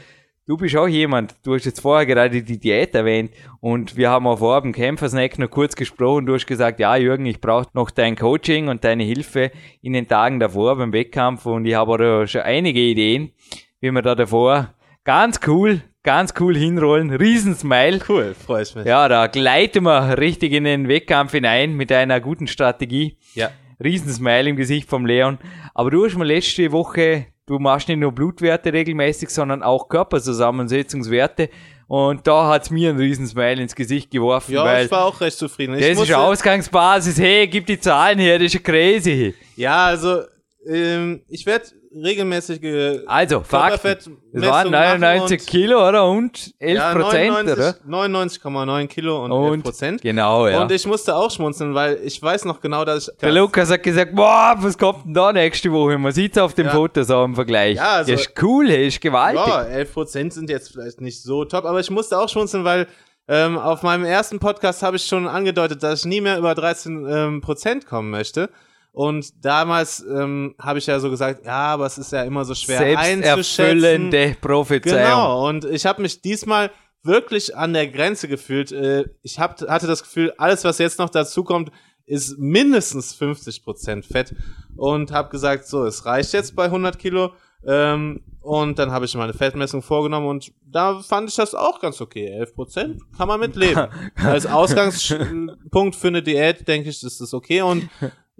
Du 0.48 0.58
bist 0.58 0.76
auch 0.76 0.88
jemand, 0.88 1.36
du 1.44 1.54
hast 1.54 1.66
jetzt 1.66 1.82
vorher 1.82 2.08
gerade 2.08 2.42
die 2.42 2.60
Diät 2.60 2.96
erwähnt 2.96 3.32
und 3.60 3.96
wir 3.96 4.10
haben 4.10 4.26
auf 4.26 4.42
Abend 4.42 4.76
Kämpfersnack 4.76 5.38
noch 5.38 5.52
kurz 5.52 5.76
gesprochen. 5.76 6.26
Du 6.26 6.34
hast 6.34 6.48
gesagt, 6.48 6.80
ja 6.80 6.96
Jürgen, 6.96 7.28
ich 7.28 7.40
brauche 7.40 7.68
noch 7.74 7.92
dein 7.92 8.16
Coaching 8.16 8.68
und 8.68 8.84
deine 8.84 9.04
Hilfe 9.04 9.52
in 9.84 9.94
den 9.94 10.08
Tagen 10.08 10.40
davor 10.40 10.78
beim 10.78 10.94
Wettkampf 10.94 11.46
und 11.46 11.66
ich 11.66 11.76
habe 11.76 11.96
da 12.00 12.26
schon 12.26 12.42
einige 12.42 12.80
Ideen, 12.80 13.34
wie 13.82 13.92
wir 13.92 14.02
da 14.02 14.16
davor 14.16 14.74
ganz 15.04 15.40
cool, 15.46 15.82
ganz 16.02 16.34
cool 16.40 16.58
hinrollen. 16.58 17.12
Riesensmile. 17.12 18.00
Cool, 18.10 18.34
freue 18.34 18.64
ich 18.64 18.74
mich. 18.74 18.88
Ja, 18.88 19.08
da 19.08 19.28
gleiten 19.28 19.84
wir 19.84 20.18
richtig 20.18 20.54
in 20.54 20.64
den 20.64 20.88
Wettkampf 20.88 21.34
hinein 21.34 21.76
mit 21.76 21.92
einer 21.92 22.20
guten 22.20 22.48
Strategie. 22.48 23.16
Ja. 23.36 23.52
Riesensmile 23.82 24.50
im 24.50 24.56
Gesicht 24.56 24.90
vom 24.90 25.06
Leon. 25.06 25.38
Aber 25.76 25.92
du 25.92 26.04
hast 26.04 26.18
mir 26.18 26.26
letzte 26.26 26.72
Woche 26.72 27.28
du 27.46 27.60
machst 27.60 27.88
nicht 27.88 28.00
nur 28.00 28.12
Blutwerte 28.12 28.74
regelmäßig, 28.74 29.30
sondern 29.30 29.64
auch 29.64 29.90
Körperzusammensetzungswerte. 29.90 31.50
Und 31.88 32.26
da 32.26 32.48
hat's 32.48 32.70
mir 32.70 32.90
einen 32.90 33.00
riesen 33.00 33.28
Smile 33.28 33.62
ins 33.62 33.76
Gesicht 33.76 34.12
geworfen. 34.12 34.54
Ja, 34.54 34.64
weil 34.64 34.86
ich 34.86 34.92
war 34.92 35.06
auch 35.06 35.20
recht 35.20 35.38
zufrieden. 35.38 35.76
Ich 35.76 35.86
das 35.86 36.08
ist 36.08 36.14
Ausgangsbasis. 36.14 37.20
Hey, 37.20 37.48
gib 37.48 37.66
die 37.66 37.80
Zahlen 37.80 38.18
her, 38.18 38.40
das 38.40 38.46
ist 38.48 38.54
ja 38.54 38.60
crazy. 38.62 39.36
Ja, 39.58 39.88
also 39.88 40.22
ähm, 40.66 41.22
ich 41.28 41.46
werde 41.46 41.66
regelmäßige 41.94 43.02
also, 43.06 43.42
Fakt, 43.42 43.84
es 43.86 44.10
waren 44.34 44.72
99 44.72 45.46
Kilo, 45.46 45.88
oder? 45.88 46.08
Und 46.08 46.54
11 46.60 46.78
ja, 46.78 46.94
Prozent, 46.94 47.50
oder? 47.50 47.76
99,9 47.88 48.88
Kilo 48.88 49.26
und, 49.26 49.32
und 49.32 49.54
11 49.54 49.64
Prozent. 49.64 50.02
Genau, 50.02 50.48
ja. 50.48 50.62
Und 50.62 50.72
ich 50.72 50.86
musste 50.86 51.16
auch 51.16 51.30
schmunzeln, 51.30 51.74
weil 51.76 52.00
ich 52.04 52.22
weiß 52.22 52.46
noch 52.46 52.62
genau, 52.62 52.86
dass 52.86 53.10
ich... 53.10 53.18
Der 53.18 53.32
Lukas 53.32 53.70
hat 53.72 53.84
gesagt, 53.84 54.16
boah, 54.16 54.56
was 54.58 54.78
kommt 54.78 55.06
denn 55.06 55.14
da 55.14 55.34
nächste 55.34 55.72
Woche? 55.72 55.98
Man 55.98 56.12
sieht's 56.12 56.38
auf 56.38 56.54
dem 56.54 56.68
ja. 56.68 56.72
Foto 56.72 57.04
so 57.04 57.24
im 57.24 57.36
Vergleich. 57.36 57.76
Ja, 57.76 57.96
also, 57.96 58.12
das 58.12 58.22
ist 58.22 58.42
cool, 58.42 58.68
das 58.68 58.78
ist 58.78 59.02
gewaltig. 59.02 59.46
Ja, 59.46 59.64
11 59.64 59.94
Prozent 59.94 60.34
sind 60.34 60.50
jetzt 60.50 60.72
vielleicht 60.72 61.02
nicht 61.02 61.22
so 61.22 61.46
top, 61.46 61.66
aber 61.66 61.80
ich 61.80 61.90
musste 61.90 62.18
auch 62.18 62.30
schmunzeln, 62.30 62.64
weil 62.64 62.88
ähm, 63.28 63.58
auf 63.58 63.84
meinem 63.84 64.06
ersten 64.06 64.40
Podcast 64.40 64.84
habe 64.84 64.98
ich 64.98 65.06
schon 65.06 65.28
angedeutet, 65.28 65.84
dass 65.84 66.02
ich 66.02 66.06
nie 66.06 66.22
mehr 66.22 66.38
über 66.38 66.56
13 66.56 67.08
ähm, 67.10 67.42
Prozent 67.42 67.86
kommen 67.86 68.10
möchte. 68.10 68.50
Und 68.94 69.46
damals 69.46 70.04
ähm, 70.06 70.56
habe 70.60 70.80
ich 70.80 70.86
ja 70.86 71.00
so 71.00 71.10
gesagt, 71.10 71.46
ja, 71.46 71.74
aber 71.74 71.86
es 71.86 71.98
ist 71.98 72.12
ja 72.12 72.24
immer 72.24 72.44
so 72.44 72.54
schwer 72.54 72.98
einzuschätzen. 72.98 74.12
Prophezeiung. 74.42 74.98
Genau, 74.98 75.48
und 75.48 75.66
ich 75.66 75.86
habe 75.86 76.02
mich 76.02 76.22
diesmal 76.22 76.72
wirklich 77.04 77.56
an 77.56 77.74
der 77.74 77.88
Grenze 77.88 78.28
gefühlt. 78.28 78.72
Äh, 78.72 79.06
ich 79.22 79.40
hab, 79.40 79.62
hatte 79.62 79.88
das 79.88 80.04
Gefühl, 80.04 80.34
alles, 80.38 80.64
was 80.66 80.78
jetzt 80.78 81.00
noch 81.00 81.10
dazu 81.10 81.44
kommt, 81.44 81.72
ist 82.06 82.38
mindestens 82.38 83.18
50% 83.18 84.04
Fett. 84.04 84.36
Und 84.76 85.12
habe 85.12 85.30
gesagt, 85.30 85.68
so, 85.68 85.86
es 85.86 86.06
reicht 86.06 86.34
jetzt 86.34 86.56
bei 86.56 86.66
100 86.66 87.00
Kilo. 87.00 87.32
Ähm, 87.66 88.22
und 88.42 88.80
dann 88.80 88.92
habe 88.92 89.06
ich 89.06 89.16
meine 89.16 89.34
Fettmessung 89.34 89.84
vorgenommen 89.84 90.28
und 90.28 90.52
da 90.66 91.00
fand 91.00 91.30
ich 91.30 91.36
das 91.36 91.54
auch 91.54 91.80
ganz 91.80 92.02
okay. 92.02 92.44
11% 92.44 93.00
kann 93.16 93.28
man 93.28 93.40
mit 93.40 93.56
leben. 93.56 93.88
Als 94.16 94.48
Ausgangspunkt 94.48 95.96
für 95.96 96.08
eine 96.08 96.24
Diät, 96.24 96.68
denke 96.68 96.90
ich, 96.90 97.04
ist 97.04 97.22
das 97.22 97.34
okay. 97.36 97.62
Und 97.62 97.88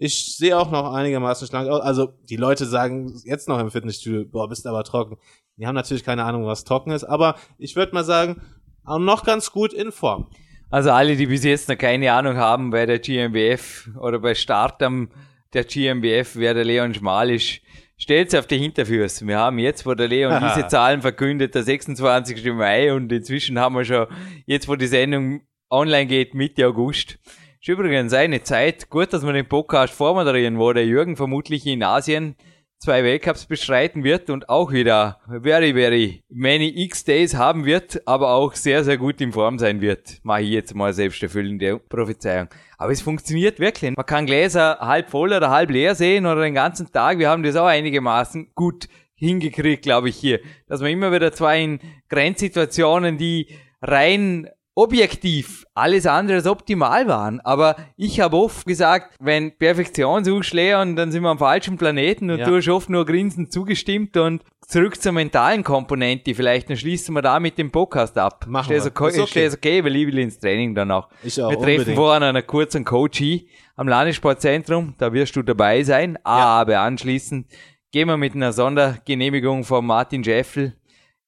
ich 0.02 0.36
sehe 0.36 0.58
auch 0.58 0.72
noch 0.72 0.94
einigermaßen 0.94 1.48
schlank 1.48 1.70
aus. 1.70 1.80
Also 1.82 2.12
die 2.28 2.36
Leute 2.36 2.66
sagen 2.66 3.22
jetzt 3.24 3.48
noch 3.48 3.60
im 3.60 3.70
Fitnessstudio, 3.70 4.26
boah, 4.26 4.50
bist 4.50 4.66
aber 4.66 4.84
trocken. 4.84 5.18
Die 5.58 5.68
haben 5.68 5.76
natürlich 5.76 6.04
keine 6.04 6.24
Ahnung, 6.24 6.48
was 6.48 6.64
trocken 6.64 6.90
ist, 6.90 7.04
aber 7.04 7.36
ich 7.60 7.76
würde 7.76 7.94
mal 7.94 8.04
sagen, 8.04 8.42
auch 8.84 8.98
noch 8.98 9.24
ganz 9.24 9.52
gut 9.52 9.74
in 9.74 9.92
Form. 9.92 10.28
Also 10.72 10.90
alle, 10.90 11.16
die 11.16 11.28
bis 11.28 11.44
jetzt 11.44 11.70
noch 11.70 11.78
keine 11.78 12.12
Ahnung 12.12 12.36
haben 12.38 12.72
bei 12.72 12.88
der 12.88 12.98
GmbF 12.98 13.92
oder 14.00 14.18
bei 14.18 14.34
Start 14.34 14.82
der 14.82 15.64
GmbF, 15.66 16.36
wer 16.36 16.56
der 16.56 16.66
Leon 16.66 16.96
Schmal 16.96 17.30
ist, 17.30 17.60
stellt's 17.96 18.34
auf 18.34 18.48
die 18.48 18.58
Hinterfüße. 18.58 19.28
Wir 19.28 19.38
haben 19.38 19.60
jetzt, 19.60 19.86
wo 19.86 19.94
der 19.94 20.08
Leon 20.08 20.34
Aha. 20.34 20.54
diese 20.56 20.68
Zahlen 20.68 21.02
verkündet, 21.02 21.54
der 21.54 21.62
26. 21.62 22.44
Mai 22.54 22.92
und 22.92 23.12
inzwischen 23.12 23.60
haben 23.60 23.76
wir 23.76 23.86
schon, 23.86 24.08
jetzt 24.48 24.68
wo 24.68 24.76
die 24.76 24.88
Sendung 24.88 25.42
online 25.70 26.08
geht, 26.08 26.34
Mitte 26.34 26.66
August, 26.66 27.20
ist 27.62 27.68
übrigens 27.68 28.12
eine 28.14 28.42
Zeit, 28.42 28.90
gut, 28.90 29.14
dass 29.14 29.24
wir 29.24 29.34
den 29.34 29.48
Podcast 29.48 29.94
vormoderieren, 29.94 30.58
wo 30.58 30.74
der 30.74 30.88
Jürgen 30.88 31.16
vermutlich 31.16 31.68
in 31.68 31.84
Asien 31.84 32.36
zwei 32.80 33.04
Weltcups 33.04 33.46
bestreiten 33.46 34.04
wird 34.04 34.32
und 34.32 34.50
auch 34.50 34.72
wieder 34.72 35.20
very, 35.28 35.76
very 35.76 36.24
many 36.28 36.74
X-Days 36.76 37.36
haben 37.36 37.66
wird, 37.66 38.02
aber 38.08 38.34
auch 38.34 38.56
sehr, 38.56 38.84
sehr 38.84 38.98
gut 38.98 39.22
in 39.22 39.32
Form 39.32 39.60
sein 39.60 39.80
wird. 39.80 40.22
Mache 40.24 40.42
ich 40.42 40.50
jetzt 40.50 40.74
mal 40.74 40.92
selbsterfüllende 40.92 41.78
Prophezeiung. 41.78 42.48
Aber 42.80 42.94
es 42.94 43.02
funktioniert 43.04 43.60
wirklich. 43.60 43.96
Man 43.96 44.08
kann 44.08 44.26
Gläser 44.26 44.80
halb 44.80 45.12
voll 45.12 45.32
oder 45.32 45.52
halb 45.52 45.70
leer 45.70 45.94
sehen 45.94 46.26
oder 46.26 46.42
den 46.42 46.56
ganzen 46.56 46.92
Tag. 46.92 47.20
Wir 47.20 47.30
haben 47.30 47.44
das 47.44 47.56
auch 47.56 47.68
einigermaßen 47.68 48.54
gut 48.56 48.88
hingekriegt, 49.14 49.84
glaube 49.84 50.10
ich, 50.10 50.16
hier. 50.16 50.40
Dass 50.66 50.82
man 50.82 50.90
immer 50.90 51.12
wieder 51.12 51.32
zwei 51.32 51.62
in 51.62 51.80
Grenzsituationen, 52.10 53.20
die 53.20 53.50
rein 53.84 54.50
objektiv 54.76 55.66
alles 55.74 56.06
andere 56.06 56.38
als 56.38 56.48
optimal 56.48 57.08
waren. 57.08 57.40
Aber 57.42 57.76
ich 57.98 58.20
habe 58.20 58.38
oft 58.38 58.66
gesagt, 58.66 59.16
wenn 59.20 59.58
Perfektion 59.58 60.24
suchst, 60.24 60.54
Leon, 60.54 60.96
dann 60.96 61.12
sind 61.12 61.24
wir 61.24 61.30
am 61.30 61.40
falschen 61.40 61.78
Planeten 61.78 62.30
und 62.30 62.40
ja. 62.40 62.46
du 62.46 62.56
hast 62.56 62.70
oft 62.70 62.90
nur 62.90 63.06
grinsend 63.06 63.52
zugestimmt 63.52 64.16
und 64.18 64.44
zurück 64.66 65.02
zur 65.02 65.12
mentalen 65.12 65.64
Komponente. 65.64 66.34
Vielleicht 66.34 66.70
dann 66.70 66.78
schließen 66.78 67.14
wir 67.14 67.22
da 67.22 67.40
mit 67.40 67.58
dem 67.58 67.72
Podcast 67.72 68.18
ab. 68.18 68.46
Machen 68.48 68.70
wir. 68.70 68.78
Okay, 68.86 69.10
ist 69.10 69.20
okay. 69.20 69.46
Ist 69.48 69.58
okay, 69.58 69.84
weil 69.84 69.96
ich 69.96 70.08
will 70.08 70.20
ins 70.20 70.40
Training 70.40 70.74
danach. 70.74 71.10
Ich 71.24 71.42
auch, 71.42 71.50
wir 71.50 71.58
treffen 71.58 71.72
unbedingt. 71.72 71.98
vorher 71.98 72.30
einen 72.30 72.48
kurzen 72.48 72.86
Coachie 72.86 73.50
am 73.76 73.88
Landessportzentrum. 73.88 74.96
Da 74.98 75.12
wirst 75.12 75.36
du 75.36 75.42
dabei 75.42 75.84
sein. 75.84 76.18
Ja. 76.26 76.32
Aber 76.32 76.80
anschließend 76.80 77.48
gehen 77.92 78.08
wir 78.08 78.18
mit 78.18 78.36
einer 78.36 78.54
Sondergenehmigung 78.54 79.66
von 79.66 79.86
Martin 79.86 80.24
Jeffel 80.24 80.78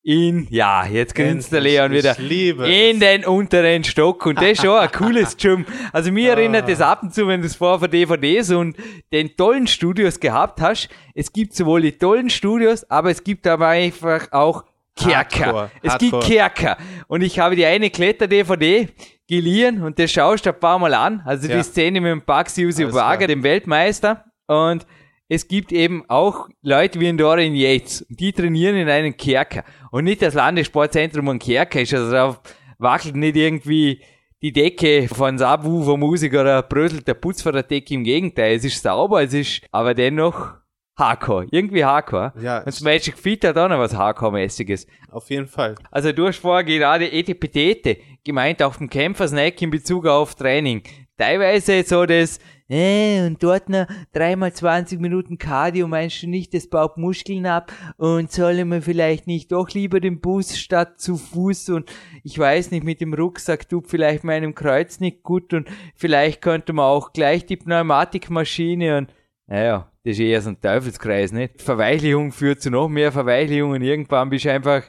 in, 0.04 0.48
ja, 0.50 0.86
jetzt 0.86 1.16
grinst 1.16 1.54
der 1.54 1.62
Leon 1.62 1.92
wieder, 1.94 2.18
in 2.20 3.00
den 3.00 3.24
unteren 3.24 3.86
Stock. 3.86 4.26
Und 4.26 4.36
das 4.36 4.52
ist 4.52 4.62
schon 4.62 4.78
ein 4.78 4.92
cooles 4.92 5.38
Jump. 5.40 5.68
Also 5.94 6.12
mir 6.12 6.34
ah. 6.34 6.36
erinnert 6.36 6.68
das 6.68 6.82
ab 6.82 7.04
und 7.04 7.14
zu, 7.14 7.26
wenn 7.28 7.40
du 7.40 7.48
es 7.48 7.56
vorher 7.56 7.80
von 7.80 7.90
DVDs 7.90 8.52
und 8.52 8.76
den 9.14 9.36
tollen 9.38 9.66
Studios 9.66 10.20
gehabt 10.20 10.60
hast. 10.60 10.90
Es 11.16 11.32
gibt 11.32 11.56
sowohl 11.56 11.82
die 11.82 11.94
tollen 11.94 12.30
Studios, 12.30 12.84
aber 12.90 13.12
es 13.12 13.24
gibt 13.24 13.48
aber 13.48 13.70
einfach 13.70 14.30
auch 14.32 14.66
Kerker. 14.96 15.46
Hardcore, 15.46 15.72
Es 15.82 15.98
gibt 15.98 16.14
Hardcore. 16.14 16.28
Kerker. 16.28 16.78
Und 17.08 17.22
ich 17.22 17.40
habe 17.40 17.56
die 17.56 17.66
eine 17.66 17.90
Kletter-DVD 17.90 18.90
geliehen 19.28 19.82
und 19.82 19.98
das 20.00 20.12
schaust 20.12 20.46
du 20.46 20.50
ein 20.50 20.60
paar 20.60 20.80
Mal 20.80 20.94
an. 20.94 21.22
Also 21.26 21.48
die 21.48 21.54
Ja. 21.54 21.64
Szene 21.64 22.02
mit 22.02 22.12
dem 22.12 22.22
Bugs 22.22 22.60
Alles 22.60 22.94
Wager, 22.94 23.28
dem 23.28 23.42
Weltmeister. 23.42 24.26
Und 24.48 24.86
es 25.34 25.48
gibt 25.48 25.72
eben 25.72 26.04
auch 26.10 26.48
Leute 26.62 27.00
wie 27.00 27.08
in 27.10 27.18
Dorian 27.18 27.56
Yates. 27.56 28.06
Die 28.08 28.32
trainieren 28.34 28.76
in 28.76 28.88
einem 28.88 29.18
Kerker. 29.18 29.64
Und 29.90 30.04
nicht 30.04 30.22
das 30.22 30.36
Landessportzentrum 30.36 31.28
ein 31.28 31.40
Kerker 31.40 31.82
ist. 31.82 31.92
Also 31.92 32.12
da 32.12 32.38
wackelt 32.78 33.16
nicht 33.16 33.36
irgendwie 33.36 34.00
die 34.44 34.54
Decke 34.54 35.08
von 35.08 35.40
Subwoofer 35.40 35.98
Musik 35.98 36.34
oder 36.34 36.62
bröselt 36.62 37.08
der 37.08 37.16
Putz 37.16 37.42
von 37.42 37.54
der 37.54 37.64
Decke. 37.64 37.96
Im 37.96 38.04
Gegenteil, 38.04 38.58
es 38.58 38.64
ist 38.64 38.84
sauber, 38.84 39.24
es 39.24 39.34
ist 39.34 39.62
aber 39.72 39.96
dennoch 39.96 40.54
Hardcore. 41.00 41.48
Irgendwie 41.50 41.84
Hardcore. 41.84 42.34
Ja, 42.40 42.60
Und 42.60 42.68
das 42.68 42.82
Magic 42.82 43.18
Fit 43.18 43.44
hat 43.44 43.58
auch 43.58 43.70
noch 43.70 43.80
was 43.80 43.96
Hardcore-mäßiges. 43.96 44.86
Auf 45.10 45.32
jeden 45.32 45.48
Fall. 45.48 45.74
Also 45.90 46.12
du 46.12 46.28
hast 46.28 46.38
vorher 46.38 46.64
gerade 46.64 47.12
Etipetete 47.12 47.98
gemeint, 48.24 48.62
auf 48.62 48.78
dem 48.78 48.88
Kämpfersnack 48.88 49.60
in 49.64 49.72
Bezug 49.72 50.06
auf 50.06 50.36
Training. 50.36 50.84
Teilweise 51.18 51.82
so 51.84 52.06
das, 52.06 52.40
äh, 52.70 53.26
und 53.26 53.44
dort 53.44 53.70
noch 53.70 53.88
dreimal 54.14 54.54
20 54.54 55.00
Minuten 55.00 55.38
Cardio, 55.38 55.88
meinst 55.88 56.24
du 56.24 56.28
nicht, 56.28 56.54
das 56.54 56.68
baut 56.68 56.98
Muskeln 56.98 57.46
ab 57.46 57.72
und 57.98 58.32
sollen 58.32 58.70
wir 58.70 58.82
vielleicht 58.82 59.28
nicht 59.28 59.52
doch 59.52 59.70
lieber 59.70 60.00
den 60.00 60.22
Bus 60.22 60.58
statt 60.58 61.00
zu 61.00 61.18
Fuß 61.18 61.70
und 61.70 61.92
ich 62.24 62.38
weiß 62.38 62.72
nicht, 62.72 62.84
mit 62.84 63.02
dem 63.02 63.14
Rucksack 63.14 63.68
tut 63.68 63.88
vielleicht 63.88 64.24
meinem 64.24 64.56
Kreuz 64.56 65.00
nicht 65.00 65.24
gut 65.24 65.54
und 65.54 65.70
vielleicht 65.96 66.42
könnte 66.42 66.74
man 66.74 66.86
auch 66.86 67.14
gleich 67.14 67.46
die 67.46 67.58
Pneumatikmaschine 67.58 68.98
und 68.98 69.14
naja, 69.48 69.92
das 70.04 70.14
ist 70.14 70.20
eher 70.20 70.42
so 70.42 70.50
ein 70.50 70.62
Teufelskreis, 70.62 71.32
nicht? 71.32 71.62
Verweichlichung 71.62 72.32
führt 72.32 72.62
zu 72.62 72.72
noch 72.72 72.88
mehr 72.90 73.12
Verweichlichung 73.12 73.72
und 73.72 73.82
irgendwann 73.82 74.30
bist 74.30 74.46
du 74.46 74.52
einfach 74.52 74.84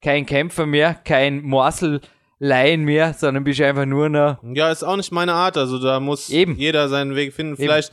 kein 0.00 0.26
Kämpfer 0.26 0.66
mehr, 0.66 0.94
kein 0.94 1.42
Morsel-Laien 2.40 2.84
mehr, 2.84 3.14
sondern 3.14 3.44
bist 3.44 3.60
einfach 3.60 3.86
nur 3.86 4.08
noch 4.08 4.38
Ja, 4.42 4.70
ist 4.70 4.82
auch 4.82 4.96
nicht 4.96 5.12
meine 5.12 5.32
Art. 5.32 5.56
Also 5.56 5.78
da 5.78 6.00
muss 6.00 6.30
Eben. 6.30 6.56
jeder 6.56 6.88
seinen 6.88 7.14
Weg 7.14 7.32
finden. 7.32 7.56
Vielleicht 7.56 7.92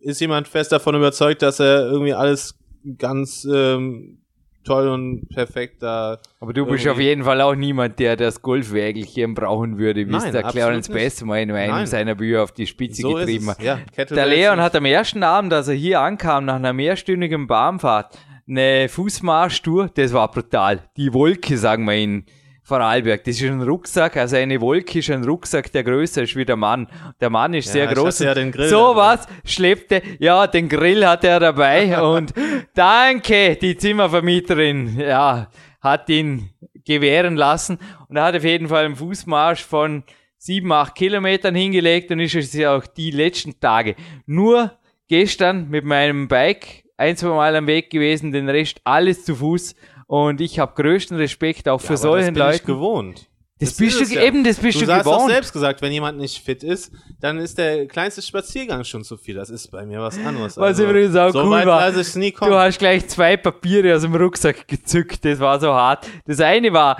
ist 0.00 0.20
jemand 0.20 0.48
fest 0.48 0.72
davon 0.72 0.94
überzeugt, 0.94 1.42
dass 1.42 1.60
er 1.60 1.86
irgendwie 1.86 2.12
alles 2.14 2.58
ganz 2.98 3.46
ähm, 3.50 4.18
toll 4.64 4.88
und 4.88 5.28
perfekt 5.28 5.82
da. 5.82 6.18
Aber 6.40 6.52
du 6.52 6.66
bist 6.66 6.86
auf 6.88 6.98
jeden 6.98 7.24
Fall 7.24 7.40
auch 7.40 7.54
niemand, 7.54 7.98
der 7.98 8.16
das 8.16 8.42
Golfwägelchen 8.42 9.34
brauchen 9.34 9.78
würde, 9.78 10.08
wie 10.08 10.14
es 10.14 10.30
der 10.30 10.42
Clarence. 10.42 10.88
Bass 10.88 11.22
mal 11.22 11.40
in 11.40 11.50
einem 11.50 11.70
Nein. 11.70 11.86
seiner 11.86 12.14
Bücher 12.14 12.42
auf 12.42 12.52
die 12.52 12.66
Spitze 12.66 13.02
So 13.02 13.14
getrieben 13.14 13.50
hat. 13.50 13.62
Ja, 13.62 13.78
Der 13.96 14.26
Leon 14.26 14.60
hat 14.60 14.74
am 14.74 14.84
ersten 14.84 15.22
Abend, 15.22 15.52
als 15.52 15.68
er 15.68 15.74
hier 15.74 16.00
ankam, 16.00 16.44
nach 16.46 16.56
einer 16.56 16.72
mehrstündigen 16.72 17.46
Bahnfahrt, 17.46 18.18
eine 18.46 18.88
Fußmarschtour, 18.90 19.90
das 19.94 20.12
war 20.12 20.30
brutal. 20.30 20.80
Die 20.98 21.14
Wolke, 21.14 21.56
sagen 21.56 21.86
wir 21.86 21.94
in 21.94 22.26
Vorarlberg, 22.66 23.22
das 23.24 23.36
ist 23.36 23.42
ein 23.42 23.60
Rucksack, 23.60 24.16
also 24.16 24.36
eine 24.36 24.58
Wolke 24.58 25.00
ist 25.00 25.10
ein 25.10 25.22
Rucksack, 25.22 25.70
der 25.70 25.84
größer 25.84 26.22
ist 26.22 26.34
wie 26.34 26.46
der 26.46 26.56
Mann. 26.56 26.88
Der 27.20 27.28
Mann 27.28 27.52
ist 27.52 27.66
Ja, 27.66 27.72
sehr 27.72 27.86
groß. 27.88 28.20
ja 28.20 28.32
den 28.32 28.50
Grill 28.52 28.68
so 28.68 28.96
was 28.96 29.28
schleppte, 29.44 30.00
ja, 30.18 30.46
den 30.46 30.70
Grill 30.70 31.06
hatte 31.06 31.28
er 31.28 31.40
dabei 31.40 32.00
und 32.02 32.32
danke, 32.74 33.56
die 33.56 33.76
Zimmervermieterin, 33.76 34.98
ja, 34.98 35.50
hat 35.82 36.08
ihn 36.08 36.50
gewähren 36.86 37.36
lassen 37.36 37.78
und 38.08 38.16
er 38.16 38.24
hat 38.24 38.36
auf 38.36 38.44
jeden 38.44 38.68
Fall 38.68 38.86
einen 38.86 38.96
Fußmarsch 38.96 39.62
von 39.62 40.02
sieben, 40.38 40.72
acht 40.72 40.94
Kilometern 40.94 41.54
hingelegt 41.54 42.10
und 42.10 42.20
ist 42.20 42.34
es 42.34 42.54
ja 42.54 42.74
auch 42.74 42.86
die 42.86 43.10
letzten 43.10 43.60
Tage. 43.60 43.94
Nur 44.24 44.72
gestern 45.08 45.68
mit 45.68 45.84
meinem 45.84 46.28
Bike 46.28 46.84
ein, 46.96 47.16
zwei 47.16 47.28
Mal 47.28 47.56
am 47.56 47.66
Weg 47.66 47.90
gewesen, 47.90 48.32
den 48.32 48.48
Rest 48.48 48.80
alles 48.84 49.24
zu 49.24 49.36
Fuß 49.36 49.74
und 50.14 50.40
ich 50.40 50.58
habe 50.60 50.80
größten 50.80 51.16
Respekt 51.16 51.68
auch 51.68 51.80
für 51.80 51.94
Ja, 51.94 51.96
solchen 51.96 52.34
das 52.34 52.52
Leuten. 52.54 52.66
gewohnt. 52.66 53.28
Das 53.58 53.70
ist 53.70 53.78
bist 53.78 54.14
du 54.14 54.20
eben, 54.20 54.44
das 54.44 54.58
bist 54.58 54.80
du 54.80 54.86
du 54.86 54.92
hast 54.94 55.04
gewohnt. 55.04 55.30
selbst 55.30 55.52
gesagt, 55.52 55.80
wenn 55.82 55.90
jemand 55.92 56.18
nicht 56.18 56.38
fit 56.44 56.62
ist, 56.62 56.92
dann 57.20 57.38
ist 57.38 57.56
der 57.58 57.86
kleinste 57.86 58.20
Spaziergang 58.22 58.84
schon 58.84 59.02
zu 59.04 59.16
viel. 59.16 59.34
Das 59.34 59.50
ist 59.50 59.70
bei 59.70 59.84
mir 59.86 60.00
was 60.00 60.16
anderes. 60.18 60.56
Was 60.56 60.78
übrigens 60.78 61.16
auch 61.16 61.30
so 61.30 61.42
cool 61.42 61.50
weit 61.50 61.66
war. 61.66 61.90
Du 61.90 62.54
hast 62.54 62.78
gleich 62.78 63.08
zwei 63.08 63.36
Papiere 63.36 63.94
aus 63.96 64.02
dem 64.02 64.14
Rucksack 64.14 64.68
gezückt, 64.68 65.24
das 65.24 65.40
war 65.40 65.58
so 65.60 65.72
hart. 65.72 66.06
Das 66.26 66.40
eine 66.40 66.72
war 66.72 66.96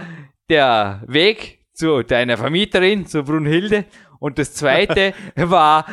der 0.48 1.02
Weg 1.06 1.60
zu 1.72 2.02
deiner 2.02 2.36
Vermieterin, 2.36 3.06
zu 3.06 3.22
Brunhilde, 3.22 3.84
und 4.18 4.38
das 4.38 4.54
zweite 4.54 5.12
war 5.36 5.86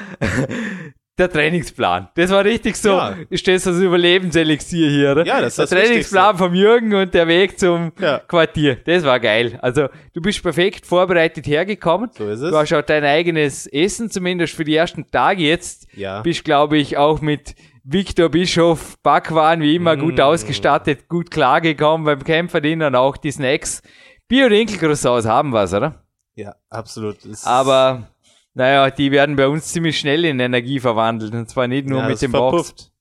der 1.22 1.32
Trainingsplan. 1.32 2.10
Das 2.16 2.30
war 2.32 2.44
richtig 2.44 2.76
so, 2.76 2.90
Ja. 2.90 3.16
ist 3.30 3.48
das 3.48 3.64
das 3.64 3.78
Überlebenselixier 3.78 4.90
hier, 4.90 5.12
oder? 5.14 5.26
Ja, 5.26 5.40
das 5.42 5.58
ist 5.58 5.72
Der 5.72 5.80
das 5.80 5.88
Trainingsplan 5.88 6.38
vom 6.38 6.54
Jürgen 6.54 6.94
und 6.94 7.14
der 7.14 7.28
Weg 7.28 7.58
zum 7.60 7.92
Ja. 8.00 8.20
Quartier. 8.20 8.78
Das 8.86 9.04
war 9.04 9.20
geil. 9.20 9.58
Also, 9.62 9.88
du 10.14 10.22
bist 10.22 10.42
perfekt 10.44 10.86
vorbereitet 10.86 11.48
hergekommen. 11.48 12.10
So 12.18 12.28
ist 12.28 12.42
es. 12.42 12.52
Du 12.52 12.58
hast 12.58 12.74
auch 12.74 12.82
dein 12.82 13.04
eigenes 13.06 13.68
Essen, 13.68 14.10
zumindest 14.10 14.54
für 14.56 14.64
die 14.66 14.76
ersten 14.76 15.10
Tage 15.10 15.44
jetzt 15.44 15.88
Ja. 15.96 16.22
bist, 16.22 16.44
glaube 16.44 16.78
ich, 16.78 16.98
auch 16.98 17.22
mit 17.22 17.56
Victor 17.84 18.30
Bischof 18.30 18.98
Backwaren 19.02 19.62
wie 19.62 19.76
immer 19.76 19.98
gut 19.98 20.18
Mm. 20.18 20.22
ausgestattet, 20.22 21.08
gut 21.08 21.32
klargekommen 21.32 22.06
beim 22.06 22.24
Kämpferdienen 22.24 22.88
und 22.90 22.96
auch 22.96 23.18
die 23.18 23.32
Snacks. 23.32 23.82
Bier 24.28 24.46
und 24.48 24.52
Enkelcroissants 24.54 25.26
haben 25.28 25.52
was, 25.52 25.74
oder? 25.74 26.04
ja, 26.36 26.54
absolut. 26.70 27.18
Das 27.18 27.26
ist- 27.26 27.48
Aber, 27.48 28.08
naja, 28.54 28.90
die 28.90 29.12
werden 29.12 29.36
bei 29.36 29.48
uns 29.48 29.68
ziemlich 29.68 29.98
schnell 30.00 30.26
in 30.26 30.40
Energie 30.40 30.80
verwandelt 30.80 31.34
und 31.34 31.50
zwar 31.50 31.68
nicht 31.68 31.88
nur 31.88 32.00
ja, 32.00 32.06
mit 32.06 32.14
das 32.14 32.20
dem 32.22 32.32
Box. 32.32 32.68
verpufft. 32.68 32.92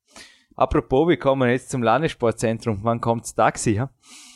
Apropos, 0.56 1.08
wir 1.08 1.16
kommen 1.16 1.48
jetzt 1.48 1.70
zum 1.70 1.82
Landessportzentrum. 1.82 2.80
Wann 2.82 3.00
kommt's 3.00 3.34
Taxi, 3.34 3.70
ja? 3.70 3.90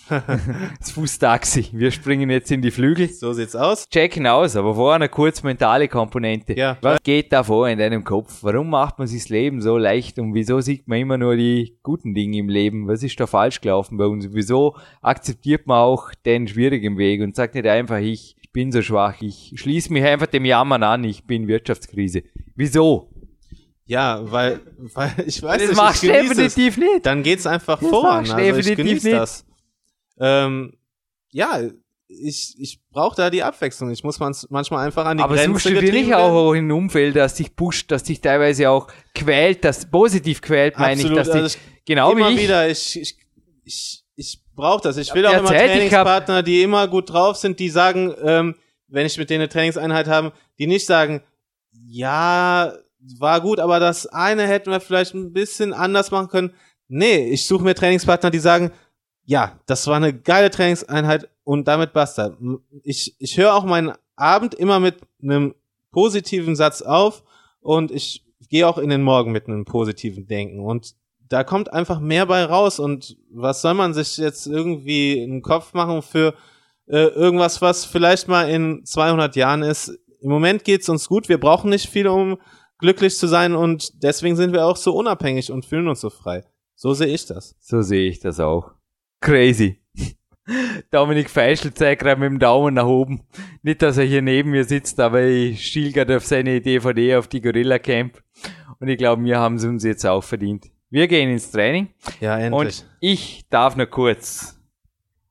das 0.79 0.91
Fußtaxi. 0.93 1.71
Wir 1.73 1.91
springen 1.91 2.31
jetzt 2.31 2.51
in 2.51 2.63
die 2.63 2.71
Flügel. 2.71 3.09
So 3.09 3.33
sieht's 3.33 3.57
aus. 3.57 3.89
checken 3.89 4.27
aus, 4.27 4.57
aber 4.57 4.75
vorher 4.75 4.97
eine 4.97 5.09
kurz 5.09 5.43
mentale 5.43 5.89
Komponente. 5.89 6.55
Ja. 6.55 6.77
Was 6.83 7.03
geht 7.03 7.33
da 7.33 7.43
vor 7.43 7.69
in 7.69 7.79
deinem 7.79 8.05
Kopf? 8.05 8.43
Warum 8.43 8.71
macht 8.71 8.99
man 8.99 9.07
sich 9.07 9.23
das 9.23 9.29
Leben 9.31 9.61
so 9.61 9.79
leicht 9.79 10.19
und 10.19 10.35
wieso 10.35 10.61
sieht 10.61 10.89
man 10.89 10.99
immer 10.99 11.19
nur 11.19 11.37
die 11.37 11.79
guten 11.83 12.15
Dinge 12.15 12.39
im 12.39 12.49
Leben? 12.49 12.87
Was 12.87 13.03
ist 13.03 13.19
da 13.19 13.27
falsch 13.27 13.61
gelaufen 13.61 13.97
bei 13.97 14.07
uns? 14.07 14.29
Wieso 14.33 14.77
akzeptiert 15.01 15.67
man 15.67 15.79
auch 15.79 16.11
den 16.27 16.49
schwierigen 16.49 16.99
Weg 16.99 17.23
und 17.23 17.35
sagt 17.35 17.55
nicht 17.55 17.67
einfach, 17.67 17.99
ich 17.99 18.37
bin 18.55 18.73
so 18.73 18.81
schwach, 18.81 19.21
ich 19.21 19.53
schließe 19.57 19.93
mich 19.93 20.03
einfach 20.05 20.29
dem 20.29 20.47
Jammern 20.47 20.83
an, 20.83 21.05
ich 21.05 21.25
bin 21.25 21.47
Wirtschaftskrise. 21.47 22.23
Wieso? 22.57 23.11
Ja, 23.85 24.23
weil, 24.33 24.61
weil 24.95 25.13
ich 25.27 25.43
weiß 25.43 25.61
Das 25.61 25.69
nicht, 25.69 25.77
machst 25.77 26.03
ich 26.05 26.11
genieße 26.11 26.43
es. 26.47 26.55
definitiv 26.55 26.77
nicht. 26.79 27.05
Dann 27.07 27.23
geht's 27.23 27.47
einfach 27.47 27.79
Das 27.81 27.91
du 27.91 28.01
Also 28.01 28.59
ich 28.61 28.67
definitiv 28.67 28.77
genieße 28.77 29.11
das. 29.11 29.45
Ähm, 30.19 30.73
ja, 31.31 31.61
ich, 32.07 32.55
ich 32.59 32.81
brauche 32.91 33.17
da 33.17 33.29
die 33.29 33.43
Abwechslung. 33.43 33.91
Ich 33.91 34.05
muss 34.05 34.21
manchmal 34.21 34.87
einfach 34.87 35.05
an 35.05 35.17
die 35.19 35.23
Aber 35.25 35.35
Grenze 35.35 35.51
suchst 35.51 35.67
du 35.67 35.81
dir 35.81 35.93
nicht 35.93 36.15
auch 36.15 36.53
in 36.53 36.69
ein 36.69 36.73
Umfeld, 36.73 37.17
das 37.17 37.35
dich 37.35 37.57
pusht, 37.57 37.91
das 37.91 38.05
dich 38.05 38.21
teilweise 38.21 38.71
auch 38.71 38.87
quält, 39.15 39.65
das 39.65 39.91
positiv 39.91 40.41
quält, 40.41 40.79
meine 40.79 41.01
ich, 41.01 41.07
Absolut, 41.11 41.19
dass 41.19 41.27
dich, 41.29 41.43
also 41.43 41.57
ich- 41.59 41.85
genau 41.85 42.13
immer 42.13 42.31
wie 42.31 42.35
ich, 42.35 42.43
wieder, 42.43 42.71
ich, 42.71 43.01
ich, 43.01 43.17
ich, 43.65 44.05
ich 44.17 44.41
brauche 44.55 44.83
das. 44.83 44.97
Ich 44.97 45.15
will 45.15 45.27
auch 45.27 45.33
immer 45.33 45.51
Trainingspartner, 45.51 46.43
die 46.43 46.63
immer 46.63 46.89
gut 46.89 47.13
drauf 47.13 47.37
sind, 47.37 47.59
die 47.59 47.69
sagen, 47.69 48.15
ähm, 48.23 48.55
wenn 48.89 49.07
ich 49.07 49.19
mit 49.19 49.31
denen 49.31 49.43
eine 49.43 49.49
Trainingseinheit 49.49 50.09
habe, 50.09 50.33
die 50.59 50.67
nicht 50.67 50.87
sagen, 50.87 51.23
ja, 51.87 52.73
war 53.19 53.41
gut, 53.41 53.61
aber 53.61 53.81
das 53.81 54.07
eine 54.07 54.47
hätten 54.47 54.71
wir 54.71 54.81
vielleicht 54.81 55.15
ein 55.15 55.33
bisschen 55.33 55.73
anders 55.73 56.11
machen 56.11 56.29
können. 56.29 56.55
Nee, 56.89 57.29
ich 57.29 57.47
suche 57.47 57.65
mir 57.65 57.75
Trainingspartner, 57.75 58.31
die 58.31 58.39
sagen, 58.39 58.73
ja, 59.25 59.59
das 59.67 59.87
war 59.87 59.97
eine 59.97 60.13
geile 60.13 60.51
Trainingseinheit 60.51 61.29
und 61.45 61.67
damit 61.67 61.93
basta. 61.93 62.37
Ich, 62.83 63.17
ich 63.19 63.37
höre 63.37 63.55
auch 63.55 63.65
meinen 63.65 63.93
Abend 64.17 64.55
immer 64.55 64.81
mit 64.81 64.97
einem 65.23 65.55
positiven 65.91 66.57
Satz 66.57 66.83
auf 66.83 67.23
und 67.61 67.91
ich 67.91 68.25
gehe 68.49 68.69
auch 68.69 68.79
in 68.79 68.91
den 68.91 69.03
Morgen 69.03 69.33
mit 69.33 69.49
einem 69.49 69.65
positiven 69.65 70.27
Denken 70.27 70.61
und 70.61 70.95
da 71.29 71.45
kommt 71.45 71.73
einfach 71.73 72.01
mehr 72.01 72.27
bei 72.27 72.45
raus 72.45 72.79
und 72.79 73.17
was 73.31 73.63
soll 73.63 73.75
man 73.75 73.95
sich 73.95 74.17
jetzt 74.19 74.47
irgendwie 74.47 75.23
im 75.23 75.43
Kopf 75.43 75.73
machen 75.75 76.03
für 76.03 76.35
äh, 76.87 77.07
irgendwas, 77.09 77.63
was 77.63 77.85
vielleicht 77.85 78.29
mal 78.29 78.49
in 78.49 78.85
200 78.85 79.35
Jahren 79.37 79.63
ist. 79.63 79.89
Im 80.21 80.31
Moment 80.31 80.65
geht's 80.65 80.89
uns 80.89 81.09
gut, 81.09 81.29
wir 81.29 81.39
brauchen 81.39 81.71
nicht 81.71 81.89
viel, 81.89 82.07
um 82.07 82.39
glücklich 82.79 83.17
zu 83.17 83.27
sein 83.27 83.55
und 83.55 84.03
deswegen 84.03 84.37
sind 84.37 84.53
wir 84.53 84.67
auch 84.67 84.77
so 84.77 84.95
unabhängig 84.95 85.51
und 85.51 85.65
fühlen 85.65 85.89
uns 85.89 86.01
so 86.01 86.11
frei. 86.11 86.45
So 86.75 86.93
sehe 86.93 87.09
ich 87.09 87.27
das. 87.27 87.57
So 87.61 87.83
sehe 87.83 88.09
ich 88.09 88.21
das 88.21 88.41
auch. 88.41 88.73
Crazy. 89.21 89.81
Dominik 90.91 91.31
Feischl 91.31 91.73
zeigt 91.73 92.03
gerade 92.03 92.21
mit 92.21 92.29
dem 92.29 92.39
Daumen 92.39 92.75
nach 92.75 92.87
oben. 92.87 93.23
Nicht, 93.63 93.81
dass 93.81 93.97
er 93.97 94.05
hier 94.05 94.21
neben 94.21 94.51
mir 94.51 94.65
sitzt, 94.65 95.01
aber 95.01 95.23
ich 95.23 95.65
schiel 95.65 95.93
gerade 95.93 96.17
auf 96.17 96.27
seine 96.27 96.61
DVD 96.61 97.17
auf 97.17 97.29
die 97.29 97.41
Gorilla 97.41 97.79
Camp. 97.79 98.23
Und 98.81 98.89
ich 98.89 98.99
glaube, 98.99 99.25
wir 99.25 99.39
haben 99.39 99.55
es 99.55 99.65
uns 99.65 99.85
jetzt 99.85 100.05
auch 100.05 100.23
verdient. 100.23 100.74
Wir 100.91 101.09
gehen 101.09 101.31
ins 101.31 101.51
Training 101.51 101.89
Ja, 102.21 102.39
endlich. 102.39 102.53
und 102.83 102.87
ich 103.01 103.45
darf 103.51 103.77
noch 103.77 103.91
kurz, 103.91 104.59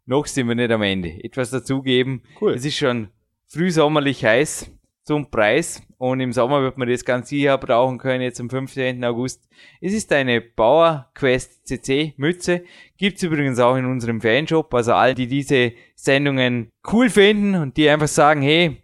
noch 0.06 0.26
sind 0.26 0.48
wir 0.48 0.56
nicht 0.56 0.72
am 0.72 0.82
Ende, 0.82 1.10
etwas 1.24 1.52
dazugeben. 1.52 2.22
Cool. 2.42 2.54
Es 2.54 2.66
ist 2.66 2.78
schon 2.78 3.10
frühsommerlich 3.48 4.26
heiß. 4.26 4.70
zum 5.06 5.30
Preis. 5.30 5.82
Und 5.98 6.22
im 6.22 6.32
Sommer 6.32 6.62
wird 6.62 6.78
man 6.78 6.88
das 6.90 7.04
ganz 7.04 7.28
sicher 7.30 7.58
brauchen 7.58 7.98
können, 7.98 8.22
jetzt 8.22 8.40
am 8.40 8.50
15. 8.50 9.04
August. 9.04 9.48
Es 9.82 9.92
ist 9.94 10.12
eine 10.14 10.40
Power 10.40 11.10
Quest 11.14 11.68
CC 11.68 12.14
Mütze. 12.16 12.64
Gibt's 12.98 13.22
übrigens 13.24 13.60
auch 13.60 13.76
in 13.76 13.84
unserem 13.86 14.22
Fanshop. 14.22 14.74
Also 14.74 14.94
all 14.94 15.14
die 15.14 15.28
diese 15.28 15.74
Sendungen 15.96 16.70
cool 16.92 17.10
finden 17.10 17.56
und 17.56 17.76
die 17.76 17.90
einfach 17.90 18.08
sagen, 18.08 18.42
hey, 18.42 18.78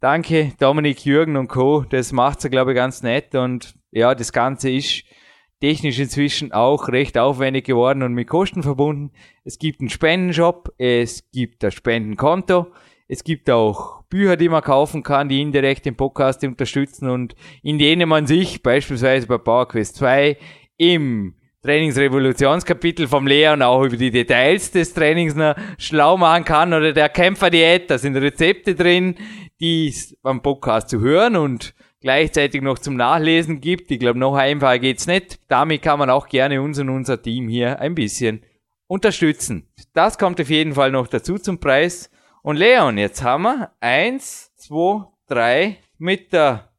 danke 0.00 0.52
Dominik, 0.58 1.04
Jürgen 1.04 1.36
und 1.36 1.46
Co. 1.48 1.84
Das 1.88 2.10
macht's 2.12 2.42
ja, 2.44 2.50
glaube 2.50 2.72
ich, 2.72 2.76
ganz 2.76 3.02
nett. 3.04 3.34
Und 3.36 3.74
ja, 3.92 4.14
das 4.16 4.32
Ganze 4.32 4.70
ist 4.70 5.04
technisch 5.60 5.98
inzwischen 5.98 6.52
auch 6.52 6.88
recht 6.88 7.18
aufwendig 7.18 7.66
geworden 7.66 8.02
und 8.02 8.14
mit 8.14 8.28
Kosten 8.28 8.62
verbunden. 8.62 9.12
Es 9.44 9.58
gibt 9.58 9.80
einen 9.80 9.90
Spendenshop, 9.90 10.72
es 10.78 11.30
gibt 11.30 11.64
ein 11.64 11.70
Spendenkonto, 11.70 12.68
es 13.08 13.24
gibt 13.24 13.50
auch 13.50 14.02
Bücher, 14.04 14.36
die 14.36 14.48
man 14.48 14.62
kaufen 14.62 15.02
kann, 15.02 15.28
die 15.28 15.40
indirekt 15.40 15.84
den 15.84 15.96
Podcast 15.96 16.42
unterstützen 16.44 17.08
und 17.08 17.34
in 17.62 17.78
denen 17.78 18.08
man 18.08 18.26
sich 18.26 18.62
beispielsweise 18.62 19.26
bei 19.26 19.38
PowerQuest 19.38 19.96
2 19.96 20.36
im 20.78 21.34
Trainingsrevolutionskapitel 21.62 23.06
vom 23.06 23.26
Leon 23.26 23.60
auch 23.60 23.84
über 23.84 23.96
die 23.96 24.10
Details 24.10 24.70
des 24.70 24.94
Trainings 24.94 25.34
noch 25.34 25.54
schlau 25.76 26.16
machen 26.16 26.44
kann 26.44 26.72
oder 26.72 26.92
der 26.92 27.10
Kämpferdiät. 27.10 27.90
Da 27.90 27.98
sind 27.98 28.16
Rezepte 28.16 28.74
drin, 28.74 29.14
die 29.60 29.94
beim 30.22 30.40
Podcast 30.40 30.88
zu 30.88 31.00
hören 31.00 31.36
und 31.36 31.74
gleichzeitig 32.00 32.62
noch 32.62 32.78
zum 32.78 32.96
Nachlesen 32.96 33.60
gibt. 33.60 33.90
Ich 33.90 33.98
glaube, 33.98 34.18
noch 34.18 34.34
einfacher 34.34 34.78
geht's 34.78 35.06
nicht. 35.06 35.38
Damit 35.48 35.82
kann 35.82 35.98
man 35.98 36.10
auch 36.10 36.28
gerne 36.28 36.62
uns 36.62 36.78
und 36.78 36.88
unser 36.88 37.20
Team 37.20 37.48
hier 37.48 37.80
ein 37.80 37.94
bisschen 37.94 38.42
unterstützen. 38.86 39.68
Das 39.92 40.18
kommt 40.18 40.40
auf 40.40 40.50
jeden 40.50 40.74
Fall 40.74 40.90
noch 40.90 41.06
dazu 41.06 41.38
zum 41.38 41.60
Preis. 41.60 42.10
Und 42.42 42.56
Leon, 42.56 42.98
jetzt 42.98 43.22
haben 43.22 43.42
wir 43.42 43.72
eins, 43.80 44.52
zwei, 44.56 45.04
drei 45.26 45.78
mit 45.98 46.32
der 46.32 46.72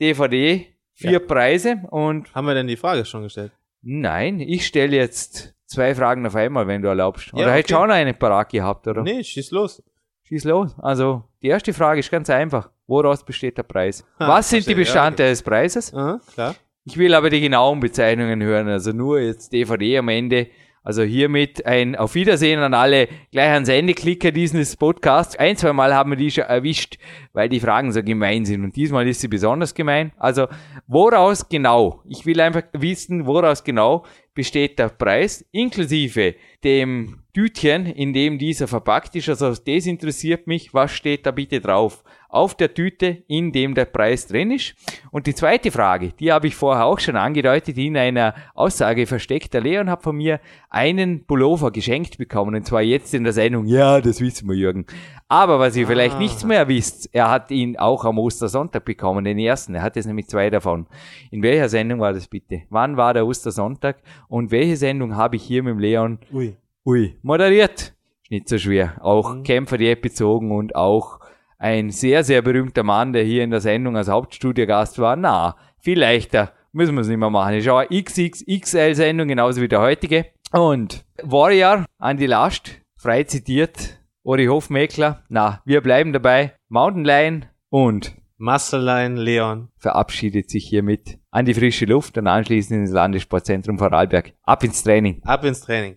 DVD 0.00 0.66
vier 0.92 1.10
ja. 1.12 1.18
Preise 1.20 1.82
und. 1.90 2.34
Haben 2.34 2.46
wir 2.46 2.54
denn 2.54 2.66
die 2.66 2.76
Frage 2.76 3.04
schon 3.04 3.22
gestellt? 3.22 3.52
Nein, 3.82 4.40
ich 4.40 4.66
stelle 4.66 4.96
jetzt 4.96 5.54
zwei 5.66 5.94
Fragen 5.94 6.26
auf 6.26 6.34
einmal, 6.34 6.66
wenn 6.66 6.82
du 6.82 6.88
erlaubst. 6.88 7.32
Oder 7.32 7.42
ja, 7.42 7.48
okay. 7.48 7.58
hättest 7.58 7.72
du 7.72 7.76
auch 7.76 7.86
noch 7.86 7.94
eine 7.94 8.14
parat 8.14 8.50
gehabt, 8.50 8.86
oder? 8.86 9.02
Nee, 9.02 9.22
schieß 9.22 9.50
los. 9.50 9.82
Schieß 10.24 10.44
los. 10.44 10.74
Also, 10.78 11.24
die 11.42 11.48
erste 11.48 11.74
Frage 11.74 12.00
ist 12.00 12.10
ganz 12.10 12.30
einfach. 12.30 12.70
Woraus 12.86 13.24
besteht 13.24 13.58
der 13.58 13.62
Preis? 13.62 14.04
Ha, 14.18 14.28
Was 14.28 14.50
sind 14.50 14.66
die 14.66 14.74
Bestandteile 14.74 15.28
ja, 15.28 15.32
okay. 15.32 15.32
des 15.32 15.42
Preises? 15.42 15.94
Aha, 15.94 16.20
klar. 16.32 16.54
Ich 16.86 16.98
will 16.98 17.14
aber 17.14 17.30
die 17.30 17.40
genauen 17.40 17.80
Bezeichnungen 17.80 18.42
hören. 18.42 18.68
Also 18.68 18.92
nur 18.92 19.20
jetzt 19.20 19.52
DVD 19.52 19.98
am 19.98 20.08
Ende. 20.08 20.48
Also 20.82 21.02
hiermit 21.02 21.64
ein 21.64 21.96
Auf 21.96 22.14
Wiedersehen 22.14 22.60
an 22.60 22.74
alle 22.74 23.08
gleich 23.32 23.48
ans 23.50 23.70
Ende 23.70 23.94
Klicker 23.94 24.32
dieses 24.32 24.76
Podcasts. 24.76 25.34
Ein, 25.36 25.56
zwei 25.56 25.72
Mal 25.72 25.94
haben 25.94 26.10
wir 26.10 26.16
die 26.16 26.30
schon 26.30 26.44
erwischt, 26.44 26.98
weil 27.32 27.48
die 27.48 27.60
Fragen 27.60 27.90
so 27.90 28.02
gemein 28.02 28.44
sind. 28.44 28.62
Und 28.64 28.76
diesmal 28.76 29.08
ist 29.08 29.22
sie 29.22 29.28
besonders 29.28 29.72
gemein. 29.72 30.12
Also 30.18 30.46
woraus 30.86 31.48
genau? 31.48 32.02
Ich 32.06 32.26
will 32.26 32.38
einfach 32.38 32.64
wissen, 32.74 33.24
woraus 33.24 33.64
genau 33.64 34.04
besteht 34.34 34.78
der 34.78 34.88
Preis, 34.88 35.44
inklusive 35.52 36.34
dem 36.64 37.20
Tütchen, 37.32 37.86
in 37.86 38.12
dem 38.12 38.38
dieser 38.38 38.68
verpackt 38.68 39.14
ist. 39.16 39.28
Also 39.28 39.50
das 39.50 39.86
interessiert 39.86 40.46
mich. 40.46 40.74
Was 40.74 40.92
steht 40.92 41.26
da 41.26 41.30
bitte 41.30 41.60
drauf? 41.60 42.04
auf 42.34 42.56
der 42.56 42.74
Tüte, 42.74 43.22
in 43.28 43.52
dem 43.52 43.74
der 43.74 43.84
Preis 43.84 44.26
drin 44.26 44.50
ist. 44.50 44.74
Und 45.12 45.28
die 45.28 45.36
zweite 45.36 45.70
Frage, 45.70 46.12
die 46.18 46.32
habe 46.32 46.48
ich 46.48 46.56
vorher 46.56 46.84
auch 46.84 46.98
schon 46.98 47.14
angedeutet 47.14 47.78
in 47.78 47.96
einer 47.96 48.34
Aussage 48.54 49.06
versteckt. 49.06 49.54
Der 49.54 49.60
Leon 49.60 49.88
hat 49.88 50.02
von 50.02 50.16
mir 50.16 50.40
einen 50.68 51.26
Pullover 51.26 51.70
geschenkt 51.70 52.18
bekommen, 52.18 52.56
und 52.56 52.66
zwar 52.66 52.82
jetzt 52.82 53.14
in 53.14 53.22
der 53.22 53.32
Sendung. 53.32 53.66
Ja, 53.66 54.00
das 54.00 54.20
wissen 54.20 54.48
wir, 54.48 54.56
Jürgen. 54.56 54.84
Aber 55.28 55.60
was 55.60 55.76
ihr 55.76 55.86
ah. 55.86 55.88
vielleicht 55.88 56.18
nichts 56.18 56.44
mehr 56.44 56.66
wisst, 56.66 57.08
er 57.12 57.30
hat 57.30 57.52
ihn 57.52 57.76
auch 57.76 58.04
am 58.04 58.18
Ostersonntag 58.18 58.84
bekommen, 58.84 59.24
den 59.24 59.38
ersten. 59.38 59.76
Er 59.76 59.82
hat 59.82 59.94
jetzt 59.94 60.06
nämlich 60.06 60.26
zwei 60.26 60.50
davon. 60.50 60.86
In 61.30 61.42
welcher 61.42 61.68
Sendung 61.68 62.00
war 62.00 62.12
das 62.12 62.26
bitte? 62.26 62.62
Wann 62.68 62.96
war 62.96 63.14
der 63.14 63.26
Ostersonntag? 63.26 63.98
Und 64.28 64.50
welche 64.50 64.76
Sendung 64.76 65.16
habe 65.16 65.36
ich 65.36 65.42
hier 65.42 65.62
mit 65.62 65.72
dem 65.72 65.78
Leon? 65.78 66.18
Ui. 66.32 66.56
Ui. 66.84 67.18
Moderiert. 67.22 67.94
Ist 68.22 68.30
nicht 68.30 68.48
so 68.48 68.58
schwer. 68.58 68.96
Auch 69.00 69.34
mhm. 69.34 69.42
Kämpfer 69.42 69.78
die 69.78 69.94
bezogen 69.94 70.52
und 70.52 70.76
auch 70.76 71.20
ein 71.58 71.90
sehr, 71.90 72.24
sehr 72.24 72.42
berühmter 72.42 72.82
Mann, 72.82 73.12
der 73.12 73.24
hier 73.24 73.42
in 73.44 73.50
der 73.50 73.60
Sendung 73.60 73.96
als 73.96 74.08
Hauptstudiogast 74.08 74.98
war. 74.98 75.16
Na, 75.16 75.56
viel 75.78 75.98
leichter. 75.98 76.52
Müssen 76.72 76.94
wir 76.94 77.02
es 77.02 77.08
nicht 77.08 77.18
mehr 77.18 77.30
machen. 77.30 77.54
Ich 77.54 77.64
schaue 77.64 77.86
XXXL-Sendung, 77.86 79.28
genauso 79.28 79.62
wie 79.62 79.68
der 79.68 79.80
heutige. 79.80 80.26
Und 80.52 81.04
Warrior, 81.22 81.84
Andy 82.00 82.26
Last, 82.26 82.80
frei 82.96 83.24
zitiert, 83.24 84.00
Ori 84.22 84.46
Hofmeckler. 84.46 85.22
Na, 85.28 85.62
wir 85.64 85.80
bleiben 85.80 86.12
dabei. 86.12 86.54
Mountain 86.68 87.04
Lion 87.04 87.46
und 87.70 88.14
Muscle 88.38 88.80
Lion 88.80 89.16
Leon 89.16 89.68
verabschiedet 89.76 90.50
sich 90.50 90.66
hiermit 90.66 91.18
an 91.34 91.44
die 91.44 91.54
frische 91.54 91.84
Luft 91.84 92.16
und 92.16 92.28
anschließend 92.28 92.80
ins 92.80 92.92
Landessportzentrum 92.92 93.76
Vorarlberg. 93.76 94.32
Ab 94.44 94.62
ins 94.62 94.84
Training. 94.84 95.20
Ab 95.24 95.44
ins 95.44 95.60
Training. 95.62 95.96